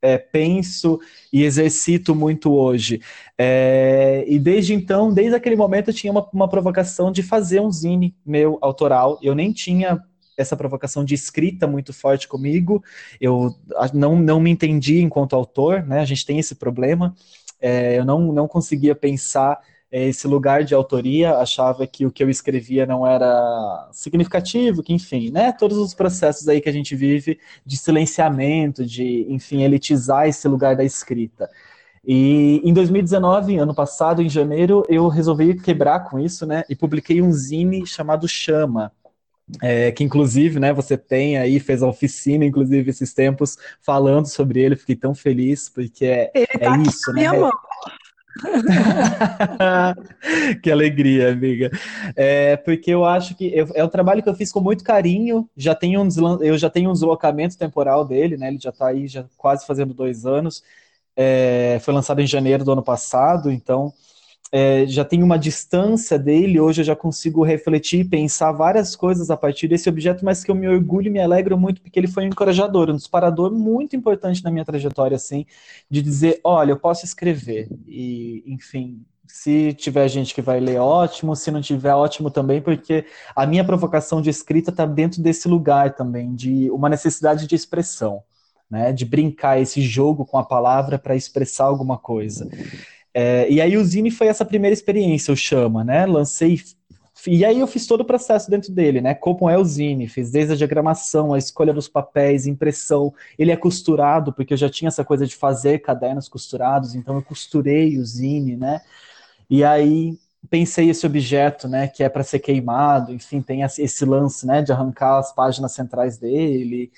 é, 0.00 0.18
penso 0.18 0.98
e 1.32 1.42
exercito 1.44 2.14
muito 2.14 2.52
hoje. 2.52 3.00
É, 3.36 4.24
e 4.26 4.38
desde 4.38 4.74
então, 4.74 5.12
desde 5.12 5.34
aquele 5.34 5.56
momento, 5.56 5.90
eu 5.90 5.94
tinha 5.94 6.10
uma, 6.10 6.28
uma 6.32 6.48
provocação 6.48 7.10
de 7.10 7.22
fazer 7.22 7.60
um 7.60 7.70
zine 7.70 8.14
meu 8.24 8.58
autoral. 8.60 9.18
Eu 9.22 9.34
nem 9.34 9.52
tinha 9.52 10.02
essa 10.36 10.56
provocação 10.56 11.04
de 11.04 11.14
escrita 11.14 11.66
muito 11.66 11.92
forte 11.92 12.28
comigo. 12.28 12.82
Eu 13.20 13.54
não, 13.92 14.16
não 14.16 14.40
me 14.40 14.50
entendi 14.50 15.00
enquanto 15.00 15.34
autor, 15.34 15.82
né? 15.84 16.00
A 16.00 16.04
gente 16.04 16.24
tem 16.24 16.38
esse 16.38 16.54
problema. 16.54 17.14
É, 17.60 17.98
eu 17.98 18.04
não, 18.04 18.32
não 18.32 18.46
conseguia 18.46 18.94
pensar 18.94 19.58
esse 19.90 20.26
lugar 20.26 20.64
de 20.64 20.74
autoria, 20.74 21.36
achava 21.36 21.86
que 21.86 22.04
o 22.04 22.10
que 22.10 22.22
eu 22.22 22.28
escrevia 22.28 22.84
não 22.84 23.06
era 23.06 23.88
significativo, 23.92 24.82
que 24.82 24.92
enfim, 24.92 25.30
né, 25.30 25.52
todos 25.52 25.78
os 25.78 25.94
processos 25.94 26.46
aí 26.48 26.60
que 26.60 26.68
a 26.68 26.72
gente 26.72 26.94
vive 26.94 27.38
de 27.64 27.76
silenciamento, 27.76 28.84
de, 28.84 29.26
enfim, 29.30 29.62
elitizar 29.62 30.28
esse 30.28 30.46
lugar 30.46 30.76
da 30.76 30.84
escrita. 30.84 31.48
E 32.04 32.60
em 32.64 32.72
2019, 32.72 33.56
ano 33.56 33.74
passado, 33.74 34.22
em 34.22 34.28
janeiro, 34.28 34.84
eu 34.88 35.08
resolvi 35.08 35.58
quebrar 35.58 36.00
com 36.08 36.18
isso, 36.18 36.46
né, 36.46 36.64
e 36.68 36.76
publiquei 36.76 37.22
um 37.22 37.32
zine 37.32 37.86
chamado 37.86 38.28
Chama, 38.28 38.92
é, 39.62 39.90
que 39.90 40.04
inclusive, 40.04 40.60
né, 40.60 40.72
você 40.72 40.98
tem 40.98 41.38
aí, 41.38 41.58
fez 41.58 41.82
a 41.82 41.88
oficina, 41.88 42.44
inclusive, 42.44 42.90
esses 42.90 43.14
tempos, 43.14 43.56
falando 43.80 44.26
sobre 44.26 44.60
ele, 44.60 44.76
fiquei 44.76 44.96
tão 44.96 45.14
feliz, 45.14 45.70
porque 45.70 46.04
é, 46.04 46.30
ele 46.34 46.46
tá 46.46 46.76
é 46.76 46.82
isso, 46.82 47.12
né? 47.12 47.32
Mão. 47.32 47.50
que 50.62 50.70
alegria, 50.70 51.32
amiga. 51.32 51.70
É, 52.16 52.56
porque 52.56 52.90
eu 52.90 53.04
acho 53.04 53.34
que 53.34 53.46
eu, 53.54 53.68
é 53.74 53.84
um 53.84 53.88
trabalho 53.88 54.22
que 54.22 54.28
eu 54.28 54.34
fiz 54.34 54.52
com 54.52 54.60
muito 54.60 54.84
carinho. 54.84 55.48
Já 55.56 55.74
tenho 55.74 56.02
um, 56.02 56.08
eu 56.42 56.56
já 56.56 56.70
tenho 56.70 56.90
um 56.90 56.92
deslocamento 56.92 57.58
temporal 57.58 58.04
dele, 58.04 58.36
né? 58.36 58.48
Ele 58.48 58.58
já 58.58 58.70
está 58.70 58.88
aí 58.88 59.06
já 59.08 59.24
quase 59.36 59.66
fazendo 59.66 59.94
dois 59.94 60.26
anos. 60.26 60.62
É, 61.16 61.78
foi 61.82 61.92
lançado 61.92 62.20
em 62.20 62.26
janeiro 62.26 62.64
do 62.64 62.72
ano 62.72 62.82
passado, 62.82 63.50
então 63.50 63.92
é, 64.50 64.86
já 64.86 65.04
tem 65.04 65.22
uma 65.22 65.38
distância 65.38 66.18
dele, 66.18 66.58
hoje 66.58 66.80
eu 66.80 66.84
já 66.84 66.96
consigo 66.96 67.44
refletir 67.44 68.00
e 68.00 68.04
pensar 68.04 68.52
várias 68.52 68.96
coisas 68.96 69.30
a 69.30 69.36
partir 69.36 69.68
desse 69.68 69.88
objeto, 69.88 70.24
mas 70.24 70.42
que 70.42 70.50
eu 70.50 70.54
me 70.54 70.68
orgulho 70.68 71.08
e 71.08 71.10
me 71.10 71.20
alegro 71.20 71.58
muito 71.58 71.82
porque 71.82 71.98
ele 71.98 72.08
foi 72.08 72.24
um 72.24 72.28
encorajador, 72.28 72.90
um 72.90 72.96
disparador 72.96 73.52
muito 73.52 73.94
importante 73.94 74.42
na 74.42 74.50
minha 74.50 74.64
trajetória, 74.64 75.16
assim, 75.16 75.44
de 75.90 76.00
dizer, 76.00 76.40
olha, 76.42 76.72
eu 76.72 76.78
posso 76.78 77.04
escrever, 77.04 77.68
e, 77.86 78.42
enfim, 78.46 79.04
se 79.26 79.74
tiver 79.74 80.08
gente 80.08 80.34
que 80.34 80.40
vai 80.40 80.58
ler, 80.58 80.78
ótimo, 80.78 81.36
se 81.36 81.50
não 81.50 81.60
tiver, 81.60 81.92
ótimo 81.92 82.30
também, 82.30 82.62
porque 82.62 83.04
a 83.36 83.46
minha 83.46 83.62
provocação 83.62 84.22
de 84.22 84.30
escrita 84.30 84.70
está 84.70 84.86
dentro 84.86 85.22
desse 85.22 85.46
lugar 85.46 85.94
também, 85.94 86.34
de 86.34 86.70
uma 86.70 86.88
necessidade 86.88 87.46
de 87.46 87.54
expressão, 87.54 88.22
né, 88.70 88.92
de 88.92 89.04
brincar 89.04 89.60
esse 89.60 89.82
jogo 89.82 90.24
com 90.24 90.38
a 90.38 90.44
palavra 90.44 90.98
para 90.98 91.14
expressar 91.14 91.64
alguma 91.64 91.98
coisa. 91.98 92.48
É, 93.20 93.50
e 93.50 93.60
aí 93.60 93.76
o 93.76 93.84
Zine 93.84 94.12
foi 94.12 94.28
essa 94.28 94.44
primeira 94.44 94.72
experiência, 94.72 95.32
eu 95.32 95.36
chamo, 95.36 95.82
né? 95.82 96.06
Lancei. 96.06 96.62
E 97.26 97.44
aí 97.44 97.58
eu 97.58 97.66
fiz 97.66 97.84
todo 97.84 98.02
o 98.02 98.04
processo 98.04 98.48
dentro 98.48 98.70
dele, 98.70 99.00
né? 99.00 99.12
Como 99.12 99.50
é 99.50 99.58
o 99.58 99.64
Zine, 99.64 100.06
fiz 100.06 100.30
desde 100.30 100.52
a 100.52 100.56
diagramação, 100.56 101.34
a 101.34 101.38
escolha 101.38 101.72
dos 101.74 101.88
papéis, 101.88 102.46
impressão. 102.46 103.12
Ele 103.36 103.50
é 103.50 103.56
costurado, 103.56 104.32
porque 104.32 104.52
eu 104.54 104.56
já 104.56 104.70
tinha 104.70 104.86
essa 104.86 105.04
coisa 105.04 105.26
de 105.26 105.34
fazer 105.34 105.80
cadernos 105.80 106.28
costurados, 106.28 106.94
então 106.94 107.16
eu 107.16 107.22
costurei 107.22 107.98
o 107.98 108.04
Zine, 108.04 108.56
né? 108.56 108.82
E 109.50 109.64
aí 109.64 110.16
pensei 110.48 110.88
esse 110.88 111.04
objeto, 111.04 111.66
né, 111.66 111.88
que 111.88 112.04
é 112.04 112.08
para 112.08 112.22
ser 112.22 112.38
queimado, 112.38 113.12
enfim, 113.12 113.42
tem 113.42 113.62
esse 113.62 114.04
lance, 114.04 114.46
né, 114.46 114.62
de 114.62 114.70
arrancar 114.70 115.18
as 115.18 115.34
páginas 115.34 115.72
centrais 115.72 116.18
dele 116.18 116.92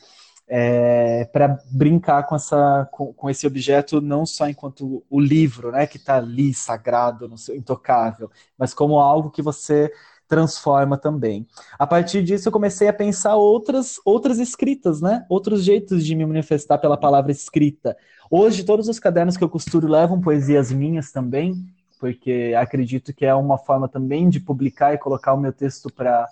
é, 0.52 1.26
para 1.26 1.60
brincar 1.70 2.24
com, 2.24 2.34
essa, 2.34 2.88
com, 2.90 3.12
com, 3.12 3.30
esse 3.30 3.46
objeto 3.46 4.00
não 4.00 4.26
só 4.26 4.48
enquanto 4.48 5.04
o 5.08 5.20
livro, 5.20 5.70
né, 5.70 5.86
que 5.86 5.96
está 5.96 6.16
ali 6.16 6.52
sagrado, 6.52 7.32
intocável, 7.54 8.28
mas 8.58 8.74
como 8.74 8.98
algo 8.98 9.30
que 9.30 9.40
você 9.40 9.92
transforma 10.26 10.98
também. 10.98 11.46
A 11.78 11.86
partir 11.86 12.24
disso 12.24 12.48
eu 12.48 12.52
comecei 12.52 12.88
a 12.88 12.92
pensar 12.92 13.36
outras 13.36 14.00
outras 14.04 14.38
escritas, 14.38 15.00
né? 15.00 15.26
Outros 15.28 15.64
jeitos 15.64 16.06
de 16.06 16.14
me 16.14 16.24
manifestar 16.24 16.78
pela 16.78 16.96
palavra 16.96 17.32
escrita. 17.32 17.96
Hoje 18.30 18.62
todos 18.62 18.88
os 18.88 19.00
cadernos 19.00 19.36
que 19.36 19.42
eu 19.42 19.48
costuro 19.48 19.88
levam 19.88 20.20
poesias 20.20 20.70
minhas 20.70 21.10
também, 21.10 21.64
porque 21.98 22.54
acredito 22.56 23.12
que 23.12 23.26
é 23.26 23.34
uma 23.34 23.58
forma 23.58 23.88
também 23.88 24.28
de 24.28 24.40
publicar 24.40 24.94
e 24.94 24.98
colocar 24.98 25.34
o 25.34 25.40
meu 25.40 25.52
texto 25.52 25.92
para 25.92 26.28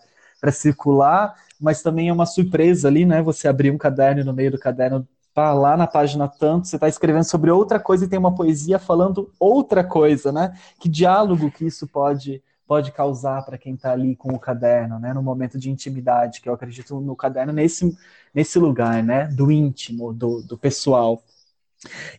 circular, 0.53 1.35
mas 1.61 1.83
também 1.83 2.09
é 2.09 2.13
uma 2.13 2.27
surpresa 2.27 2.89
ali, 2.89 3.05
né? 3.05 3.23
Você 3.23 3.49
abrir 3.49 3.71
um 3.71 3.79
caderno 3.79 4.25
no 4.25 4.33
meio 4.33 4.51
do 4.51 4.59
caderno 4.59 5.07
tá 5.35 5.53
lá 5.53 5.77
na 5.77 5.87
página 5.87 6.27
tanto, 6.27 6.67
você 6.67 6.77
está 6.77 6.89
escrevendo 6.89 7.25
sobre 7.25 7.51
outra 7.51 7.79
coisa 7.79 8.05
e 8.05 8.09
tem 8.09 8.19
uma 8.19 8.35
poesia 8.35 8.79
falando 8.79 9.33
outra 9.39 9.85
coisa, 9.85 10.33
né? 10.33 10.53
Que 10.81 10.89
diálogo 10.89 11.51
que 11.51 11.67
isso 11.67 11.87
pode 11.87 12.43
pode 12.67 12.93
causar 12.93 13.47
para 13.47 13.57
quem 13.57 13.75
está 13.75 13.93
ali 13.93 14.15
com 14.15 14.35
o 14.35 14.39
caderno, 14.39 14.99
né? 14.99 15.15
No 15.15 15.23
momento 15.23 15.59
de 15.59 15.71
intimidade, 15.71 16.41
que 16.43 16.49
eu 16.51 16.53
acredito 16.53 17.01
no 17.01 17.17
caderno 17.17 17.53
nesse 17.53 17.97
nesse 18.35 18.59
lugar, 18.59 19.03
né? 19.03 19.27
Do 19.29 19.51
íntimo, 19.51 20.13
do, 20.13 20.43
do 20.43 20.59
pessoal. 20.59 21.23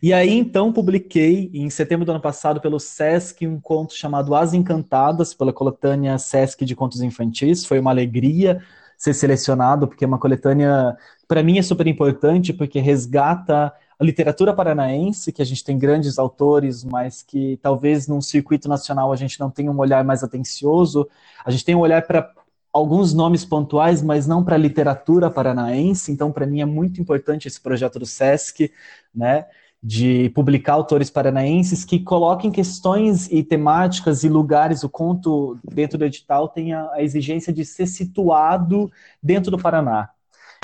E 0.02 0.12
aí, 0.12 0.38
então, 0.38 0.72
publiquei 0.72 1.50
em 1.52 1.68
setembro 1.68 2.06
do 2.06 2.12
ano 2.12 2.20
passado 2.20 2.60
pelo 2.60 2.80
Sesc 2.80 3.46
um 3.46 3.60
conto 3.60 3.94
chamado 3.94 4.34
As 4.34 4.54
Encantadas, 4.54 5.34
pela 5.34 5.52
coletânea 5.52 6.18
Sesc 6.18 6.64
de 6.64 6.74
Contos 6.74 7.02
Infantis. 7.02 7.64
Foi 7.66 7.78
uma 7.78 7.90
alegria 7.90 8.62
ser 9.00 9.14
selecionado, 9.14 9.88
porque 9.88 10.04
é 10.04 10.06
uma 10.06 10.18
coletânea, 10.18 10.94
para 11.26 11.42
mim, 11.42 11.58
é 11.58 11.62
super 11.62 11.86
importante, 11.86 12.52
porque 12.52 12.78
resgata 12.78 13.72
a 13.98 14.04
literatura 14.04 14.52
paranaense, 14.52 15.32
que 15.32 15.40
a 15.40 15.44
gente 15.44 15.64
tem 15.64 15.78
grandes 15.78 16.18
autores, 16.18 16.84
mas 16.84 17.22
que 17.22 17.58
talvez 17.62 18.06
num 18.06 18.20
circuito 18.20 18.68
nacional 18.68 19.10
a 19.10 19.16
gente 19.16 19.40
não 19.40 19.50
tenha 19.50 19.72
um 19.72 19.78
olhar 19.78 20.04
mais 20.04 20.22
atencioso. 20.22 21.08
A 21.42 21.50
gente 21.50 21.64
tem 21.64 21.74
um 21.74 21.80
olhar 21.80 22.02
para 22.02 22.30
alguns 22.70 23.14
nomes 23.14 23.42
pontuais, 23.42 24.02
mas 24.02 24.26
não 24.26 24.44
para 24.44 24.56
a 24.56 24.58
literatura 24.58 25.30
paranaense. 25.30 26.12
Então, 26.12 26.30
para 26.30 26.46
mim 26.46 26.60
é 26.60 26.66
muito 26.66 27.00
importante 27.00 27.48
esse 27.48 27.60
projeto 27.60 27.98
do 27.98 28.04
SESC, 28.04 28.70
né, 29.14 29.46
de 29.82 30.30
publicar 30.30 30.74
autores 30.74 31.10
paranaenses 31.10 31.84
que 31.84 31.98
coloquem 32.00 32.50
questões 32.50 33.28
e 33.30 33.42
temáticas 33.42 34.24
e 34.24 34.28
lugares. 34.28 34.84
O 34.84 34.88
conto 34.88 35.58
dentro 35.64 35.96
do 35.98 36.04
edital 36.04 36.48
tem 36.48 36.72
a, 36.72 36.90
a 36.92 37.02
exigência 37.02 37.52
de 37.52 37.64
ser 37.64 37.86
situado 37.86 38.90
dentro 39.22 39.50
do 39.50 39.58
Paraná. 39.58 40.10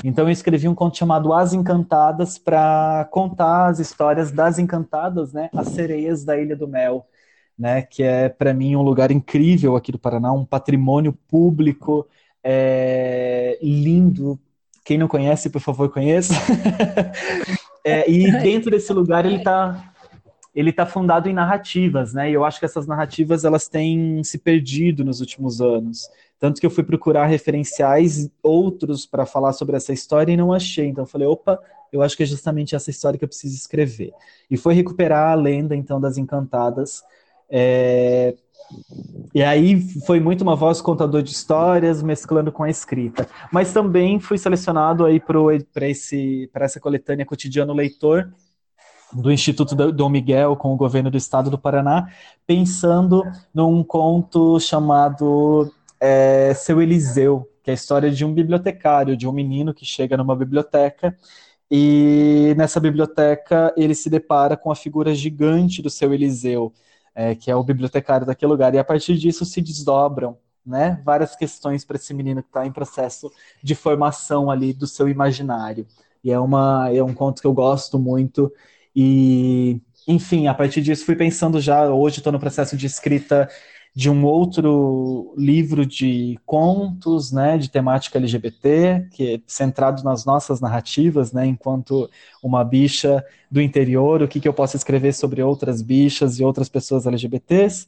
Então 0.03 0.25
eu 0.25 0.31
escrevi 0.31 0.67
um 0.67 0.75
conto 0.75 0.97
chamado 0.97 1.33
As 1.33 1.53
Encantadas 1.53 2.37
para 2.37 3.07
contar 3.11 3.67
as 3.67 3.79
histórias 3.79 4.31
das 4.31 4.59
encantadas, 4.59 5.33
né, 5.33 5.49
as 5.55 5.69
sereias 5.69 6.23
da 6.23 6.37
Ilha 6.37 6.55
do 6.55 6.67
Mel 6.67 7.07
né, 7.57 7.81
que 7.81 8.03
é 8.03 8.29
para 8.29 8.53
mim 8.53 8.75
um 8.75 8.83
lugar 8.83 9.09
incrível 9.09 9.75
aqui 9.75 9.91
do 9.91 9.97
Paraná, 9.97 10.31
um 10.31 10.45
patrimônio 10.45 11.11
público 11.27 12.07
é, 12.43 13.57
lindo. 13.61 14.39
Quem 14.85 14.97
não 14.97 15.07
conhece, 15.07 15.49
por 15.49 15.59
favor, 15.59 15.89
conheça. 15.89 16.33
é, 17.83 18.09
e 18.09 18.31
dentro 18.41 18.71
desse 18.71 18.91
lugar 18.93 19.25
ele 19.25 19.37
está 19.37 19.93
ele 20.53 20.73
tá 20.73 20.87
fundado 20.87 21.29
em 21.29 21.33
narrativas, 21.33 22.13
né? 22.13 22.31
E 22.31 22.33
eu 22.33 22.43
acho 22.43 22.57
que 22.57 22.65
essas 22.65 22.87
narrativas 22.87 23.45
elas 23.45 23.67
têm 23.67 24.23
se 24.23 24.39
perdido 24.39 25.05
nos 25.05 25.19
últimos 25.19 25.61
anos. 25.61 26.09
Tanto 26.39 26.59
que 26.59 26.65
eu 26.65 26.71
fui 26.71 26.83
procurar 26.83 27.27
referenciais 27.27 28.27
outros 28.41 29.05
para 29.05 29.23
falar 29.23 29.53
sobre 29.53 29.75
essa 29.75 29.93
história 29.93 30.31
e 30.31 30.37
não 30.37 30.51
achei. 30.51 30.87
Então 30.87 31.03
eu 31.03 31.07
falei, 31.07 31.27
opa, 31.27 31.59
eu 31.93 32.01
acho 32.01 32.17
que 32.17 32.23
é 32.23 32.25
justamente 32.25 32.75
essa 32.75 32.89
história 32.89 33.19
que 33.19 33.23
eu 33.23 33.27
preciso 33.27 33.55
escrever. 33.55 34.11
E 34.49 34.57
foi 34.57 34.73
recuperar 34.73 35.31
a 35.31 35.35
lenda 35.35 35.75
então 35.75 36.01
das 36.01 36.17
encantadas 36.17 37.03
é, 37.49 38.35
e 39.33 39.43
aí 39.43 39.79
foi 40.05 40.19
muito 40.19 40.41
uma 40.41 40.55
voz 40.55 40.81
contador 40.81 41.21
de 41.21 41.31
histórias, 41.31 42.01
mesclando 42.01 42.51
com 42.51 42.63
a 42.63 42.69
escrita. 42.69 43.27
Mas 43.51 43.71
também 43.71 44.19
fui 44.19 44.37
selecionado 44.37 45.05
aí 45.05 45.19
para 45.19 45.85
essa 46.65 46.79
coletânea 46.79 47.25
Cotidiano 47.25 47.73
Leitor, 47.73 48.31
do 49.13 49.31
Instituto 49.31 49.75
Dom 49.91 50.09
Miguel 50.09 50.55
com 50.57 50.73
o 50.73 50.77
governo 50.77 51.09
do 51.09 51.17
estado 51.17 51.49
do 51.49 51.57
Paraná, 51.57 52.09
pensando 52.45 53.23
num 53.53 53.83
conto 53.83 54.59
chamado 54.59 55.71
é, 55.99 56.53
Seu 56.53 56.81
Eliseu, 56.81 57.49
que 57.63 57.69
é 57.69 57.73
a 57.73 57.75
história 57.75 58.11
de 58.11 58.25
um 58.25 58.33
bibliotecário, 58.33 59.15
de 59.15 59.27
um 59.27 59.31
menino 59.31 59.73
que 59.73 59.85
chega 59.85 60.17
numa 60.17 60.35
biblioteca 60.35 61.15
e 61.69 62.53
nessa 62.57 62.79
biblioteca 62.79 63.73
ele 63.77 63.93
se 63.93 64.09
depara 64.09 64.55
com 64.55 64.71
a 64.71 64.75
figura 64.75 65.13
gigante 65.13 65.81
do 65.81 65.89
seu 65.89 66.13
Eliseu, 66.13 66.73
é, 67.17 67.33
que 67.33 67.49
é 67.49 67.55
o 67.55 67.63
bibliotecário 67.63 68.27
daquele 68.27 68.51
lugar. 68.51 68.75
E 68.75 68.77
a 68.77 68.83
partir 68.83 69.17
disso 69.17 69.43
se 69.43 69.59
desdobram 69.59 70.37
né, 70.63 71.01
várias 71.03 71.35
questões 71.35 71.83
para 71.83 71.97
esse 71.97 72.13
menino 72.13 72.43
que 72.43 72.49
está 72.49 72.63
em 72.63 72.71
processo 72.71 73.31
de 73.63 73.73
formação 73.73 74.51
ali 74.51 74.71
do 74.71 74.85
seu 74.85 75.09
imaginário. 75.09 75.87
E 76.23 76.31
é, 76.31 76.39
uma, 76.39 76.91
é 76.93 77.01
um 77.01 77.15
conto 77.15 77.41
que 77.41 77.47
eu 77.47 77.53
gosto 77.53 77.97
muito. 77.97 78.53
E, 78.95 79.81
enfim, 80.07 80.45
a 80.45 80.53
partir 80.53 80.79
disso 80.81 81.05
fui 81.05 81.15
pensando 81.15 81.59
já, 81.59 81.89
hoje 81.89 82.19
estou 82.19 82.31
no 82.31 82.39
processo 82.39 82.77
de 82.77 82.85
escrita 82.85 83.49
de 83.97 84.11
um 84.11 84.25
outro 84.25 85.33
livro 85.35 85.83
de 85.83 86.37
contos, 86.45 87.31
né, 87.31 87.57
de 87.57 87.67
temática 87.67 88.19
LGBT, 88.19 89.07
que 89.11 89.33
é 89.33 89.41
centrado 89.47 90.03
nas 90.03 90.23
nossas 90.23 90.61
narrativas, 90.61 91.33
né, 91.33 91.47
enquanto 91.47 92.07
uma 92.43 92.63
bicha 92.63 93.25
do 93.49 93.59
interior, 93.59 94.21
o 94.21 94.27
que, 94.27 94.39
que 94.39 94.47
eu 94.47 94.53
posso 94.53 94.77
escrever 94.77 95.15
sobre 95.15 95.41
outras 95.41 95.81
bichas 95.81 96.39
e 96.39 96.43
outras 96.43 96.69
pessoas 96.69 97.07
LGBTs, 97.07 97.87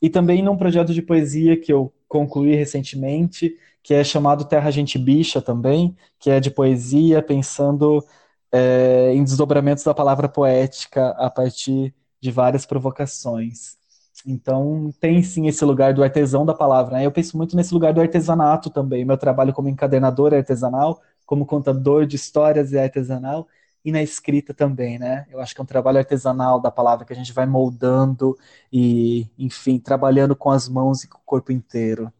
e 0.00 0.08
também 0.08 0.42
num 0.42 0.56
projeto 0.56 0.94
de 0.94 1.02
poesia 1.02 1.60
que 1.60 1.70
eu 1.70 1.92
concluí 2.08 2.54
recentemente, 2.54 3.54
que 3.82 3.92
é 3.92 4.02
chamado 4.02 4.46
Terra 4.46 4.70
Gente 4.70 4.98
Bicha 4.98 5.42
também, 5.42 5.94
que 6.18 6.30
é 6.30 6.40
de 6.40 6.50
poesia 6.50 7.20
pensando 7.22 8.02
é, 8.50 9.12
em 9.14 9.22
desdobramentos 9.22 9.84
da 9.84 9.92
palavra 9.92 10.26
poética 10.26 11.10
a 11.18 11.28
partir 11.28 11.94
de 12.18 12.30
várias 12.30 12.64
provocações. 12.64 13.79
Então, 14.26 14.92
tem 15.00 15.22
sim 15.22 15.46
esse 15.48 15.64
lugar 15.64 15.94
do 15.94 16.02
artesão 16.02 16.44
da 16.44 16.54
palavra. 16.54 16.96
Né? 16.98 17.06
Eu 17.06 17.12
penso 17.12 17.36
muito 17.36 17.56
nesse 17.56 17.72
lugar 17.72 17.92
do 17.94 18.00
artesanato 18.00 18.68
também. 18.70 19.04
Meu 19.04 19.16
trabalho 19.16 19.52
como 19.52 19.68
encadernador 19.68 20.32
é 20.34 20.38
artesanal, 20.38 21.00
como 21.24 21.46
contador 21.46 22.06
de 22.06 22.16
histórias 22.16 22.72
é 22.72 22.82
artesanal, 22.82 23.48
e 23.84 23.90
na 23.92 24.02
escrita 24.02 24.52
também, 24.52 24.98
né? 24.98 25.26
Eu 25.30 25.40
acho 25.40 25.54
que 25.54 25.60
é 25.60 25.64
um 25.64 25.66
trabalho 25.66 25.98
artesanal 25.98 26.60
da 26.60 26.70
palavra 26.70 27.04
que 27.06 27.12
a 27.12 27.16
gente 27.16 27.32
vai 27.32 27.46
moldando 27.46 28.36
e, 28.72 29.26
enfim, 29.38 29.78
trabalhando 29.78 30.36
com 30.36 30.50
as 30.50 30.68
mãos 30.68 31.02
e 31.02 31.08
com 31.08 31.18
o 31.18 31.22
corpo 31.24 31.50
inteiro. 31.52 32.12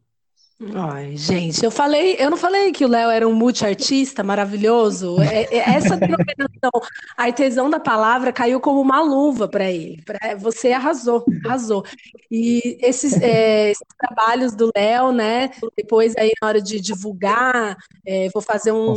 Ai, 0.74 1.16
gente, 1.16 1.64
eu 1.64 1.70
falei, 1.70 2.16
eu 2.18 2.28
não 2.28 2.36
falei 2.36 2.70
que 2.70 2.84
o 2.84 2.88
Léo 2.88 3.08
era 3.08 3.26
um 3.26 3.32
multiartista 3.32 4.22
maravilhoso. 4.22 5.16
É, 5.22 5.44
é, 5.44 5.58
essa 5.70 5.96
denominação, 5.96 6.70
artesão 7.16 7.70
da 7.70 7.80
palavra, 7.80 8.30
caiu 8.30 8.60
como 8.60 8.78
uma 8.78 9.00
luva 9.00 9.48
para 9.48 9.70
ele. 9.70 10.02
Pra, 10.04 10.34
você 10.34 10.72
arrasou, 10.72 11.24
arrasou. 11.46 11.82
E 12.30 12.76
esses, 12.82 13.18
é, 13.22 13.70
esses 13.70 13.86
trabalhos 13.98 14.54
do 14.54 14.70
Léo, 14.76 15.12
né? 15.12 15.50
Depois 15.74 16.14
aí 16.18 16.30
na 16.42 16.48
hora 16.48 16.60
de 16.60 16.78
divulgar, 16.78 17.78
é, 18.04 18.28
vou 18.28 18.42
fazer 18.42 18.72
um, 18.72 18.92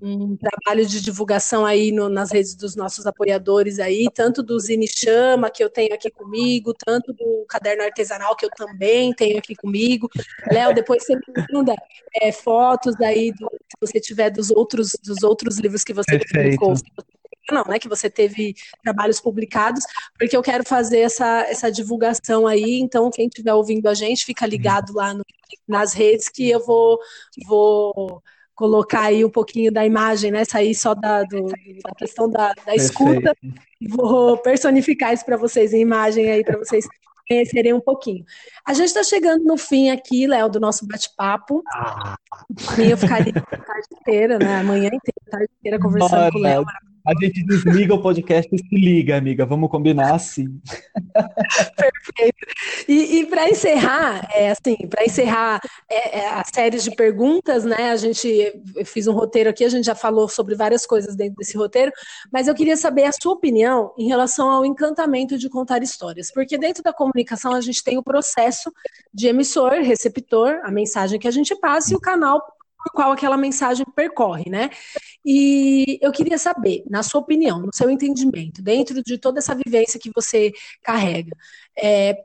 um, 0.00 0.34
trabalho 0.34 0.86
de 0.86 1.02
divulgação 1.02 1.66
aí 1.66 1.92
no, 1.92 2.08
nas 2.08 2.32
redes 2.32 2.54
dos 2.54 2.74
nossos 2.74 3.06
apoiadores 3.06 3.78
aí, 3.78 4.08
tanto 4.14 4.42
do 4.42 4.58
Zine 4.58 4.88
Chama 4.88 5.50
que 5.50 5.62
eu 5.62 5.68
tenho 5.68 5.92
aqui 5.92 6.10
comigo, 6.10 6.72
tanto 6.72 7.12
do 7.12 7.44
Caderno 7.46 7.82
Artesanal 7.82 8.34
que 8.34 8.46
eu 8.46 8.50
também 8.50 9.12
tenho 9.12 9.36
aqui 9.38 9.54
comigo. 9.54 10.08
Léo, 10.50 10.85
depois 10.86 11.04
você 11.04 11.16
me 11.16 11.22
manda 11.52 11.74
é, 12.14 12.30
fotos 12.30 12.94
aí, 13.00 13.32
do, 13.32 13.50
se 13.50 13.76
você 13.80 14.00
tiver 14.00 14.30
dos 14.30 14.50
outros, 14.50 14.92
dos 15.04 15.24
outros 15.24 15.58
livros 15.58 15.82
que 15.82 15.92
você 15.92 16.18
Perfeito. 16.18 16.60
publicou. 16.60 16.74
Não, 17.50 17.64
né? 17.64 17.78
Que 17.78 17.88
você 17.88 18.08
teve 18.08 18.54
trabalhos 18.82 19.20
publicados, 19.20 19.84
porque 20.18 20.36
eu 20.36 20.42
quero 20.42 20.64
fazer 20.64 21.00
essa, 21.00 21.42
essa 21.42 21.70
divulgação 21.70 22.46
aí. 22.46 22.80
Então, 22.80 23.10
quem 23.10 23.26
estiver 23.26 23.54
ouvindo 23.54 23.88
a 23.88 23.94
gente, 23.94 24.24
fica 24.24 24.46
ligado 24.46 24.92
lá 24.92 25.12
no, 25.12 25.24
nas 25.66 25.92
redes 25.92 26.28
que 26.28 26.48
eu 26.48 26.64
vou, 26.64 26.98
vou 27.46 28.22
colocar 28.54 29.02
aí 29.02 29.24
um 29.24 29.30
pouquinho 29.30 29.70
da 29.70 29.86
imagem, 29.86 30.32
né? 30.32 30.44
Sair 30.44 30.74
só 30.74 30.94
da, 30.94 31.22
do, 31.22 31.46
da 31.84 31.94
questão 31.96 32.28
da, 32.28 32.52
da 32.64 32.74
escuta. 32.74 33.36
Vou 33.90 34.38
personificar 34.38 35.12
isso 35.12 35.24
para 35.24 35.36
vocês 35.36 35.72
em 35.72 35.80
imagem 35.80 36.28
aí, 36.30 36.42
para 36.42 36.58
vocês 36.58 36.84
conhecerem 37.26 37.72
um 37.72 37.80
pouquinho. 37.80 38.24
A 38.66 38.72
gente 38.72 38.86
está 38.86 39.02
chegando 39.02 39.44
no 39.44 39.56
fim 39.56 39.90
aqui, 39.90 40.26
Léo, 40.26 40.48
do 40.48 40.60
nosso 40.60 40.86
bate-papo. 40.86 41.62
Ah. 41.72 42.16
Eu 42.78 42.96
ficaria 42.96 43.32
a 43.36 43.56
tarde 43.56 43.88
inteira, 43.92 44.38
né? 44.38 44.60
Amanhã 44.60 44.86
inteira, 44.86 45.20
a 45.26 45.30
tarde 45.30 45.48
inteira 45.58 45.78
conversando 45.78 46.10
Bora. 46.10 46.32
com 46.32 46.38
o 46.38 46.42
Léo. 46.42 46.64
A 47.06 47.12
gente 47.24 47.44
desliga 47.44 47.94
o 47.94 48.02
podcast 48.02 48.52
e 48.52 48.58
se 48.58 48.74
liga, 48.74 49.16
amiga. 49.16 49.46
Vamos 49.46 49.70
combinar 49.70 50.12
assim. 50.12 50.60
Perfeito. 51.76 52.46
E, 52.88 53.18
e 53.18 53.26
para 53.26 53.48
encerrar, 53.48 54.28
é 54.34 54.50
assim, 54.50 54.76
para 54.88 55.04
encerrar 55.04 55.60
é, 55.88 56.18
é, 56.18 56.28
a 56.28 56.42
série 56.44 56.78
de 56.78 56.90
perguntas, 56.96 57.64
né? 57.64 57.90
A 57.90 57.96
gente 57.96 58.52
fiz 58.84 59.06
um 59.06 59.12
roteiro 59.12 59.48
aqui, 59.50 59.64
a 59.64 59.68
gente 59.68 59.84
já 59.84 59.94
falou 59.94 60.28
sobre 60.28 60.56
várias 60.56 60.84
coisas 60.84 61.14
dentro 61.14 61.36
desse 61.36 61.56
roteiro, 61.56 61.92
mas 62.32 62.48
eu 62.48 62.54
queria 62.54 62.76
saber 62.76 63.04
a 63.04 63.12
sua 63.12 63.34
opinião 63.34 63.92
em 63.96 64.08
relação 64.08 64.50
ao 64.50 64.64
encantamento 64.64 65.38
de 65.38 65.48
contar 65.48 65.84
histórias, 65.84 66.32
porque 66.32 66.58
dentro 66.58 66.82
da 66.82 66.92
comunicação 66.92 67.54
a 67.54 67.60
gente 67.60 67.84
tem 67.84 67.96
o 67.98 68.02
processo 68.02 68.72
de 69.14 69.28
emissor, 69.28 69.70
receptor, 69.74 70.60
a 70.64 70.72
mensagem 70.72 71.20
que 71.20 71.28
a 71.28 71.32
gente 71.32 71.54
passa 71.54 71.92
e 71.92 71.96
o 71.96 72.00
canal 72.00 72.42
por 72.86 72.92
qual 72.92 73.10
aquela 73.10 73.36
mensagem 73.36 73.84
percorre, 73.96 74.48
né? 74.48 74.70
E 75.24 75.98
eu 76.00 76.12
queria 76.12 76.38
saber, 76.38 76.84
na 76.88 77.02
sua 77.02 77.20
opinião, 77.20 77.60
no 77.60 77.74
seu 77.74 77.90
entendimento, 77.90 78.62
dentro 78.62 79.02
de 79.02 79.18
toda 79.18 79.40
essa 79.40 79.54
vivência 79.54 79.98
que 79.98 80.10
você 80.14 80.52
carrega, 80.82 81.36
é, 81.76 82.16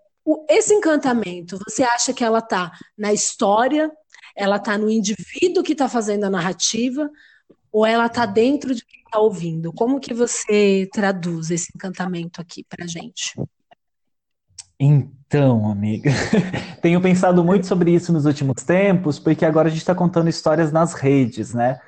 esse 0.47 0.73
encantamento, 0.73 1.57
você 1.67 1.81
acha 1.83 2.13
que 2.13 2.23
ela 2.23 2.39
está 2.39 2.71
na 2.95 3.11
história, 3.11 3.91
ela 4.35 4.57
está 4.57 4.77
no 4.77 4.89
indivíduo 4.89 5.63
que 5.63 5.71
está 5.71 5.89
fazendo 5.89 6.25
a 6.25 6.29
narrativa, 6.29 7.09
ou 7.71 7.83
ela 7.83 8.05
está 8.05 8.27
dentro 8.27 8.75
de 8.75 8.85
quem 8.85 9.01
está 9.01 9.19
ouvindo? 9.19 9.73
Como 9.73 9.99
que 9.99 10.13
você 10.13 10.87
traduz 10.93 11.49
esse 11.49 11.71
encantamento 11.75 12.39
aqui 12.39 12.63
para 12.63 12.85
gente? 12.85 13.33
Então, 14.83 15.69
amiga, 15.69 16.09
tenho 16.81 16.99
pensado 16.99 17.43
muito 17.43 17.67
sobre 17.67 17.91
isso 17.93 18.11
nos 18.11 18.25
últimos 18.25 18.63
tempos, 18.63 19.19
porque 19.19 19.45
agora 19.45 19.67
a 19.67 19.69
gente 19.69 19.81
está 19.81 19.93
contando 19.93 20.27
histórias 20.27 20.71
nas 20.71 20.93
redes, 20.95 21.53
né? 21.53 21.79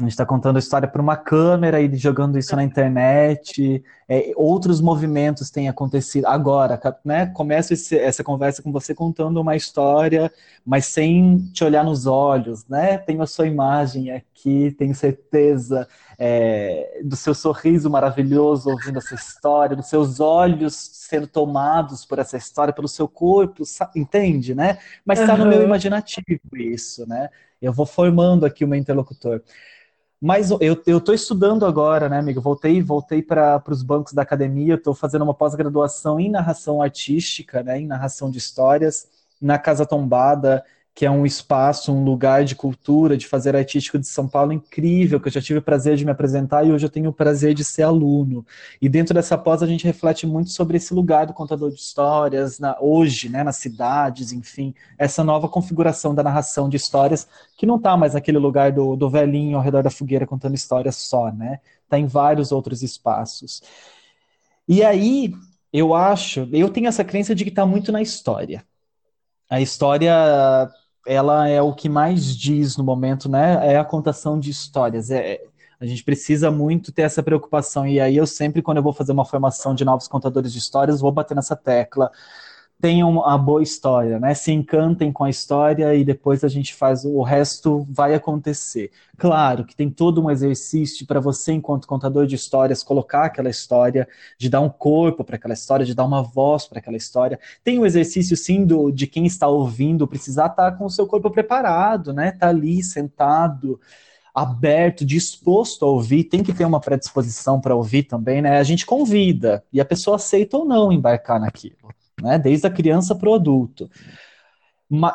A 0.00 0.02
gente 0.02 0.12
está 0.12 0.26
contando 0.26 0.58
história 0.58 0.88
por 0.88 1.00
uma 1.00 1.16
câmera 1.16 1.80
e 1.80 1.96
jogando 1.96 2.36
isso 2.36 2.56
na 2.56 2.64
internet. 2.64 3.84
É, 4.08 4.32
outros 4.34 4.80
movimentos 4.80 5.48
têm 5.48 5.68
acontecido. 5.68 6.26
Agora, 6.26 6.80
né? 7.04 7.26
Começo 7.26 7.72
esse, 7.72 7.96
essa 7.96 8.24
conversa 8.24 8.62
com 8.62 8.72
você 8.72 8.92
contando 8.94 9.40
uma 9.40 9.54
história, 9.54 10.30
mas 10.66 10.86
sem 10.86 11.38
te 11.52 11.62
olhar 11.62 11.84
nos 11.84 12.04
olhos, 12.06 12.66
né? 12.66 12.98
Tenho 12.98 13.22
a 13.22 13.26
sua 13.28 13.46
imagem 13.46 14.10
aqui, 14.10 14.72
tenho 14.76 14.94
certeza 14.94 15.86
é, 16.18 17.00
do 17.04 17.14
seu 17.14 17.32
sorriso 17.32 17.88
maravilhoso 17.88 18.68
ouvindo 18.70 18.98
essa 18.98 19.14
história, 19.14 19.76
dos 19.76 19.86
seus 19.86 20.18
olhos 20.18 20.74
sendo 20.74 21.26
tomados 21.26 22.04
por 22.04 22.18
essa 22.18 22.36
história, 22.36 22.74
pelo 22.74 22.88
seu 22.88 23.06
corpo, 23.06 23.62
entende, 23.94 24.54
né? 24.54 24.78
Mas 25.06 25.20
está 25.20 25.34
uhum. 25.34 25.44
no 25.44 25.46
meu 25.46 25.62
imaginativo 25.62 26.40
isso, 26.56 27.08
né? 27.08 27.30
Eu 27.62 27.72
vou 27.72 27.86
formando 27.86 28.44
aqui 28.44 28.64
o 28.64 28.68
meu 28.68 28.78
interlocutor. 28.78 29.42
Mas 30.20 30.50
eu 30.50 30.82
estou 30.84 31.14
estudando 31.14 31.64
agora, 31.64 32.08
né, 32.08 32.18
amigo? 32.18 32.40
Voltei, 32.40 32.82
voltei 32.82 33.22
para 33.22 33.62
os 33.68 33.84
bancos 33.84 34.12
da 34.12 34.22
academia, 34.22 34.74
estou 34.74 34.92
fazendo 34.92 35.22
uma 35.22 35.34
pós-graduação 35.34 36.18
em 36.18 36.28
narração 36.28 36.82
artística, 36.82 37.62
né, 37.62 37.80
em 37.80 37.86
narração 37.86 38.28
de 38.28 38.38
histórias, 38.38 39.06
na 39.40 39.56
Casa 39.58 39.86
Tombada, 39.86 40.64
que 40.98 41.06
é 41.06 41.10
um 41.12 41.24
espaço, 41.24 41.92
um 41.92 42.02
lugar 42.02 42.44
de 42.44 42.56
cultura, 42.56 43.16
de 43.16 43.24
fazer 43.24 43.54
artístico 43.54 44.00
de 44.00 44.06
São 44.08 44.26
Paulo 44.26 44.52
incrível, 44.52 45.20
que 45.20 45.28
eu 45.28 45.32
já 45.32 45.40
tive 45.40 45.60
o 45.60 45.62
prazer 45.62 45.96
de 45.96 46.04
me 46.04 46.10
apresentar 46.10 46.66
e 46.66 46.72
hoje 46.72 46.86
eu 46.86 46.90
tenho 46.90 47.10
o 47.10 47.12
prazer 47.12 47.54
de 47.54 47.64
ser 47.64 47.84
aluno. 47.84 48.44
E 48.82 48.88
dentro 48.88 49.14
dessa 49.14 49.38
pós 49.38 49.62
a 49.62 49.66
gente 49.68 49.84
reflete 49.84 50.26
muito 50.26 50.50
sobre 50.50 50.76
esse 50.76 50.92
lugar 50.92 51.24
do 51.24 51.32
contador 51.32 51.70
de 51.70 51.78
histórias, 51.78 52.58
na, 52.58 52.76
hoje, 52.80 53.28
né, 53.28 53.44
nas 53.44 53.54
cidades, 53.58 54.32
enfim, 54.32 54.74
essa 54.98 55.22
nova 55.22 55.48
configuração 55.48 56.12
da 56.12 56.20
narração 56.24 56.68
de 56.68 56.76
histórias, 56.76 57.28
que 57.56 57.64
não 57.64 57.76
está 57.76 57.96
mais 57.96 58.14
naquele 58.14 58.38
lugar 58.38 58.72
do, 58.72 58.96
do 58.96 59.08
velhinho 59.08 59.56
ao 59.56 59.62
redor 59.62 59.84
da 59.84 59.90
fogueira 59.90 60.26
contando 60.26 60.56
histórias 60.56 60.96
só, 60.96 61.30
né? 61.30 61.60
Está 61.84 61.96
em 61.96 62.06
vários 62.06 62.50
outros 62.50 62.82
espaços. 62.82 63.62
E 64.66 64.82
aí, 64.82 65.32
eu 65.72 65.94
acho, 65.94 66.48
eu 66.52 66.68
tenho 66.68 66.88
essa 66.88 67.04
crença 67.04 67.36
de 67.36 67.44
que 67.44 67.50
está 67.50 67.64
muito 67.64 67.92
na 67.92 68.02
história. 68.02 68.64
A 69.48 69.60
história 69.60 70.12
ela 71.08 71.48
é 71.48 71.62
o 71.62 71.72
que 71.72 71.88
mais 71.88 72.36
diz 72.36 72.76
no 72.76 72.84
momento, 72.84 73.30
né? 73.30 73.72
É 73.72 73.78
a 73.78 73.84
contação 73.84 74.38
de 74.38 74.50
histórias. 74.50 75.10
É, 75.10 75.40
a 75.80 75.86
gente 75.86 76.04
precisa 76.04 76.50
muito 76.50 76.92
ter 76.92 77.02
essa 77.02 77.22
preocupação. 77.22 77.86
E 77.86 77.98
aí 77.98 78.16
eu 78.16 78.26
sempre, 78.26 78.60
quando 78.60 78.76
eu 78.76 78.82
vou 78.82 78.92
fazer 78.92 79.12
uma 79.12 79.24
formação 79.24 79.74
de 79.74 79.86
novos 79.86 80.06
contadores 80.06 80.52
de 80.52 80.58
histórias, 80.58 81.00
vou 81.00 81.10
bater 81.10 81.34
nessa 81.34 81.56
tecla 81.56 82.10
tenham 82.80 83.10
uma 83.10 83.36
boa 83.36 83.62
história, 83.62 84.20
né? 84.20 84.34
Se 84.34 84.52
encantem 84.52 85.12
com 85.12 85.24
a 85.24 85.30
história 85.30 85.94
e 85.96 86.04
depois 86.04 86.44
a 86.44 86.48
gente 86.48 86.74
faz 86.74 87.04
o 87.04 87.22
resto 87.22 87.84
vai 87.90 88.14
acontecer. 88.14 88.92
Claro 89.16 89.64
que 89.64 89.74
tem 89.74 89.90
todo 89.90 90.22
um 90.22 90.30
exercício 90.30 91.04
para 91.06 91.18
você, 91.18 91.52
enquanto 91.52 91.88
contador 91.88 92.26
de 92.26 92.36
histórias, 92.36 92.84
colocar 92.84 93.24
aquela 93.24 93.50
história, 93.50 94.06
de 94.38 94.48
dar 94.48 94.60
um 94.60 94.68
corpo 94.68 95.24
para 95.24 95.36
aquela 95.36 95.54
história, 95.54 95.84
de 95.84 95.94
dar 95.94 96.04
uma 96.04 96.22
voz 96.22 96.66
para 96.66 96.78
aquela 96.78 96.96
história. 96.96 97.38
Tem 97.64 97.78
o 97.78 97.82
um 97.82 97.86
exercício 97.86 98.36
sim 98.36 98.64
do, 98.64 98.92
de 98.92 99.06
quem 99.08 99.26
está 99.26 99.48
ouvindo 99.48 100.06
precisar 100.06 100.46
estar 100.46 100.70
tá 100.70 100.76
com 100.76 100.84
o 100.84 100.90
seu 100.90 101.06
corpo 101.06 101.30
preparado, 101.30 102.12
né? 102.12 102.30
Tá 102.32 102.48
ali 102.48 102.82
sentado 102.84 103.80
aberto, 104.32 105.04
disposto 105.04 105.84
a 105.84 105.88
ouvir, 105.88 106.24
tem 106.24 106.44
que 106.44 106.52
ter 106.52 106.64
uma 106.64 106.78
predisposição 106.78 107.60
para 107.60 107.74
ouvir 107.74 108.04
também, 108.04 108.40
né? 108.40 108.58
A 108.58 108.62
gente 108.62 108.86
convida 108.86 109.64
e 109.72 109.80
a 109.80 109.84
pessoa 109.84 110.14
aceita 110.16 110.56
ou 110.56 110.64
não 110.64 110.92
embarcar 110.92 111.40
naquilo 111.40 111.76
né? 112.20 112.38
Desde 112.38 112.66
a 112.66 112.70
criança 112.70 113.14
para 113.14 113.28
o 113.28 113.34
adulto. 113.34 113.88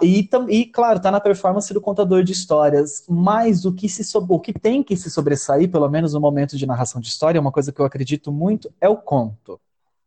E, 0.03 0.29
e, 0.49 0.65
claro, 0.65 0.97
está 0.97 1.09
na 1.09 1.19
performance 1.19 1.73
do 1.73 1.81
contador 1.81 2.23
de 2.23 2.31
histórias, 2.31 3.03
mas 3.09 3.65
o 3.65 3.73
que, 3.73 3.89
se, 3.89 4.03
o 4.15 4.39
que 4.39 4.53
tem 4.53 4.83
que 4.83 4.95
se 4.95 5.09
sobressair, 5.09 5.69
pelo 5.69 5.89
menos 5.89 6.13
no 6.13 6.21
momento 6.21 6.55
de 6.55 6.67
narração 6.67 7.01
de 7.01 7.07
história, 7.07 7.41
uma 7.41 7.51
coisa 7.51 7.71
que 7.71 7.81
eu 7.81 7.85
acredito 7.85 8.31
muito, 8.31 8.71
é 8.79 8.87
o 8.87 8.97
conto. 8.97 9.59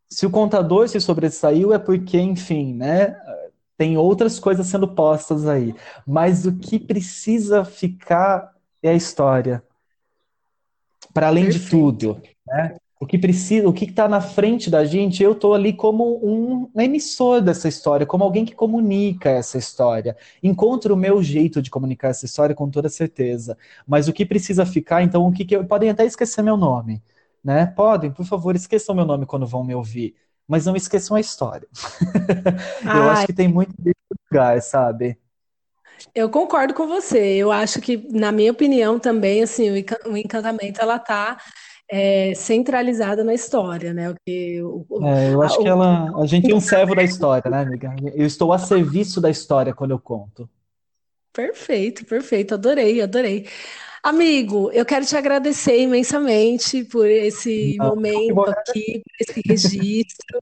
Se 0.09 0.25
o 0.25 0.31
contador 0.31 0.89
se 0.89 1.01
sobressaiu, 1.01 1.75
é 1.75 1.81
porque, 1.81 2.21
enfim, 2.21 2.75
né, 2.75 3.17
tem 3.77 3.97
outras 3.97 4.39
coisas 4.39 4.69
sendo 4.69 4.87
postas 4.87 5.49
aí. 5.49 5.75
Mas 6.07 6.47
o 6.47 6.57
que 6.57 6.79
precisa 6.79 7.65
ficar 7.65 8.53
é 8.81 8.91
a 8.91 8.95
história. 8.95 9.65
Para 11.13 11.27
além 11.27 11.45
Perfeito. 11.45 11.65
de 11.65 11.71
tudo. 11.71 12.23
Né? 12.47 12.77
O 12.99 13.07
que 13.07 13.19
precisa, 13.19 13.69
o 13.69 13.73
que 13.73 13.85
está 13.85 14.09
na 14.09 14.23
frente 14.23 14.71
da 14.71 14.85
gente, 14.85 15.23
eu 15.23 15.33
estou 15.33 15.53
ali 15.53 15.73
como 15.73 16.19
um 16.25 16.81
emissor 16.81 17.43
dessa 17.43 17.69
história, 17.69 18.07
como 18.07 18.25
alguém 18.25 18.45
que 18.45 18.55
comunica 18.55 19.29
essa 19.29 19.59
história. 19.59 20.17
Encontro 20.43 20.95
o 20.95 20.97
meu 20.97 21.23
jeito 21.23 21.61
de 21.61 21.71
comunicar 21.71 22.09
essa 22.09 22.25
história 22.25 22.55
com 22.55 22.71
toda 22.71 22.89
certeza. 22.89 23.57
Mas 23.87 24.09
o 24.09 24.15
que 24.15 24.25
precisa 24.25 24.65
ficar, 24.65 25.03
então, 25.03 25.27
o 25.27 25.33
que, 25.33 25.45
que 25.45 25.63
podem 25.65 25.91
até 25.91 26.07
esquecer 26.07 26.43
meu 26.43 26.57
nome, 26.57 27.03
né? 27.45 27.67
Podem, 27.67 28.11
por 28.11 28.25
favor, 28.25 28.57
esqueçam 28.57 28.95
meu 28.95 29.05
nome 29.05 29.27
quando 29.27 29.47
vão 29.47 29.63
me 29.63 29.75
ouvir. 29.75 30.15
mas 30.49 30.65
não 30.65 30.75
esqueçam 30.75 31.17
a 31.17 31.21
história. 31.21 31.69
eu 32.83 33.11
acho 33.11 33.27
que 33.27 33.33
tem 33.33 33.49
muito 33.49 33.75
desse 33.79 33.97
lugar, 34.31 34.63
sabe? 34.63 35.19
Eu 36.15 36.31
concordo 36.31 36.73
com 36.73 36.87
você. 36.87 37.35
Eu 37.37 37.53
acho 37.53 37.81
que, 37.81 37.97
na 38.11 38.33
minha 38.33 38.53
opinião, 38.53 38.99
também, 38.99 39.43
assim, 39.43 39.71
o 39.71 40.17
encantamento 40.17 40.81
ela 40.81 40.99
tá 40.99 41.37
é, 41.89 42.35
centralizada 42.35 43.23
na 43.23 43.35
história, 43.35 43.95
né? 43.95 44.11
O 44.11 44.17
que, 44.27 44.63
o, 44.63 44.87
é, 45.03 45.33
eu 45.33 45.43
acho 45.43 45.61
a, 45.61 45.63
que 45.63 45.69
ela, 45.69 46.21
a 46.21 46.27
gente 46.27 46.51
é 46.51 46.55
um 46.55 46.61
servo 46.61 46.95
da 46.95 47.03
história, 47.03 47.51
né, 47.51 47.61
amiga? 47.61 47.95
Eu 48.15 48.27
estou 48.27 48.53
a 48.53 48.59
serviço 48.59 49.21
da 49.21 49.31
história 49.31 49.75
quando 49.75 49.93
eu 49.93 49.99
conto. 49.99 50.49
Perfeito, 51.33 52.05
perfeito. 52.05 52.55
Adorei, 52.55 53.01
adorei. 53.03 53.47
Amigo, 54.03 54.71
eu 54.73 54.87
quero 54.87 55.05
te 55.05 55.17
agradecer 55.17 55.81
imensamente 55.81 56.85
por 56.85 57.07
esse 57.09 57.77
Não, 57.77 57.89
momento 57.89 58.41
aqui, 58.51 59.03
por 59.03 59.13
esse 59.21 59.43
registro 59.45 60.41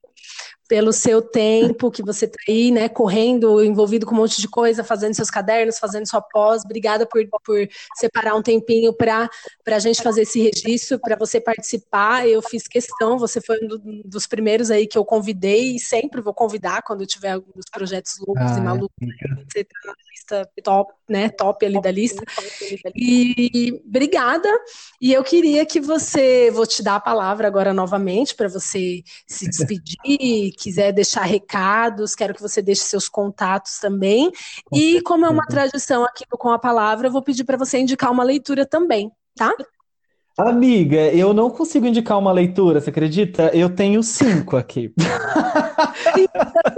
pelo 0.69 0.93
seu 0.93 1.21
tempo 1.21 1.91
que 1.91 2.03
você 2.03 2.25
está 2.25 2.39
aí, 2.49 2.71
né, 2.71 2.89
correndo, 2.89 3.63
envolvido 3.63 4.07
com 4.07 4.15
um 4.15 4.19
monte 4.19 4.41
de 4.41 4.49
coisa, 4.49 4.83
fazendo 4.83 5.15
seus 5.15 5.31
cadernos, 5.31 5.79
fazendo 5.79 6.09
sua 6.09 6.23
pós. 6.23 6.63
Obrigada 6.65 7.07
por, 7.07 7.23
por 7.45 7.69
separar 7.97 8.35
um 8.35 8.43
tempinho 8.43 8.93
para 8.93 9.29
a 9.67 9.79
gente 9.79 10.03
fazer 10.03 10.23
esse 10.23 10.41
registro, 10.41 10.99
para 10.99 11.17
você 11.17 11.41
participar. 11.41 12.27
Eu 12.27 12.41
fiz 12.41 12.67
questão, 12.67 13.19
você 13.19 13.41
foi 13.41 13.59
um 13.63 14.03
dos 14.05 14.27
primeiros 14.27 14.71
aí 14.71 14.87
que 14.87 14.97
eu 14.97 15.05
convidei 15.05 15.77
e 15.77 15.81
sempre 15.81 16.23
vou 16.23 16.33
convidar 16.33 16.83
quando 16.83 17.07
tiver 17.07 17.33
alguns 17.33 17.67
projetos 17.71 18.15
loucos 18.27 18.53
ah, 18.53 18.59
e 18.59 18.61
malucos. 18.63 18.97
É. 19.03 19.45
Você 19.53 19.65
tá 19.65 19.79
na 19.85 19.95
lista 20.11 20.51
top, 20.63 20.93
né, 21.09 21.29
top 21.29 21.67
ali 21.67 21.81
da 21.81 21.91
lista. 21.91 22.25
E 22.95 23.83
obrigada. 23.87 24.49
E 25.01 25.13
eu 25.13 25.23
queria 25.23 25.67
que 25.67 25.81
você, 25.81 26.51
vou 26.51 26.67
te 26.67 26.83
dar 26.83 26.97
a 26.97 27.01
palavra 27.01 27.47
agora 27.47 27.75
novamente 27.75 28.35
para 28.35 28.49
você 28.49 29.03
se 29.27 29.49
despedir 29.51 30.54
quiser 30.55 30.93
deixar 30.93 31.23
recados, 31.23 32.15
quero 32.15 32.35
que 32.35 32.43
você 32.43 32.63
deixe 32.63 32.83
seus 32.83 33.09
contatos 33.09 33.79
também. 33.79 34.31
E 34.73 35.01
como 35.03 35.27
é 35.27 35.29
uma 35.29 35.47
tradição 35.47 36.05
aqui 36.05 36.25
Com 36.31 36.51
a 36.51 36.59
Palavra, 36.59 37.09
eu 37.09 37.13
vou 37.13 37.23
pedir 37.23 37.45
para 37.45 37.57
você 37.57 37.79
indicar 37.79 38.11
uma 38.11 38.25
leitura 38.25 38.65
também, 38.65 39.11
tá? 39.37 39.53
Amiga, 40.37 41.15
eu 41.15 41.33
não 41.33 41.49
consigo 41.49 41.87
indicar 41.87 42.19
uma 42.19 42.33
leitura, 42.33 42.81
você 42.81 42.91
acredita? 42.91 43.51
Eu 43.55 43.71
tenho 43.71 44.03
cinco 44.03 44.57
aqui. 44.57 44.93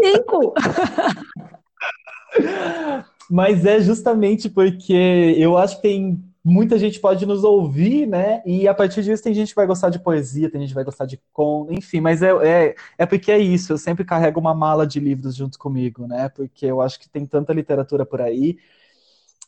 cinco! 0.03 0.53
Mas 3.31 3.65
é 3.65 3.81
justamente 3.81 4.49
porque 4.49 5.35
eu 5.37 5.57
acho 5.57 5.77
que 5.77 5.83
tem 5.83 6.23
muita 6.49 6.79
gente 6.79 7.01
pode 7.01 7.27
nos 7.27 7.43
ouvir, 7.43 8.07
né? 8.07 8.41
E 8.47 8.69
a 8.69 8.75
partir 8.75 9.03
disso 9.03 9.21
tem 9.21 9.35
gente 9.35 9.49
que 9.49 9.57
vai 9.57 9.67
gostar 9.67 9.91
de 9.91 9.99
poesia, 9.99 10.49
tem 10.49 10.61
gente 10.61 10.69
que 10.69 10.77
vai 10.77 10.85
gostar 10.85 11.05
de 11.05 11.21
conto, 11.33 11.75
enfim, 11.75 12.01
mas 12.01 12.23
é, 12.23 12.31
é, 12.47 12.77
é 12.99 13.05
porque 13.05 13.33
é 13.33 13.39
isso, 13.39 13.73
eu 13.73 13.79
sempre 13.79 14.05
carrego 14.05 14.39
uma 14.39 14.55
mala 14.55 14.87
de 14.87 15.01
livros 15.01 15.35
junto 15.35 15.59
comigo, 15.59 16.07
né? 16.07 16.29
Porque 16.29 16.65
eu 16.65 16.81
acho 16.81 17.01
que 17.01 17.09
tem 17.09 17.27
tanta 17.27 17.53
literatura 17.53 18.07
por 18.07 18.21
aí. 18.21 18.59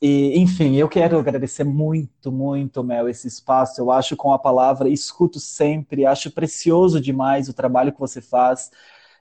E, 0.03 0.39
enfim, 0.41 0.75
eu 0.77 0.89
quero 0.89 1.19
agradecer 1.19 1.63
muito, 1.65 2.33
muito, 2.33 2.83
Mel, 2.83 3.09
esse 3.09 3.29
espaço. 3.29 3.81
Eu 3.81 3.93
acho 3.93 4.17
com 4.17 4.33
a 4.33 4.39
palavra, 4.39 4.89
escuto 4.89 5.39
sempre, 5.39 6.05
acho 6.05 6.33
precioso 6.33 7.01
demais 7.01 7.49
o 7.49 7.55
trabalho 7.55 7.93
que 7.93 8.01
você 8.01 8.21
faz 8.21 8.71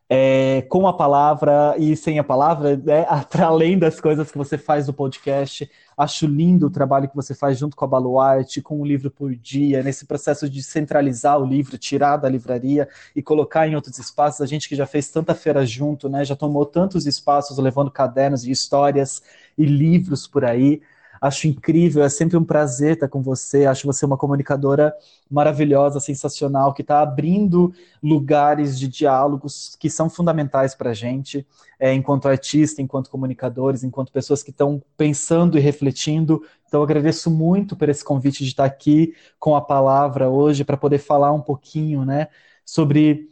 é, 0.09 0.63
com 0.69 0.87
a 0.87 0.93
palavra 0.93 1.75
e 1.77 1.95
sem 1.95 2.17
a 2.19 2.23
palavra, 2.23 2.77
né, 2.77 3.05
além 3.43 3.77
das 3.77 3.99
coisas 3.99 4.31
que 4.31 4.37
você 4.37 4.57
faz 4.57 4.87
no 4.87 4.93
podcast. 4.93 5.69
Acho 5.97 6.27
lindo 6.27 6.67
o 6.67 6.69
trabalho 6.69 7.09
que 7.09 7.15
você 7.15 7.33
faz 7.33 7.57
junto 7.57 7.75
com 7.75 7.83
a 7.83 7.87
Baluarte, 7.87 8.61
com 8.61 8.79
um 8.79 8.85
livro 8.85 9.09
por 9.09 9.35
dia, 9.35 9.81
nesse 9.81 10.05
processo 10.05 10.47
de 10.47 10.61
centralizar 10.61 11.39
o 11.41 11.45
livro, 11.45 11.75
tirar 11.75 12.17
da 12.17 12.29
livraria 12.29 12.87
e 13.15 13.21
colocar 13.23 13.67
em 13.67 13.75
outros 13.75 13.97
espaços. 13.97 14.41
A 14.41 14.45
gente 14.45 14.69
que 14.69 14.75
já 14.75 14.85
fez 14.85 15.09
tanta 15.09 15.33
feira 15.33 15.65
junto, 15.65 16.07
né, 16.07 16.23
já 16.23 16.35
tomou 16.35 16.67
tantos 16.67 17.07
espaços 17.07 17.57
levando 17.57 17.89
cadernos 17.89 18.43
e 18.45 18.51
histórias 18.51 19.23
e 19.57 19.65
livros 19.65 20.27
por 20.27 20.45
aí. 20.45 20.81
Acho 21.19 21.47
incrível, 21.47 22.03
é 22.03 22.09
sempre 22.09 22.37
um 22.37 22.43
prazer 22.43 22.93
estar 22.93 23.07
com 23.07 23.21
você. 23.21 23.65
Acho 23.65 23.87
você 23.87 24.05
uma 24.05 24.17
comunicadora 24.17 24.93
maravilhosa, 25.29 25.99
sensacional, 25.99 26.73
que 26.73 26.83
está 26.83 27.01
abrindo 27.01 27.73
lugares 28.03 28.77
de 28.77 28.87
diálogos 28.87 29.75
que 29.79 29.89
são 29.89 30.09
fundamentais 30.09 30.75
para 30.75 30.91
a 30.91 30.93
gente, 30.93 31.45
é, 31.79 31.93
enquanto 31.93 32.27
artista, 32.27 32.81
enquanto 32.81 33.09
comunicadores, 33.09 33.83
enquanto 33.83 34.11
pessoas 34.11 34.41
que 34.41 34.51
estão 34.51 34.81
pensando 34.95 35.57
e 35.57 35.61
refletindo. 35.61 36.43
Então, 36.67 36.81
agradeço 36.81 37.29
muito 37.29 37.75
por 37.75 37.89
esse 37.89 38.03
convite 38.03 38.43
de 38.43 38.49
estar 38.49 38.65
aqui 38.65 39.13
com 39.39 39.55
a 39.55 39.61
palavra 39.61 40.29
hoje 40.29 40.63
para 40.63 40.77
poder 40.77 40.97
falar 40.99 41.31
um 41.31 41.41
pouquinho, 41.41 42.03
né, 42.05 42.27
sobre 42.65 43.29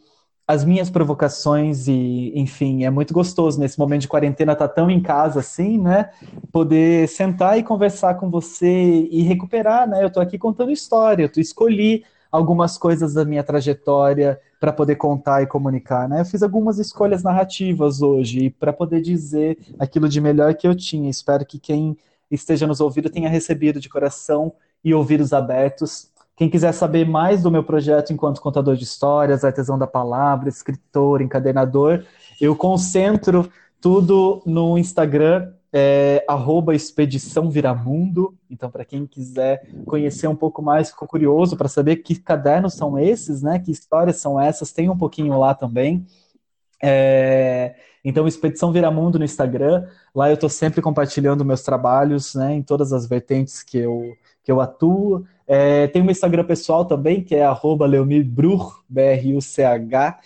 as 0.48 0.64
minhas 0.64 0.88
provocações 0.88 1.88
e, 1.88 2.32
enfim, 2.36 2.84
é 2.84 2.90
muito 2.90 3.12
gostoso 3.12 3.58
nesse 3.58 3.78
momento 3.78 4.02
de 4.02 4.08
quarentena 4.08 4.54
tá 4.54 4.68
tão 4.68 4.88
em 4.88 5.00
casa 5.02 5.40
assim, 5.40 5.76
né? 5.76 6.10
Poder 6.52 7.08
sentar 7.08 7.58
e 7.58 7.64
conversar 7.64 8.14
com 8.14 8.30
você 8.30 9.08
e 9.10 9.22
recuperar, 9.22 9.88
né? 9.88 10.02
Eu 10.04 10.06
estou 10.06 10.22
aqui 10.22 10.38
contando 10.38 10.70
história, 10.70 11.24
eu 11.34 11.40
escolhi 11.42 12.04
algumas 12.36 12.76
coisas 12.78 13.14
da 13.14 13.24
minha 13.24 13.42
trajetória 13.42 14.40
para 14.60 14.72
poder 14.72 14.96
contar 14.96 15.42
e 15.42 15.46
comunicar, 15.46 16.08
né? 16.08 16.20
Eu 16.20 16.24
fiz 16.24 16.42
algumas 16.42 16.78
escolhas 16.78 17.22
narrativas 17.22 18.02
hoje 18.02 18.50
para 18.50 18.72
poder 18.72 19.00
dizer 19.00 19.58
aquilo 19.78 20.08
de 20.08 20.20
melhor 20.20 20.54
que 20.54 20.66
eu 20.66 20.74
tinha. 20.74 21.10
Espero 21.10 21.44
que 21.44 21.58
quem 21.58 21.96
esteja 22.30 22.66
nos 22.66 22.80
ouvindo 22.80 23.10
tenha 23.10 23.28
recebido 23.28 23.80
de 23.80 23.88
coração 23.88 24.52
e 24.84 24.94
ouvidos 24.94 25.32
abertos 25.32 26.10
quem 26.36 26.50
quiser 26.50 26.72
saber 26.72 27.08
mais 27.08 27.42
do 27.42 27.50
meu 27.50 27.64
projeto 27.64 28.12
enquanto 28.12 28.42
contador 28.42 28.76
de 28.76 28.84
histórias, 28.84 29.42
artesão 29.42 29.78
da 29.78 29.86
palavra, 29.86 30.50
escritor, 30.50 31.22
encadernador, 31.22 32.04
eu 32.38 32.54
concentro 32.54 33.50
tudo 33.80 34.42
no 34.44 34.76
Instagram, 34.76 35.50
é, 35.78 36.24
Expedição 36.74 37.50
Viramundo. 37.50 38.34
Então, 38.50 38.70
para 38.70 38.82
quem 38.82 39.06
quiser 39.06 39.68
conhecer 39.84 40.26
um 40.26 40.34
pouco 40.34 40.62
mais, 40.62 40.88
ficou 40.88 41.06
curioso 41.06 41.54
para 41.54 41.68
saber 41.68 41.96
que 41.96 42.14
cadernos 42.14 42.72
são 42.72 42.98
esses, 42.98 43.42
né? 43.42 43.58
Que 43.58 43.70
histórias 43.70 44.16
são 44.16 44.40
essas, 44.40 44.72
tem 44.72 44.88
um 44.88 44.96
pouquinho 44.96 45.38
lá 45.38 45.54
também. 45.54 46.06
É, 46.82 47.74
então, 48.02 48.26
Expedição 48.26 48.72
Viramundo 48.72 49.18
no 49.18 49.24
Instagram. 49.24 49.86
Lá 50.14 50.30
eu 50.30 50.34
estou 50.34 50.48
sempre 50.48 50.80
compartilhando 50.80 51.44
meus 51.44 51.62
trabalhos, 51.62 52.34
né? 52.34 52.54
Em 52.54 52.62
todas 52.62 52.94
as 52.94 53.06
vertentes 53.06 53.62
que 53.62 53.76
eu, 53.76 54.14
que 54.42 54.50
eu 54.50 54.62
atuo. 54.62 55.26
É, 55.46 55.88
tem 55.88 56.00
um 56.00 56.10
Instagram 56.10 56.44
pessoal 56.44 56.86
também, 56.86 57.22
que 57.22 57.34
é 57.34 57.44
arroba 57.44 57.84
leomirbruch, 57.84 58.80
B-R-U-C-H, 58.88 60.18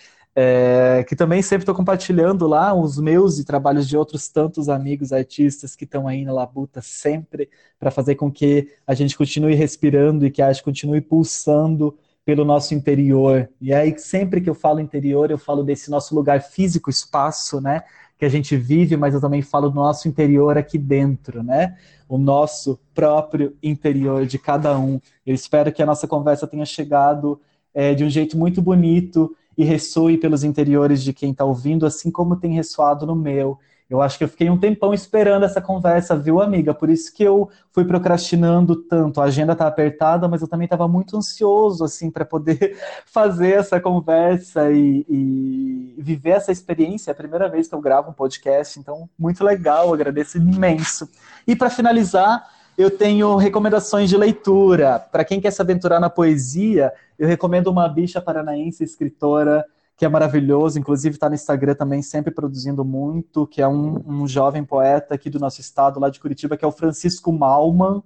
é, 0.42 1.04
que 1.06 1.14
também 1.14 1.42
sempre 1.42 1.64
estou 1.64 1.74
compartilhando 1.74 2.46
lá 2.46 2.72
os 2.72 2.98
meus 2.98 3.38
e 3.38 3.44
trabalhos 3.44 3.86
de 3.86 3.94
outros 3.94 4.26
tantos 4.30 4.70
amigos 4.70 5.12
artistas 5.12 5.76
que 5.76 5.84
estão 5.84 6.08
aí 6.08 6.24
na 6.24 6.32
labuta 6.32 6.80
sempre 6.80 7.50
para 7.78 7.90
fazer 7.90 8.14
com 8.14 8.32
que 8.32 8.70
a 8.86 8.94
gente 8.94 9.18
continue 9.18 9.54
respirando 9.54 10.24
e 10.24 10.30
que 10.30 10.40
a 10.40 10.46
arte 10.46 10.62
continue 10.62 11.02
pulsando 11.02 11.94
pelo 12.24 12.42
nosso 12.42 12.72
interior. 12.72 13.50
E 13.60 13.74
aí, 13.74 13.94
sempre 13.98 14.40
que 14.40 14.48
eu 14.48 14.54
falo 14.54 14.80
interior, 14.80 15.30
eu 15.30 15.36
falo 15.36 15.62
desse 15.62 15.90
nosso 15.90 16.14
lugar 16.14 16.40
físico, 16.40 16.88
espaço, 16.88 17.60
né? 17.60 17.82
Que 18.16 18.24
a 18.24 18.28
gente 18.30 18.56
vive, 18.56 18.96
mas 18.96 19.12
eu 19.12 19.20
também 19.20 19.42
falo 19.42 19.68
do 19.68 19.74
nosso 19.74 20.08
interior 20.08 20.56
aqui 20.56 20.78
dentro, 20.78 21.42
né? 21.42 21.76
o 22.08 22.16
nosso 22.18 22.80
próprio 22.94 23.56
interior 23.62 24.26
de 24.26 24.38
cada 24.38 24.76
um. 24.78 25.00
Eu 25.24 25.34
espero 25.34 25.70
que 25.70 25.82
a 25.82 25.86
nossa 25.86 26.08
conversa 26.08 26.46
tenha 26.46 26.64
chegado 26.64 27.40
é, 27.72 27.94
de 27.94 28.02
um 28.02 28.10
jeito 28.10 28.36
muito 28.36 28.60
bonito 28.60 29.36
e 29.60 29.64
ressoe 29.64 30.16
pelos 30.16 30.42
interiores 30.42 31.02
de 31.02 31.12
quem 31.12 31.32
está 31.32 31.44
ouvindo, 31.44 31.84
assim 31.84 32.10
como 32.10 32.34
tem 32.34 32.54
ressoado 32.54 33.04
no 33.04 33.14
meu. 33.14 33.58
Eu 33.90 34.00
acho 34.00 34.16
que 34.16 34.24
eu 34.24 34.28
fiquei 34.28 34.48
um 34.48 34.56
tempão 34.56 34.94
esperando 34.94 35.44
essa 35.44 35.60
conversa, 35.60 36.16
viu, 36.16 36.40
amiga? 36.40 36.72
Por 36.72 36.88
isso 36.88 37.12
que 37.12 37.22
eu 37.22 37.50
fui 37.70 37.84
procrastinando 37.84 38.74
tanto. 38.74 39.20
A 39.20 39.24
agenda 39.24 39.54
tá 39.54 39.66
apertada, 39.66 40.26
mas 40.28 40.40
eu 40.40 40.48
também 40.48 40.64
estava 40.64 40.88
muito 40.88 41.14
ansioso, 41.14 41.84
assim, 41.84 42.10
para 42.10 42.24
poder 42.24 42.78
fazer 43.04 43.58
essa 43.58 43.78
conversa 43.78 44.70
e, 44.72 45.04
e, 45.06 45.94
viver 45.98 46.30
essa 46.30 46.50
experiência. 46.50 47.10
É 47.10 47.12
a 47.12 47.16
primeira 47.16 47.46
vez 47.46 47.68
que 47.68 47.74
eu 47.74 47.82
gravo 47.82 48.08
um 48.08 48.14
podcast, 48.14 48.80
então, 48.80 49.10
muito 49.18 49.44
legal, 49.44 49.92
agradeço 49.92 50.38
imenso. 50.38 51.06
E 51.46 51.54
para 51.54 51.68
finalizar, 51.68 52.48
eu 52.80 52.90
tenho 52.90 53.36
recomendações 53.36 54.08
de 54.08 54.16
leitura. 54.16 54.98
Para 54.98 55.22
quem 55.22 55.38
quer 55.38 55.50
se 55.50 55.60
aventurar 55.60 56.00
na 56.00 56.08
poesia, 56.08 56.90
eu 57.18 57.28
recomendo 57.28 57.66
uma 57.66 57.86
bicha 57.86 58.22
paranaense 58.22 58.82
escritora 58.82 59.66
que 59.98 60.06
é 60.06 60.08
maravilhoso, 60.08 60.78
inclusive 60.78 61.14
está 61.14 61.28
no 61.28 61.34
Instagram 61.34 61.74
também, 61.74 62.00
sempre 62.00 62.32
produzindo 62.32 62.82
muito, 62.82 63.46
que 63.46 63.60
é 63.60 63.68
um, 63.68 64.02
um, 64.06 64.26
jovem 64.26 64.64
poeta 64.64 65.14
aqui 65.14 65.28
do 65.28 65.38
nosso 65.38 65.60
estado, 65.60 66.00
lá 66.00 66.08
de 66.08 66.18
Curitiba, 66.18 66.56
que 66.56 66.64
é 66.64 66.68
o 66.68 66.72
Francisco 66.72 67.30
Malman, 67.30 68.02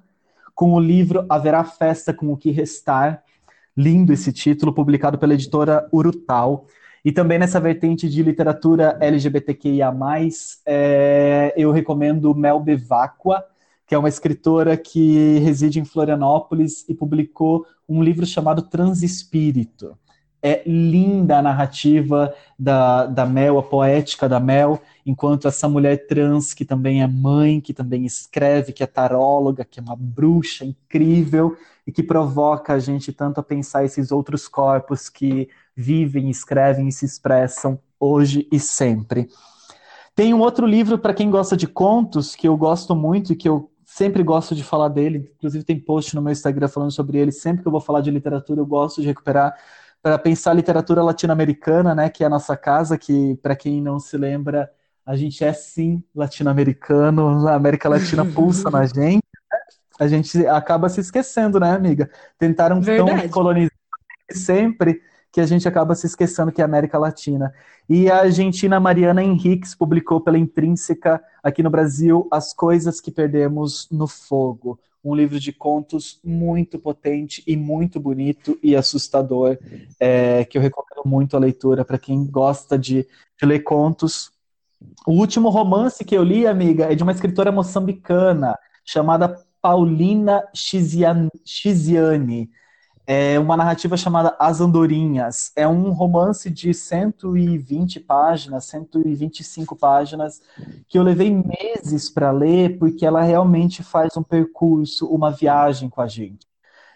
com 0.57 0.73
o 0.73 0.81
livro 0.81 1.25
Haverá 1.29 1.63
Festa 1.63 2.13
com 2.13 2.33
o 2.33 2.37
que 2.37 2.51
Restar. 2.51 3.23
Lindo 3.77 4.13
esse 4.13 4.33
título, 4.33 4.75
publicado 4.75 5.19
pela 5.19 5.35
editora 5.35 5.89
Urutau. 5.93 6.67
E 7.05 7.13
também 7.13 7.39
nessa 7.39 7.61
vertente 7.61 8.09
de 8.09 8.25
literatura 8.25 8.99
LGBTQIA+, 9.01 9.95
é, 10.67 11.55
eu 11.57 11.71
recomendo 11.71 12.35
Mel 12.35 12.59
Bevacqua, 12.59 13.45
que 13.95 13.97
é 13.97 13.99
uma 14.01 14.09
escritora 14.09 14.77
que 14.77 15.39
reside 15.39 15.79
em 15.79 15.85
Florianópolis 15.85 16.85
e 16.89 16.95
publicou 16.95 17.65
um 17.89 18.03
livro 18.03 18.27
chamado 18.27 18.63
Transespírito 18.63 19.97
É 20.43 20.65
linda 20.67 21.39
a 21.39 21.43
narrativa 21.43 22.35
da, 22.59 23.07
da 23.07 23.25
Mel, 23.25 23.57
a 23.57 23.63
poética 23.63 24.29
da 24.29 24.41
Mel, 24.41 24.83
enquanto 25.07 25.47
essa 25.47 25.69
mulher 25.69 26.09
trans, 26.09 26.53
que 26.53 26.65
também 26.65 27.05
é 27.05 27.07
mãe, 27.07 27.61
que 27.61 27.73
também 27.73 28.05
escreve, 28.05 28.73
que 28.73 28.83
é 28.83 28.87
taróloga, 28.87 29.65
que 29.65 29.79
é 29.79 29.83
uma 29.83 29.95
bruxa 29.95 30.65
incrível 30.65 31.57
e 31.87 31.93
que 31.93 32.03
provoca 32.03 32.73
a 32.73 32.81
gente 32.81 33.13
tanto 33.13 33.39
a 33.39 33.45
pensar 33.45 33.85
esses 33.85 34.11
outros 34.11 34.49
corpos 34.49 35.09
que 35.09 35.49
vivem, 35.77 36.29
escrevem 36.31 36.89
e 36.89 36.93
se 36.93 37.05
expressam 37.05 37.79
hoje 38.01 38.49
e 38.51 38.59
sempre. 38.59 39.29
Tem 40.17 40.35
um 40.35 40.41
outro 40.41 40.67
livro 40.67 40.99
para 40.99 41.15
quem 41.15 41.31
gosta 41.31 41.57
de 41.57 41.69
contos 41.69 42.35
que 42.35 42.49
eu 42.49 42.57
gosto 42.57 42.95
muito 42.97 43.33
e 43.33 43.37
que 43.37 43.49
eu 43.49 43.71
sempre 43.95 44.25
gosto 44.25 44.57
de 44.57 44.65
falar 44.65 44.89
dele. 44.89 45.31
Inclusive 45.37 45.63
tem 45.63 45.79
post 45.79 46.17
no 46.17 46.23
meu 46.23 46.33
Instagram 46.33 46.67
falando 46.67 46.91
sobre 46.91 47.17
ele. 47.17 47.31
Sempre 47.31 47.63
que 47.63 47.69
eu 47.69 47.73
vou 47.73 47.81
falar 47.81 48.01
de 48.01 48.11
literatura, 48.11 48.61
eu 48.61 48.67
gosto 48.67 49.01
de 49.01 49.07
recuperar 49.07 49.55
para 50.03 50.19
pensar 50.19 50.51
a 50.51 50.55
literatura 50.55 51.01
latino-americana, 51.01 51.95
né, 51.95 52.11
que 52.11 52.25
é 52.25 52.27
a 52.27 52.31
nossa 52.31 52.57
casa, 52.57 52.99
que 52.99 53.37
para 53.37 53.55
quem 53.55 53.81
não 53.81 54.01
se 54.01 54.19
lembra, 54.19 54.69
a 55.07 55.15
gente 55.15 55.45
é 55.45 55.53
sim 55.53 56.03
latino-americano, 56.13 57.47
a 57.47 57.55
América 57.55 57.89
Latina 57.89 58.25
pulsa 58.35 58.69
na 58.69 58.85
gente. 58.85 59.23
Né? 59.23 59.59
A 60.01 60.09
gente 60.09 60.45
acaba 60.49 60.89
se 60.89 61.01
esquecendo, 61.01 61.61
né, 61.61 61.71
amiga? 61.71 62.11
Tentaram 62.37 62.81
Verdade. 62.81 63.23
tão 63.23 63.29
colonizar 63.29 63.71
sempre 64.29 65.01
que 65.35 65.41
a 65.41 65.47
gente 65.47 65.67
acaba 65.67 65.97
se 65.97 66.07
esquecendo 66.07 66.53
que 66.53 66.63
é 66.63 66.65
América 66.65 66.97
Latina. 66.97 67.53
E 67.89 68.09
a 68.09 68.21
argentina 68.21 68.79
Mariana 68.79 69.21
Henriques 69.21 69.75
publicou 69.75 70.21
pela 70.21 70.39
Intrínseca, 70.39 71.21
aqui 71.43 71.61
no 71.61 71.71
Brasil, 71.71 72.29
As 72.31 72.55
Coisas 72.55 73.01
que 73.01 73.11
Perdemos 73.11 73.89
no 73.91 74.07
Fogo. 74.07 74.79
Um 75.05 75.13
livro 75.13 75.41
de 75.41 75.53
contos 75.53 76.21
muito 76.25 76.79
potente 76.79 77.43
e 77.49 77.57
muito 77.57 77.99
bonito 77.99 78.57
e 78.63 78.77
assustador, 78.77 79.59
é, 79.99 80.45
que 80.45 80.57
eu 80.57 80.63
recomendo 80.63 81.03
muito 81.05 81.37
a 81.37 81.41
leitura 81.41 81.85
para 81.85 81.99
quem 81.99 82.25
gosta 82.25 82.79
de, 82.79 83.05
de 83.37 83.45
ler 83.45 83.65
contos. 83.65 84.31
O 85.05 85.15
último 85.15 85.49
romance 85.49 86.05
que 86.05 86.17
eu 86.17 86.23
li, 86.23 86.47
amiga, 86.47 86.93
é 86.93 86.95
de 86.95 87.03
uma 87.03 87.11
escritora 87.11 87.51
moçambicana 87.51 88.57
chamada 88.85 89.37
Paulina 89.61 90.45
Chiziane 90.55 91.29
é 93.07 93.39
uma 93.39 93.57
narrativa 93.57 93.97
chamada 93.97 94.35
As 94.39 94.61
Andorinhas. 94.61 95.53
É 95.55 95.69
um 95.69 95.91
romance 95.93 96.49
de 96.51 96.73
120 96.73 98.01
páginas, 98.01 98.65
125 98.65 99.77
páginas, 99.77 100.41
que 100.89 100.99
eu 100.99 101.03
levei 101.03 101.31
meses 101.31 102.09
para 102.09 102.31
ler, 102.31 102.79
porque 102.79 103.05
ela 103.05 103.23
realmente 103.23 103.83
faz 103.83 104.17
um 104.17 104.23
percurso, 104.23 105.07
uma 105.07 105.31
viagem 105.31 105.89
com 105.89 106.01
a 106.01 106.07
gente. 106.07 106.47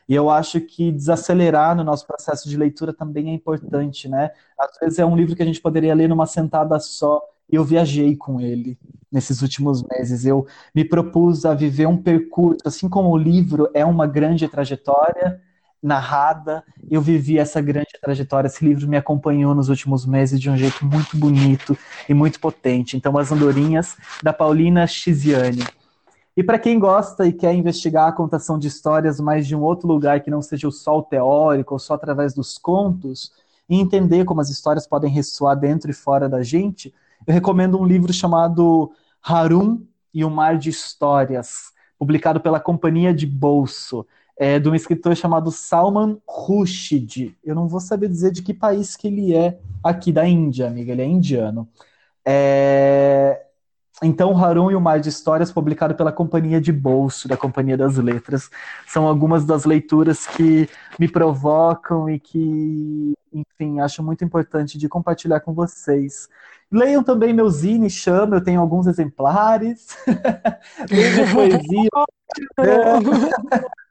E 0.09 0.15
eu 0.15 0.31
acho 0.31 0.61
que 0.63 0.91
desacelerar 0.91 1.77
no 1.77 1.85
nosso 1.85 2.07
processo 2.07 2.49
de 2.49 2.57
leitura 2.57 2.95
também 2.95 3.29
é 3.31 3.35
importante, 3.35 4.09
né? 4.09 4.31
Às 4.59 4.79
vezes 4.81 4.99
é 4.99 5.05
um 5.05 5.15
livro 5.15 5.37
que 5.37 5.43
a 5.43 5.47
gente 5.47 5.61
poderia 5.61 5.95
ler 5.95 6.09
numa 6.09 6.27
sentada 6.27 6.81
só, 6.81 7.23
e 7.51 7.57
eu 7.57 7.65
viajei 7.65 8.17
com 8.17 8.41
ele 8.41 8.79
nesses 9.13 9.43
últimos 9.43 9.83
meses. 9.83 10.25
Eu 10.25 10.47
me 10.75 10.85
propus 10.85 11.45
a 11.45 11.55
viver 11.55 11.87
um 11.87 11.97
percurso, 11.97 12.61
assim 12.65 12.89
como 12.89 13.11
o 13.11 13.19
livro 13.19 13.69
é 13.75 13.85
uma 13.85 14.07
grande 14.07 14.49
trajetória, 14.49 15.43
narrada. 15.83 16.65
Eu 16.91 17.01
vivi 17.01 17.39
essa 17.39 17.61
grande 17.61 17.91
trajetória. 18.01 18.49
Esse 18.49 18.65
livro 18.65 18.89
me 18.89 18.97
acompanhou 18.97 19.55
nos 19.55 19.69
últimos 19.69 20.05
meses 20.05 20.41
de 20.41 20.51
um 20.51 20.57
jeito 20.57 20.85
muito 20.85 21.17
bonito 21.17 21.77
e 22.09 22.15
muito 22.15 22.41
potente. 22.41 22.97
Então, 22.97 23.17
As 23.17 23.31
Andorinhas, 23.33 23.97
da 24.23 24.33
Paulina 24.33 24.87
Chiziane. 24.87 25.65
E 26.37 26.43
para 26.43 26.59
quem 26.59 26.79
gosta 26.79 27.27
e 27.27 27.33
quer 27.33 27.53
investigar 27.53 28.09
a 28.09 28.13
contação 28.13 28.59
de 28.59 28.69
histórias 28.69 29.19
mais 29.19 29.47
de 29.47 29.57
um 29.57 29.61
outro 29.61 29.89
lugar 29.89 30.21
que 30.21 30.31
não 30.31 30.41
seja 30.41 30.69
o 30.69 30.73
sol 30.73 31.03
teórico 31.03 31.75
ou 31.75 31.79
só 31.81 31.95
através 31.95 32.33
dos 32.33 32.57
contos, 32.57 33.33
e 33.69 33.79
entender 33.79 34.25
como 34.25 34.41
as 34.41 34.49
histórias 34.49 34.87
podem 34.87 35.11
ressoar 35.11 35.57
dentro 35.57 35.91
e 35.91 35.95
fora 35.95 36.29
da 36.29 36.43
gente, 36.43 36.95
eu 37.27 37.35
recomendo 37.35 37.79
um 37.79 37.85
livro 37.85 38.13
chamado 38.13 38.93
Harum 39.23 39.83
e 40.15 40.25
o 40.25 40.31
Mar 40.31 40.57
de 40.57 40.71
Histórias, 40.71 41.73
publicado 41.99 42.41
pela 42.41 42.61
Companhia 42.61 43.13
de 43.13 43.27
Bolso 43.27 44.07
é, 44.39 44.59
de 44.59 44.69
um 44.69 44.75
escritor 44.75 45.17
chamado 45.17 45.51
Salman 45.51 46.19
Rushdie. 46.27 47.37
Eu 47.45 47.55
não 47.55 47.67
vou 47.67 47.81
saber 47.81 48.09
dizer 48.09 48.31
de 48.31 48.43
que 48.43 48.55
país 48.55 48.97
que 48.97 49.09
ele 49.09 49.35
é 49.35 49.59
aqui, 49.83 50.13
da 50.13 50.27
Índia, 50.27 50.69
amiga, 50.69 50.93
ele 50.93 51.03
é 51.03 51.07
indiano. 51.07 51.69
É... 52.25 53.45
Então, 54.01 54.37
Harun 54.37 54.71
e 54.71 54.77
o 54.77 54.81
Mar 54.81 55.01
de 55.01 55.09
Histórias, 55.09 55.51
publicado 55.51 55.93
pela 55.93 56.13
Companhia 56.13 56.61
de 56.61 56.71
Bolso, 56.73 57.27
da 57.27 57.37
Companhia 57.37 57.77
das 57.77 57.97
Letras, 57.97 58.49
são 58.87 59.09
algumas 59.09 59.45
das 59.45 59.65
leituras 59.65 60.25
que 60.25 60.69
me 61.01 61.09
provocam 61.09 62.09
e 62.09 62.21
que, 62.21 63.15
enfim, 63.33 63.81
acho 63.81 64.01
muito 64.05 64.25
importante 64.25 64.79
de 64.79 64.89
compartilhar 64.89 65.41
com 65.41 65.53
vocês. 65.53 66.29
Leiam 66.71 67.03
também 67.03 67.33
meu 67.33 67.51
zine, 67.51 67.91
chama, 67.91 68.37
eu 68.37 68.45
tenho 68.45 68.61
alguns 68.61 68.87
exemplares. 68.87 69.97
Leiam 70.89 71.35
poesia. 71.35 71.91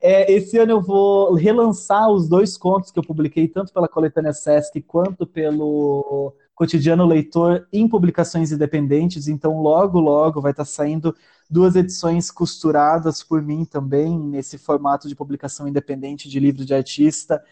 É, 0.00 0.32
esse 0.32 0.58
ano 0.58 0.72
eu 0.72 0.80
vou 0.80 1.34
relançar 1.34 2.10
os 2.10 2.28
dois 2.28 2.56
contos 2.56 2.90
que 2.90 2.98
eu 2.98 3.02
publiquei, 3.02 3.48
tanto 3.48 3.72
pela 3.72 3.88
coletânea 3.88 4.32
Sesc 4.32 4.80
quanto 4.82 5.26
pelo 5.26 6.34
Cotidiano 6.54 7.04
Leitor, 7.06 7.66
em 7.72 7.88
publicações 7.88 8.52
independentes. 8.52 9.28
Então, 9.28 9.60
logo, 9.60 10.00
logo 10.00 10.40
vai 10.40 10.52
estar 10.52 10.64
saindo 10.64 11.14
duas 11.50 11.76
edições 11.76 12.30
costuradas 12.30 13.22
por 13.22 13.42
mim 13.42 13.64
também, 13.64 14.18
nesse 14.18 14.58
formato 14.58 15.08
de 15.08 15.14
publicação 15.14 15.68
independente 15.68 16.28
de 16.28 16.40
livro 16.40 16.64
de 16.64 16.74
artista, 16.74 17.42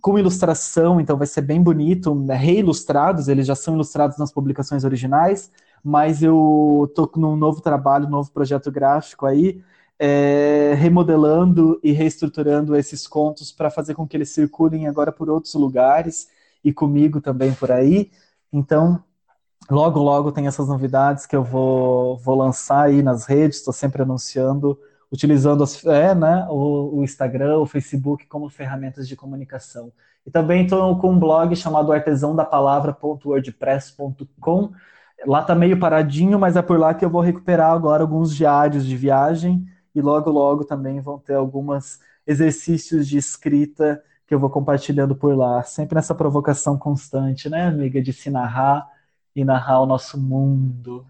com 0.00 0.18
ilustração. 0.18 1.00
Então, 1.00 1.16
vai 1.16 1.26
ser 1.26 1.42
bem 1.42 1.62
bonito, 1.62 2.14
né, 2.14 2.34
reilustrados, 2.34 3.28
eles 3.28 3.46
já 3.46 3.54
são 3.54 3.74
ilustrados 3.74 4.18
nas 4.18 4.32
publicações 4.32 4.84
originais. 4.84 5.50
Mas 5.82 6.22
eu 6.22 6.86
estou 6.88 7.10
num 7.16 7.36
novo 7.36 7.62
trabalho, 7.62 8.08
novo 8.08 8.30
projeto 8.30 8.70
gráfico 8.70 9.24
aí, 9.24 9.62
é, 10.02 10.72
remodelando 10.78 11.78
e 11.84 11.92
reestruturando 11.92 12.74
esses 12.74 13.06
contos 13.06 13.52
para 13.52 13.68
fazer 13.68 13.94
com 13.94 14.08
que 14.08 14.16
eles 14.16 14.30
circulem 14.30 14.88
agora 14.88 15.12
por 15.12 15.28
outros 15.28 15.52
lugares 15.52 16.30
e 16.64 16.72
comigo 16.72 17.20
também 17.20 17.52
por 17.52 17.70
aí. 17.70 18.10
Então, 18.50 19.04
logo, 19.70 20.00
logo 20.00 20.32
tem 20.32 20.46
essas 20.46 20.68
novidades 20.68 21.26
que 21.26 21.36
eu 21.36 21.44
vou, 21.44 22.16
vou 22.16 22.34
lançar 22.34 22.84
aí 22.84 23.02
nas 23.02 23.26
redes, 23.26 23.58
estou 23.58 23.74
sempre 23.74 24.00
anunciando, 24.00 24.78
utilizando 25.12 25.62
as, 25.62 25.84
é, 25.84 26.14
né, 26.14 26.46
o, 26.48 27.00
o, 27.00 27.04
Instagram, 27.04 27.58
o 27.58 27.66
Facebook 27.66 28.26
como 28.26 28.48
ferramentas 28.48 29.06
de 29.06 29.14
comunicação. 29.14 29.92
E 30.24 30.30
também 30.30 30.64
estou 30.64 30.98
com 30.98 31.12
um 31.12 31.18
blog 31.18 31.54
chamado 31.54 31.92
artesãodapalavra.wordpress.com. 31.92 34.70
Lá 35.26 35.42
está 35.42 35.54
meio 35.54 35.78
paradinho, 35.78 36.38
mas 36.38 36.56
é 36.56 36.62
por 36.62 36.78
lá 36.78 36.94
que 36.94 37.04
eu 37.04 37.10
vou 37.10 37.20
recuperar 37.20 37.72
agora 37.72 38.02
alguns 38.02 38.34
diários 38.34 38.86
de 38.86 38.96
viagem 38.96 39.68
e 39.94 40.00
logo, 40.00 40.30
logo 40.30 40.64
também 40.64 41.00
vão 41.00 41.18
ter 41.18 41.34
alguns 41.34 41.98
exercícios 42.26 43.08
de 43.08 43.18
escrita 43.18 44.02
que 44.26 44.34
eu 44.34 44.38
vou 44.38 44.50
compartilhando 44.50 45.16
por 45.16 45.36
lá. 45.36 45.62
Sempre 45.62 45.96
nessa 45.96 46.14
provocação 46.14 46.78
constante, 46.78 47.48
né, 47.48 47.66
amiga, 47.66 48.00
de 48.00 48.12
se 48.12 48.30
narrar 48.30 48.88
e 49.34 49.44
narrar 49.44 49.80
o 49.80 49.86
nosso 49.86 50.18
mundo. 50.18 51.06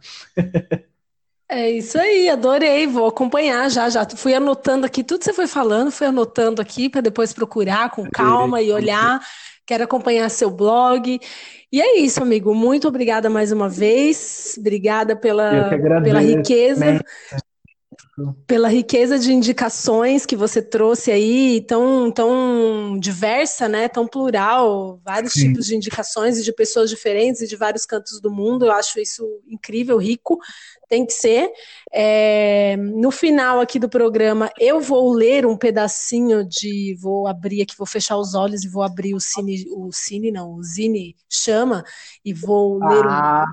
É 1.52 1.68
isso 1.68 1.98
aí, 1.98 2.28
adorei, 2.28 2.86
vou 2.86 3.06
acompanhar 3.06 3.68
já, 3.68 3.90
já. 3.90 4.06
Fui 4.08 4.32
anotando 4.32 4.86
aqui 4.86 5.02
tudo 5.02 5.18
que 5.18 5.24
você 5.24 5.32
foi 5.32 5.48
falando, 5.48 5.90
fui 5.90 6.06
anotando 6.06 6.62
aqui 6.62 6.88
para 6.88 7.00
depois 7.00 7.32
procurar 7.32 7.90
com 7.90 8.08
calma 8.08 8.62
e 8.62 8.70
olhar. 8.70 9.20
Quero 9.66 9.82
acompanhar 9.82 10.28
seu 10.30 10.48
blog. 10.48 11.18
E 11.72 11.80
é 11.80 11.98
isso, 11.98 12.22
amigo. 12.22 12.54
Muito 12.54 12.86
obrigada 12.86 13.28
mais 13.28 13.50
uma 13.50 13.68
vez. 13.68 14.54
Obrigada 14.58 15.16
pela, 15.16 15.68
pela 16.02 16.20
riqueza. 16.20 16.84
Né? 16.84 17.00
Pela 18.46 18.68
riqueza 18.68 19.18
de 19.18 19.32
indicações 19.32 20.26
que 20.26 20.36
você 20.36 20.60
trouxe 20.60 21.10
aí, 21.10 21.60
tão, 21.62 22.10
tão 22.10 22.98
diversa, 22.98 23.68
né? 23.68 23.88
Tão 23.88 24.06
plural, 24.06 25.00
vários 25.04 25.32
Sim. 25.32 25.48
tipos 25.48 25.66
de 25.66 25.76
indicações 25.76 26.38
e 26.38 26.42
de 26.42 26.52
pessoas 26.52 26.90
diferentes 26.90 27.40
e 27.40 27.46
de 27.46 27.56
vários 27.56 27.86
cantos 27.86 28.20
do 28.20 28.30
mundo. 28.30 28.66
Eu 28.66 28.72
acho 28.72 29.00
isso 29.00 29.26
incrível, 29.48 29.96
rico 29.96 30.38
tem 30.90 31.06
que 31.06 31.12
ser. 31.12 31.50
É, 31.92 32.76
no 32.76 33.10
final 33.12 33.60
aqui 33.60 33.78
do 33.78 33.88
programa, 33.88 34.50
eu 34.58 34.80
vou 34.80 35.12
ler 35.12 35.46
um 35.46 35.56
pedacinho 35.56 36.44
de. 36.44 36.96
Vou 37.00 37.28
abrir 37.28 37.62
aqui, 37.62 37.76
vou 37.78 37.86
fechar 37.86 38.16
os 38.16 38.34
olhos 38.34 38.64
e 38.64 38.68
vou 38.68 38.82
abrir 38.82 39.14
o 39.14 39.20
Cine, 39.20 39.64
o 39.70 39.90
Cine, 39.92 40.32
não, 40.32 40.52
o 40.54 40.62
Zine 40.62 41.16
Chama, 41.28 41.84
e 42.24 42.34
vou 42.34 42.78
ler 42.80 43.06
ah. 43.06 43.46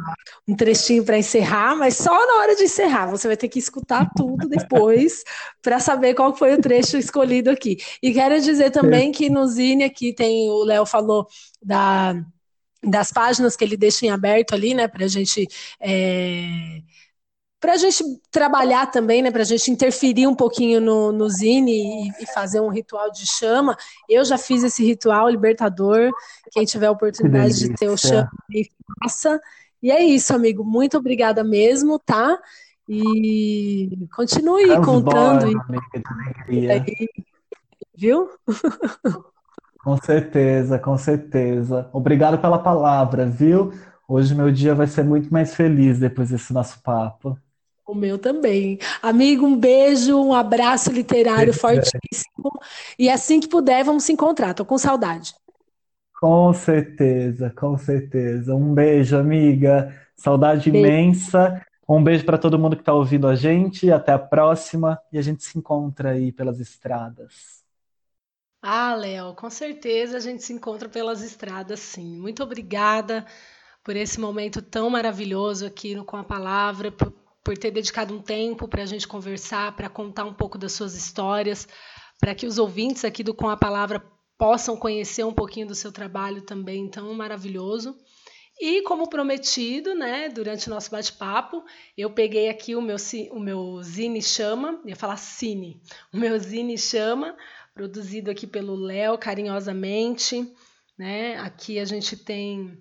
um, 0.47 0.53
um, 0.53 0.55
trechinho 0.55 1.05
para 1.05 1.17
encerrar, 1.17 1.75
mas 1.75 1.95
só 1.95 2.11
na 2.11 2.41
hora 2.41 2.55
de 2.55 2.63
encerrar. 2.63 3.05
Você 3.07 3.27
vai 3.27 3.37
ter 3.37 3.47
que 3.47 3.59
escutar 3.59 4.09
tudo 4.15 4.49
depois 4.49 5.23
para 5.61 5.79
saber 5.79 6.15
qual 6.15 6.35
foi 6.35 6.55
o 6.55 6.61
trecho 6.61 6.97
escolhido 6.97 7.51
aqui. 7.51 7.77
E 8.01 8.11
quero 8.11 8.41
dizer 8.41 8.71
também 8.71 9.11
que 9.11 9.29
no 9.29 9.45
Zine 9.47 9.83
aqui 9.83 10.11
tem, 10.11 10.49
o 10.49 10.63
Léo 10.63 10.85
falou 10.85 11.27
da 11.61 12.15
das 12.83 13.11
páginas 13.11 13.55
que 13.55 13.63
ele 13.63 13.75
deixa 13.75 14.05
em 14.05 14.09
aberto 14.09 14.53
ali, 14.53 14.73
né, 14.73 14.87
para 14.87 15.05
a 15.05 15.07
gente 15.07 15.47
é, 15.79 16.79
para 17.59 17.73
a 17.73 17.77
gente 17.77 18.03
trabalhar 18.29 18.85
também, 18.87 19.21
né, 19.21 19.31
para 19.31 19.41
a 19.41 19.45
gente 19.45 19.71
interferir 19.71 20.27
um 20.27 20.35
pouquinho 20.35 20.79
no, 20.79 21.11
no 21.11 21.29
Zine 21.29 21.71
e, 21.71 22.23
e, 22.23 22.25
fazer 22.33 22.59
um 22.59 22.69
ritual 22.69 23.11
de 23.11 23.25
chama. 23.25 23.75
Eu 24.07 24.23
já 24.23 24.37
fiz 24.37 24.63
esse 24.63 24.85
ritual 24.85 25.27
libertador. 25.29 26.11
Quem 26.51 26.65
tiver 26.65 26.87
a 26.87 26.91
oportunidade 26.91 27.57
de 27.59 27.73
ter 27.73 27.89
o 27.89 27.97
chama, 27.97 28.29
faça. 29.03 29.41
E 29.81 29.91
é 29.91 30.03
isso, 30.03 30.33
amigo. 30.33 30.63
Muito 30.63 30.97
obrigada 30.97 31.43
mesmo, 31.43 31.97
tá? 31.99 32.37
E 32.87 34.07
continue 34.15 34.67
Vamos 34.67 34.85
contando. 34.85 35.47
Embora, 35.47 36.45
e... 36.47 36.71
aí, 36.71 37.07
viu? 37.95 38.29
Com 39.83 39.97
certeza, 39.97 40.77
com 40.77 40.97
certeza. 40.97 41.89
Obrigado 41.91 42.39
pela 42.39 42.59
palavra, 42.59 43.25
viu? 43.25 43.73
Hoje 44.07 44.33
meu 44.35 44.51
dia 44.51 44.75
vai 44.75 44.87
ser 44.87 45.03
muito 45.03 45.31
mais 45.31 45.55
feliz 45.55 45.99
depois 45.99 46.29
desse 46.29 46.53
nosso 46.53 46.81
papo. 46.81 47.37
O 47.87 47.95
meu 47.95 48.19
também. 48.19 48.77
Amigo, 49.01 49.45
um 49.45 49.57
beijo, 49.57 50.17
um 50.21 50.33
abraço 50.33 50.91
literário 50.91 51.53
fortíssimo. 51.53 52.51
E 52.99 53.09
assim 53.09 53.39
que 53.39 53.47
puder, 53.47 53.83
vamos 53.83 54.03
se 54.03 54.11
encontrar. 54.11 54.53
Tô 54.53 54.65
com 54.65 54.77
saudade. 54.77 55.33
Com 56.19 56.51
certeza, 56.53 57.49
com 57.51 57.77
certeza. 57.77 58.55
Um 58.55 58.73
beijo, 58.73 59.17
amiga. 59.17 59.95
Saudade 60.15 60.71
beijo. 60.71 60.89
imensa. 60.89 61.63
Um 61.87 62.03
beijo 62.03 62.25
para 62.25 62.37
todo 62.37 62.57
mundo 62.59 62.75
que 62.75 62.81
está 62.81 62.93
ouvindo 62.93 63.27
a 63.27 63.35
gente. 63.35 63.91
Até 63.91 64.11
a 64.13 64.19
próxima. 64.19 64.99
E 65.11 65.17
a 65.17 65.21
gente 65.21 65.43
se 65.43 65.57
encontra 65.57 66.11
aí 66.11 66.31
pelas 66.31 66.59
estradas. 66.59 67.63
Ah, 68.61 68.95
Léo, 68.95 69.33
com 69.35 69.49
certeza 69.49 70.17
a 70.17 70.19
gente 70.19 70.43
se 70.43 70.51
encontra 70.53 70.89
pelas 70.89 71.21
estradas, 71.21 71.79
sim. 71.79 72.17
Muito 72.19 72.43
obrigada 72.43 73.25
por 73.83 73.95
esse 73.95 74.19
momento 74.19 74.61
tão 74.61 74.89
maravilhoso 74.89 75.65
aqui 75.65 75.95
no 75.95 76.03
Com 76.05 76.17
a 76.17 76.23
Palavra, 76.23 76.91
por, 76.91 77.13
por 77.47 77.57
ter 77.57 77.71
dedicado 77.71 78.13
um 78.13 78.21
tempo 78.21 78.67
para 78.67 78.83
a 78.83 78.85
gente 78.85 79.07
conversar, 79.07 79.73
para 79.73 79.87
contar 79.87 80.25
um 80.25 80.33
pouco 80.33 80.57
das 80.57 80.73
suas 80.73 80.95
histórias, 80.95 81.65
para 82.19 82.35
que 82.35 82.45
os 82.45 82.57
ouvintes 82.57 83.05
aqui 83.05 83.23
do 83.23 83.33
Com 83.33 83.47
a 83.47 83.55
Palavra 83.55 84.03
possam 84.37 84.75
conhecer 84.75 85.23
um 85.23 85.31
pouquinho 85.31 85.65
do 85.65 85.73
seu 85.73 85.89
trabalho 85.89 86.41
também 86.41 86.89
tão 86.89 87.13
maravilhoso. 87.13 87.97
E 88.59 88.81
como 88.81 89.09
prometido, 89.09 89.95
né, 89.95 90.27
durante 90.27 90.67
o 90.67 90.69
nosso 90.69 90.91
bate-papo, 90.91 91.63
eu 91.97 92.09
peguei 92.09 92.49
aqui 92.49 92.75
o 92.75 92.81
meu, 92.81 92.97
o 93.31 93.39
meu 93.39 93.81
Zine 93.81 94.21
Chama, 94.21 94.81
ia 94.85 94.97
falar 94.97 95.15
Cine, 95.15 95.81
o 96.13 96.17
meu 96.17 96.37
Zine 96.37 96.77
Chama, 96.77 97.33
produzido 97.73 98.29
aqui 98.29 98.45
pelo 98.45 98.75
Léo, 98.75 99.17
carinhosamente. 99.17 100.53
Né? 100.99 101.37
Aqui 101.37 101.79
a 101.79 101.85
gente 101.85 102.17
tem 102.17 102.77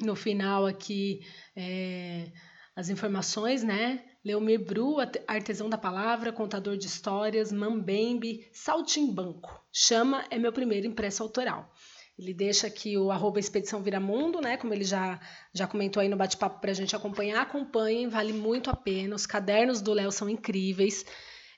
no 0.00 0.14
final 0.14 0.66
aqui 0.66 1.20
é, 1.56 2.30
as 2.78 2.88
informações, 2.88 3.64
né? 3.64 4.04
Leomir 4.24 4.64
Bru, 4.64 4.98
artesão 5.26 5.68
da 5.68 5.76
palavra, 5.76 6.32
contador 6.32 6.76
de 6.76 6.86
histórias, 6.86 7.50
Mambembe, 7.50 8.48
Saltimbanco. 8.52 9.50
Chama 9.72 10.24
é 10.30 10.38
meu 10.38 10.52
primeiro 10.52 10.86
impresso 10.86 11.24
autoral. 11.24 11.74
Ele 12.16 12.32
deixa 12.32 12.68
aqui 12.68 12.96
o 12.96 13.10
arroba 13.10 13.40
Expedição 13.40 13.82
Viramundo, 13.82 14.40
né? 14.40 14.56
Como 14.56 14.72
ele 14.72 14.84
já, 14.84 15.18
já 15.52 15.66
comentou 15.66 16.00
aí 16.00 16.08
no 16.08 16.16
bate-papo 16.16 16.60
para 16.60 16.70
a 16.70 16.74
gente 16.74 16.94
acompanhar. 16.94 17.42
Acompanhem, 17.42 18.08
vale 18.08 18.32
muito 18.32 18.70
a 18.70 18.76
pena. 18.76 19.16
Os 19.16 19.26
cadernos 19.26 19.80
do 19.80 19.92
Léo 19.92 20.12
são 20.12 20.30
incríveis. 20.30 21.04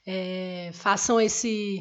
É, 0.06 0.70
façam 0.72 1.20
esse 1.20 1.80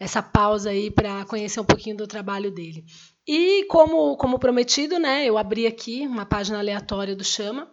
essa 0.00 0.20
pausa 0.20 0.70
aí 0.70 0.90
para 0.90 1.24
conhecer 1.26 1.60
um 1.60 1.64
pouquinho 1.64 1.96
do 1.96 2.08
trabalho 2.08 2.50
dele. 2.50 2.84
E 3.24 3.66
como, 3.66 4.16
como 4.16 4.38
prometido, 4.38 4.98
né? 4.98 5.26
Eu 5.26 5.38
abri 5.38 5.64
aqui 5.64 6.08
uma 6.08 6.26
página 6.26 6.58
aleatória 6.58 7.14
do 7.14 7.22
Chama 7.22 7.70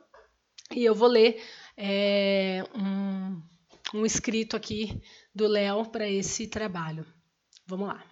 e 0.72 0.84
eu 0.84 0.93
vou 0.93 1.07
ler 1.07 1.41
é, 1.76 2.63
um, 2.76 3.41
um 3.93 4.05
escrito 4.05 4.55
aqui 4.55 5.01
do 5.34 5.47
Léo 5.47 5.86
para 5.86 6.09
esse 6.09 6.47
trabalho. 6.47 7.05
Vamos 7.65 7.88
lá. 7.88 8.03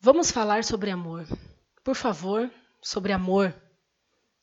Vamos 0.00 0.30
falar 0.30 0.64
sobre 0.64 0.90
amor. 0.90 1.26
Por 1.84 1.94
favor, 1.94 2.50
sobre 2.80 3.12
amor. 3.12 3.54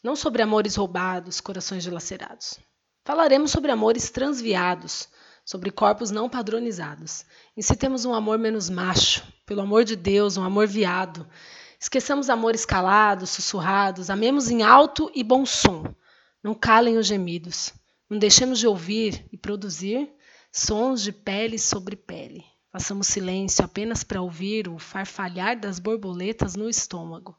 Não 0.04 0.16
sobre 0.16 0.42
amores 0.42 0.76
roubados, 0.76 1.42
corações 1.42 1.84
dilacerados. 1.84 2.58
Falaremos 3.04 3.52
sobre 3.52 3.72
amores 3.72 4.10
transviados, 4.10 5.10
sobre 5.44 5.72
corpos 5.72 6.12
não 6.12 6.30
padronizados. 6.30 7.26
Incitemos 7.58 8.06
um 8.06 8.14
amor 8.14 8.38
menos 8.38 8.70
macho, 8.70 9.24
pelo 9.46 9.62
amor 9.62 9.84
de 9.84 9.96
Deus, 9.96 10.38
um 10.38 10.44
amor 10.44 10.68
viado. 10.68 11.28
Esqueçamos 11.80 12.30
amores 12.30 12.66
calados, 12.66 13.30
sussurrados, 13.30 14.10
amemos 14.10 14.50
em 14.50 14.64
alto 14.64 15.10
e 15.16 15.24
bom 15.24 15.46
som. 15.46 15.86
Não 16.44 16.54
calem 16.54 16.98
os 16.98 17.08
gemidos. 17.08 17.74
Não 18.10 18.20
deixemos 18.20 18.60
de 18.60 18.68
ouvir 18.68 19.26
e 19.32 19.38
produzir 19.38 20.12
sons 20.52 21.02
de 21.02 21.14
pele 21.14 21.58
sobre 21.58 21.96
pele. 21.96 22.44
Façamos 22.70 23.08
silêncio 23.08 23.64
apenas 23.64 24.04
para 24.04 24.22
ouvir 24.22 24.68
o 24.68 24.78
farfalhar 24.78 25.58
das 25.58 25.80
borboletas 25.80 26.56
no 26.56 26.70
estômago. 26.70 27.38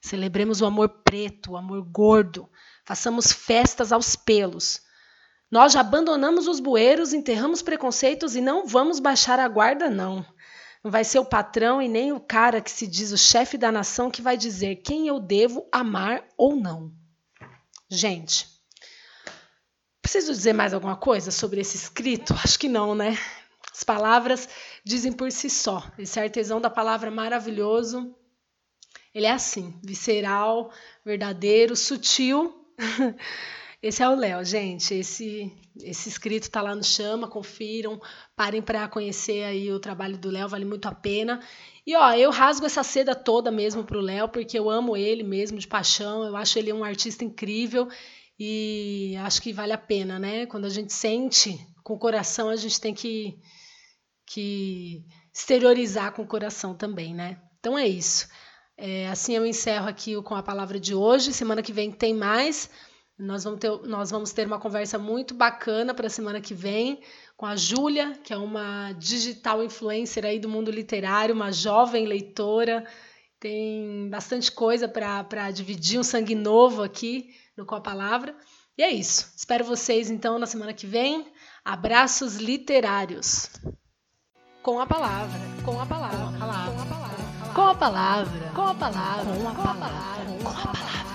Celebremos 0.00 0.60
o 0.60 0.66
amor 0.66 0.88
preto, 1.04 1.52
o 1.52 1.56
amor 1.56 1.82
gordo. 1.82 2.48
Façamos 2.84 3.32
festas 3.32 3.92
aos 3.92 4.14
pelos. 4.14 4.80
Nós 5.50 5.72
já 5.72 5.80
abandonamos 5.80 6.46
os 6.46 6.60
bueiros, 6.60 7.12
enterramos 7.12 7.60
preconceitos 7.60 8.36
e 8.36 8.40
não 8.40 8.68
vamos 8.68 9.00
baixar 9.00 9.40
a 9.40 9.48
guarda, 9.48 9.90
não. 9.90 10.24
Não 10.82 10.90
vai 10.90 11.04
ser 11.04 11.18
o 11.18 11.24
patrão 11.24 11.80
e 11.80 11.88
nem 11.88 12.12
o 12.12 12.20
cara 12.20 12.60
que 12.60 12.70
se 12.70 12.86
diz 12.86 13.12
o 13.12 13.18
chefe 13.18 13.58
da 13.58 13.70
nação 13.70 14.10
que 14.10 14.22
vai 14.22 14.36
dizer 14.36 14.76
quem 14.76 15.06
eu 15.06 15.20
devo 15.20 15.68
amar 15.70 16.24
ou 16.36 16.56
não. 16.56 16.92
Gente, 17.88 18.48
preciso 20.00 20.32
dizer 20.32 20.54
mais 20.54 20.72
alguma 20.72 20.96
coisa 20.96 21.30
sobre 21.30 21.60
esse 21.60 21.76
escrito? 21.76 22.32
Acho 22.42 22.58
que 22.58 22.68
não, 22.68 22.94
né? 22.94 23.18
As 23.72 23.84
palavras 23.84 24.48
dizem 24.84 25.12
por 25.12 25.30
si 25.30 25.50
só. 25.50 25.84
Esse 25.98 26.18
artesão 26.18 26.60
da 26.60 26.70
palavra 26.70 27.10
maravilhoso, 27.10 28.14
ele 29.14 29.26
é 29.26 29.32
assim, 29.32 29.78
visceral, 29.82 30.72
verdadeiro, 31.04 31.76
sutil. 31.76 32.66
Esse 33.82 34.02
é 34.02 34.08
o 34.08 34.14
Léo, 34.14 34.44
gente. 34.44 34.94
Esse 34.94 35.50
esse 35.82 36.08
escrito 36.08 36.44
está 36.44 36.60
lá 36.60 36.74
no 36.74 36.84
Chama, 36.84 37.28
confiram, 37.28 38.00
parem 38.36 38.60
para 38.60 38.88
conhecer 38.88 39.44
aí 39.44 39.72
o 39.72 39.80
trabalho 39.80 40.18
do 40.18 40.30
Léo, 40.30 40.48
vale 40.48 40.64
muito 40.64 40.86
a 40.86 40.94
pena. 40.94 41.40
E 41.86 41.96
ó, 41.96 42.12
eu 42.12 42.30
rasgo 42.30 42.66
essa 42.66 42.82
seda 42.82 43.14
toda 43.14 43.50
mesmo 43.50 43.84
pro 43.84 44.00
Léo, 44.00 44.28
porque 44.28 44.58
eu 44.58 44.68
amo 44.68 44.96
ele 44.96 45.22
mesmo 45.22 45.58
de 45.58 45.66
paixão, 45.66 46.24
eu 46.24 46.36
acho 46.36 46.58
ele 46.58 46.72
um 46.72 46.84
artista 46.84 47.24
incrível 47.24 47.88
e 48.38 49.14
acho 49.22 49.40
que 49.42 49.52
vale 49.52 49.72
a 49.72 49.78
pena, 49.78 50.18
né? 50.18 50.46
Quando 50.46 50.64
a 50.66 50.68
gente 50.70 50.92
sente 50.92 51.58
com 51.82 51.94
o 51.94 51.98
coração, 51.98 52.48
a 52.48 52.56
gente 52.56 52.80
tem 52.80 52.94
que, 52.94 53.38
que 54.26 55.04
exteriorizar 55.32 56.12
com 56.12 56.22
o 56.22 56.26
coração 56.26 56.74
também, 56.74 57.14
né? 57.14 57.40
Então 57.58 57.78
é 57.78 57.86
isso. 57.86 58.28
É, 58.76 59.08
assim 59.08 59.36
eu 59.36 59.44
encerro 59.44 59.88
aqui 59.88 60.20
com 60.22 60.34
a 60.34 60.42
palavra 60.42 60.80
de 60.80 60.94
hoje. 60.94 61.32
Semana 61.32 61.62
que 61.62 61.72
vem 61.72 61.90
tem 61.90 62.14
mais. 62.14 62.70
Nós 63.20 63.44
vamos, 63.44 63.60
ter, 63.60 63.70
nós 63.84 64.10
vamos 64.10 64.32
ter 64.32 64.46
uma 64.46 64.58
conversa 64.58 64.98
muito 64.98 65.34
bacana 65.34 65.92
para 65.92 66.06
a 66.06 66.10
semana 66.10 66.40
que 66.40 66.54
vem 66.54 67.02
com 67.36 67.44
a 67.44 67.54
Júlia, 67.54 68.18
que 68.24 68.32
é 68.32 68.36
uma 68.36 68.92
digital 68.92 69.62
influencer 69.62 70.24
aí 70.24 70.38
do 70.38 70.48
mundo 70.48 70.70
literário, 70.70 71.34
uma 71.34 71.52
jovem 71.52 72.06
leitora. 72.06 72.86
Tem 73.38 74.08
bastante 74.08 74.50
coisa 74.50 74.88
para 74.88 75.50
dividir, 75.50 76.00
um 76.00 76.02
sangue 76.02 76.34
novo 76.34 76.82
aqui 76.82 77.28
no 77.54 77.66
Com 77.66 77.74
a 77.74 77.80
Palavra. 77.80 78.34
E 78.76 78.82
é 78.82 78.90
isso. 78.90 79.30
Espero 79.36 79.64
vocês 79.66 80.08
então 80.08 80.38
na 80.38 80.46
semana 80.46 80.72
que 80.72 80.86
vem. 80.86 81.26
Abraços 81.62 82.36
literários. 82.36 83.50
Com 84.62 84.80
a 84.80 84.86
palavra, 84.86 85.40
com 85.62 85.78
a 85.78 85.84
palavra, 85.84 86.18
com 86.18 86.44
a 86.44 86.46
palavra, 86.46 86.74
com 86.74 86.80
a 86.80 86.86
palavra, 86.86 87.50
com 87.54 87.62
a 87.62 87.74
palavra, 87.74 88.50
com 88.54 88.62
a 88.62 88.74
palavra, 88.74 89.24
com 89.36 89.48
a 89.48 89.54
palavra. 89.54 90.42
Com 90.42 90.48
a 90.48 90.52
palavra. 90.52 91.09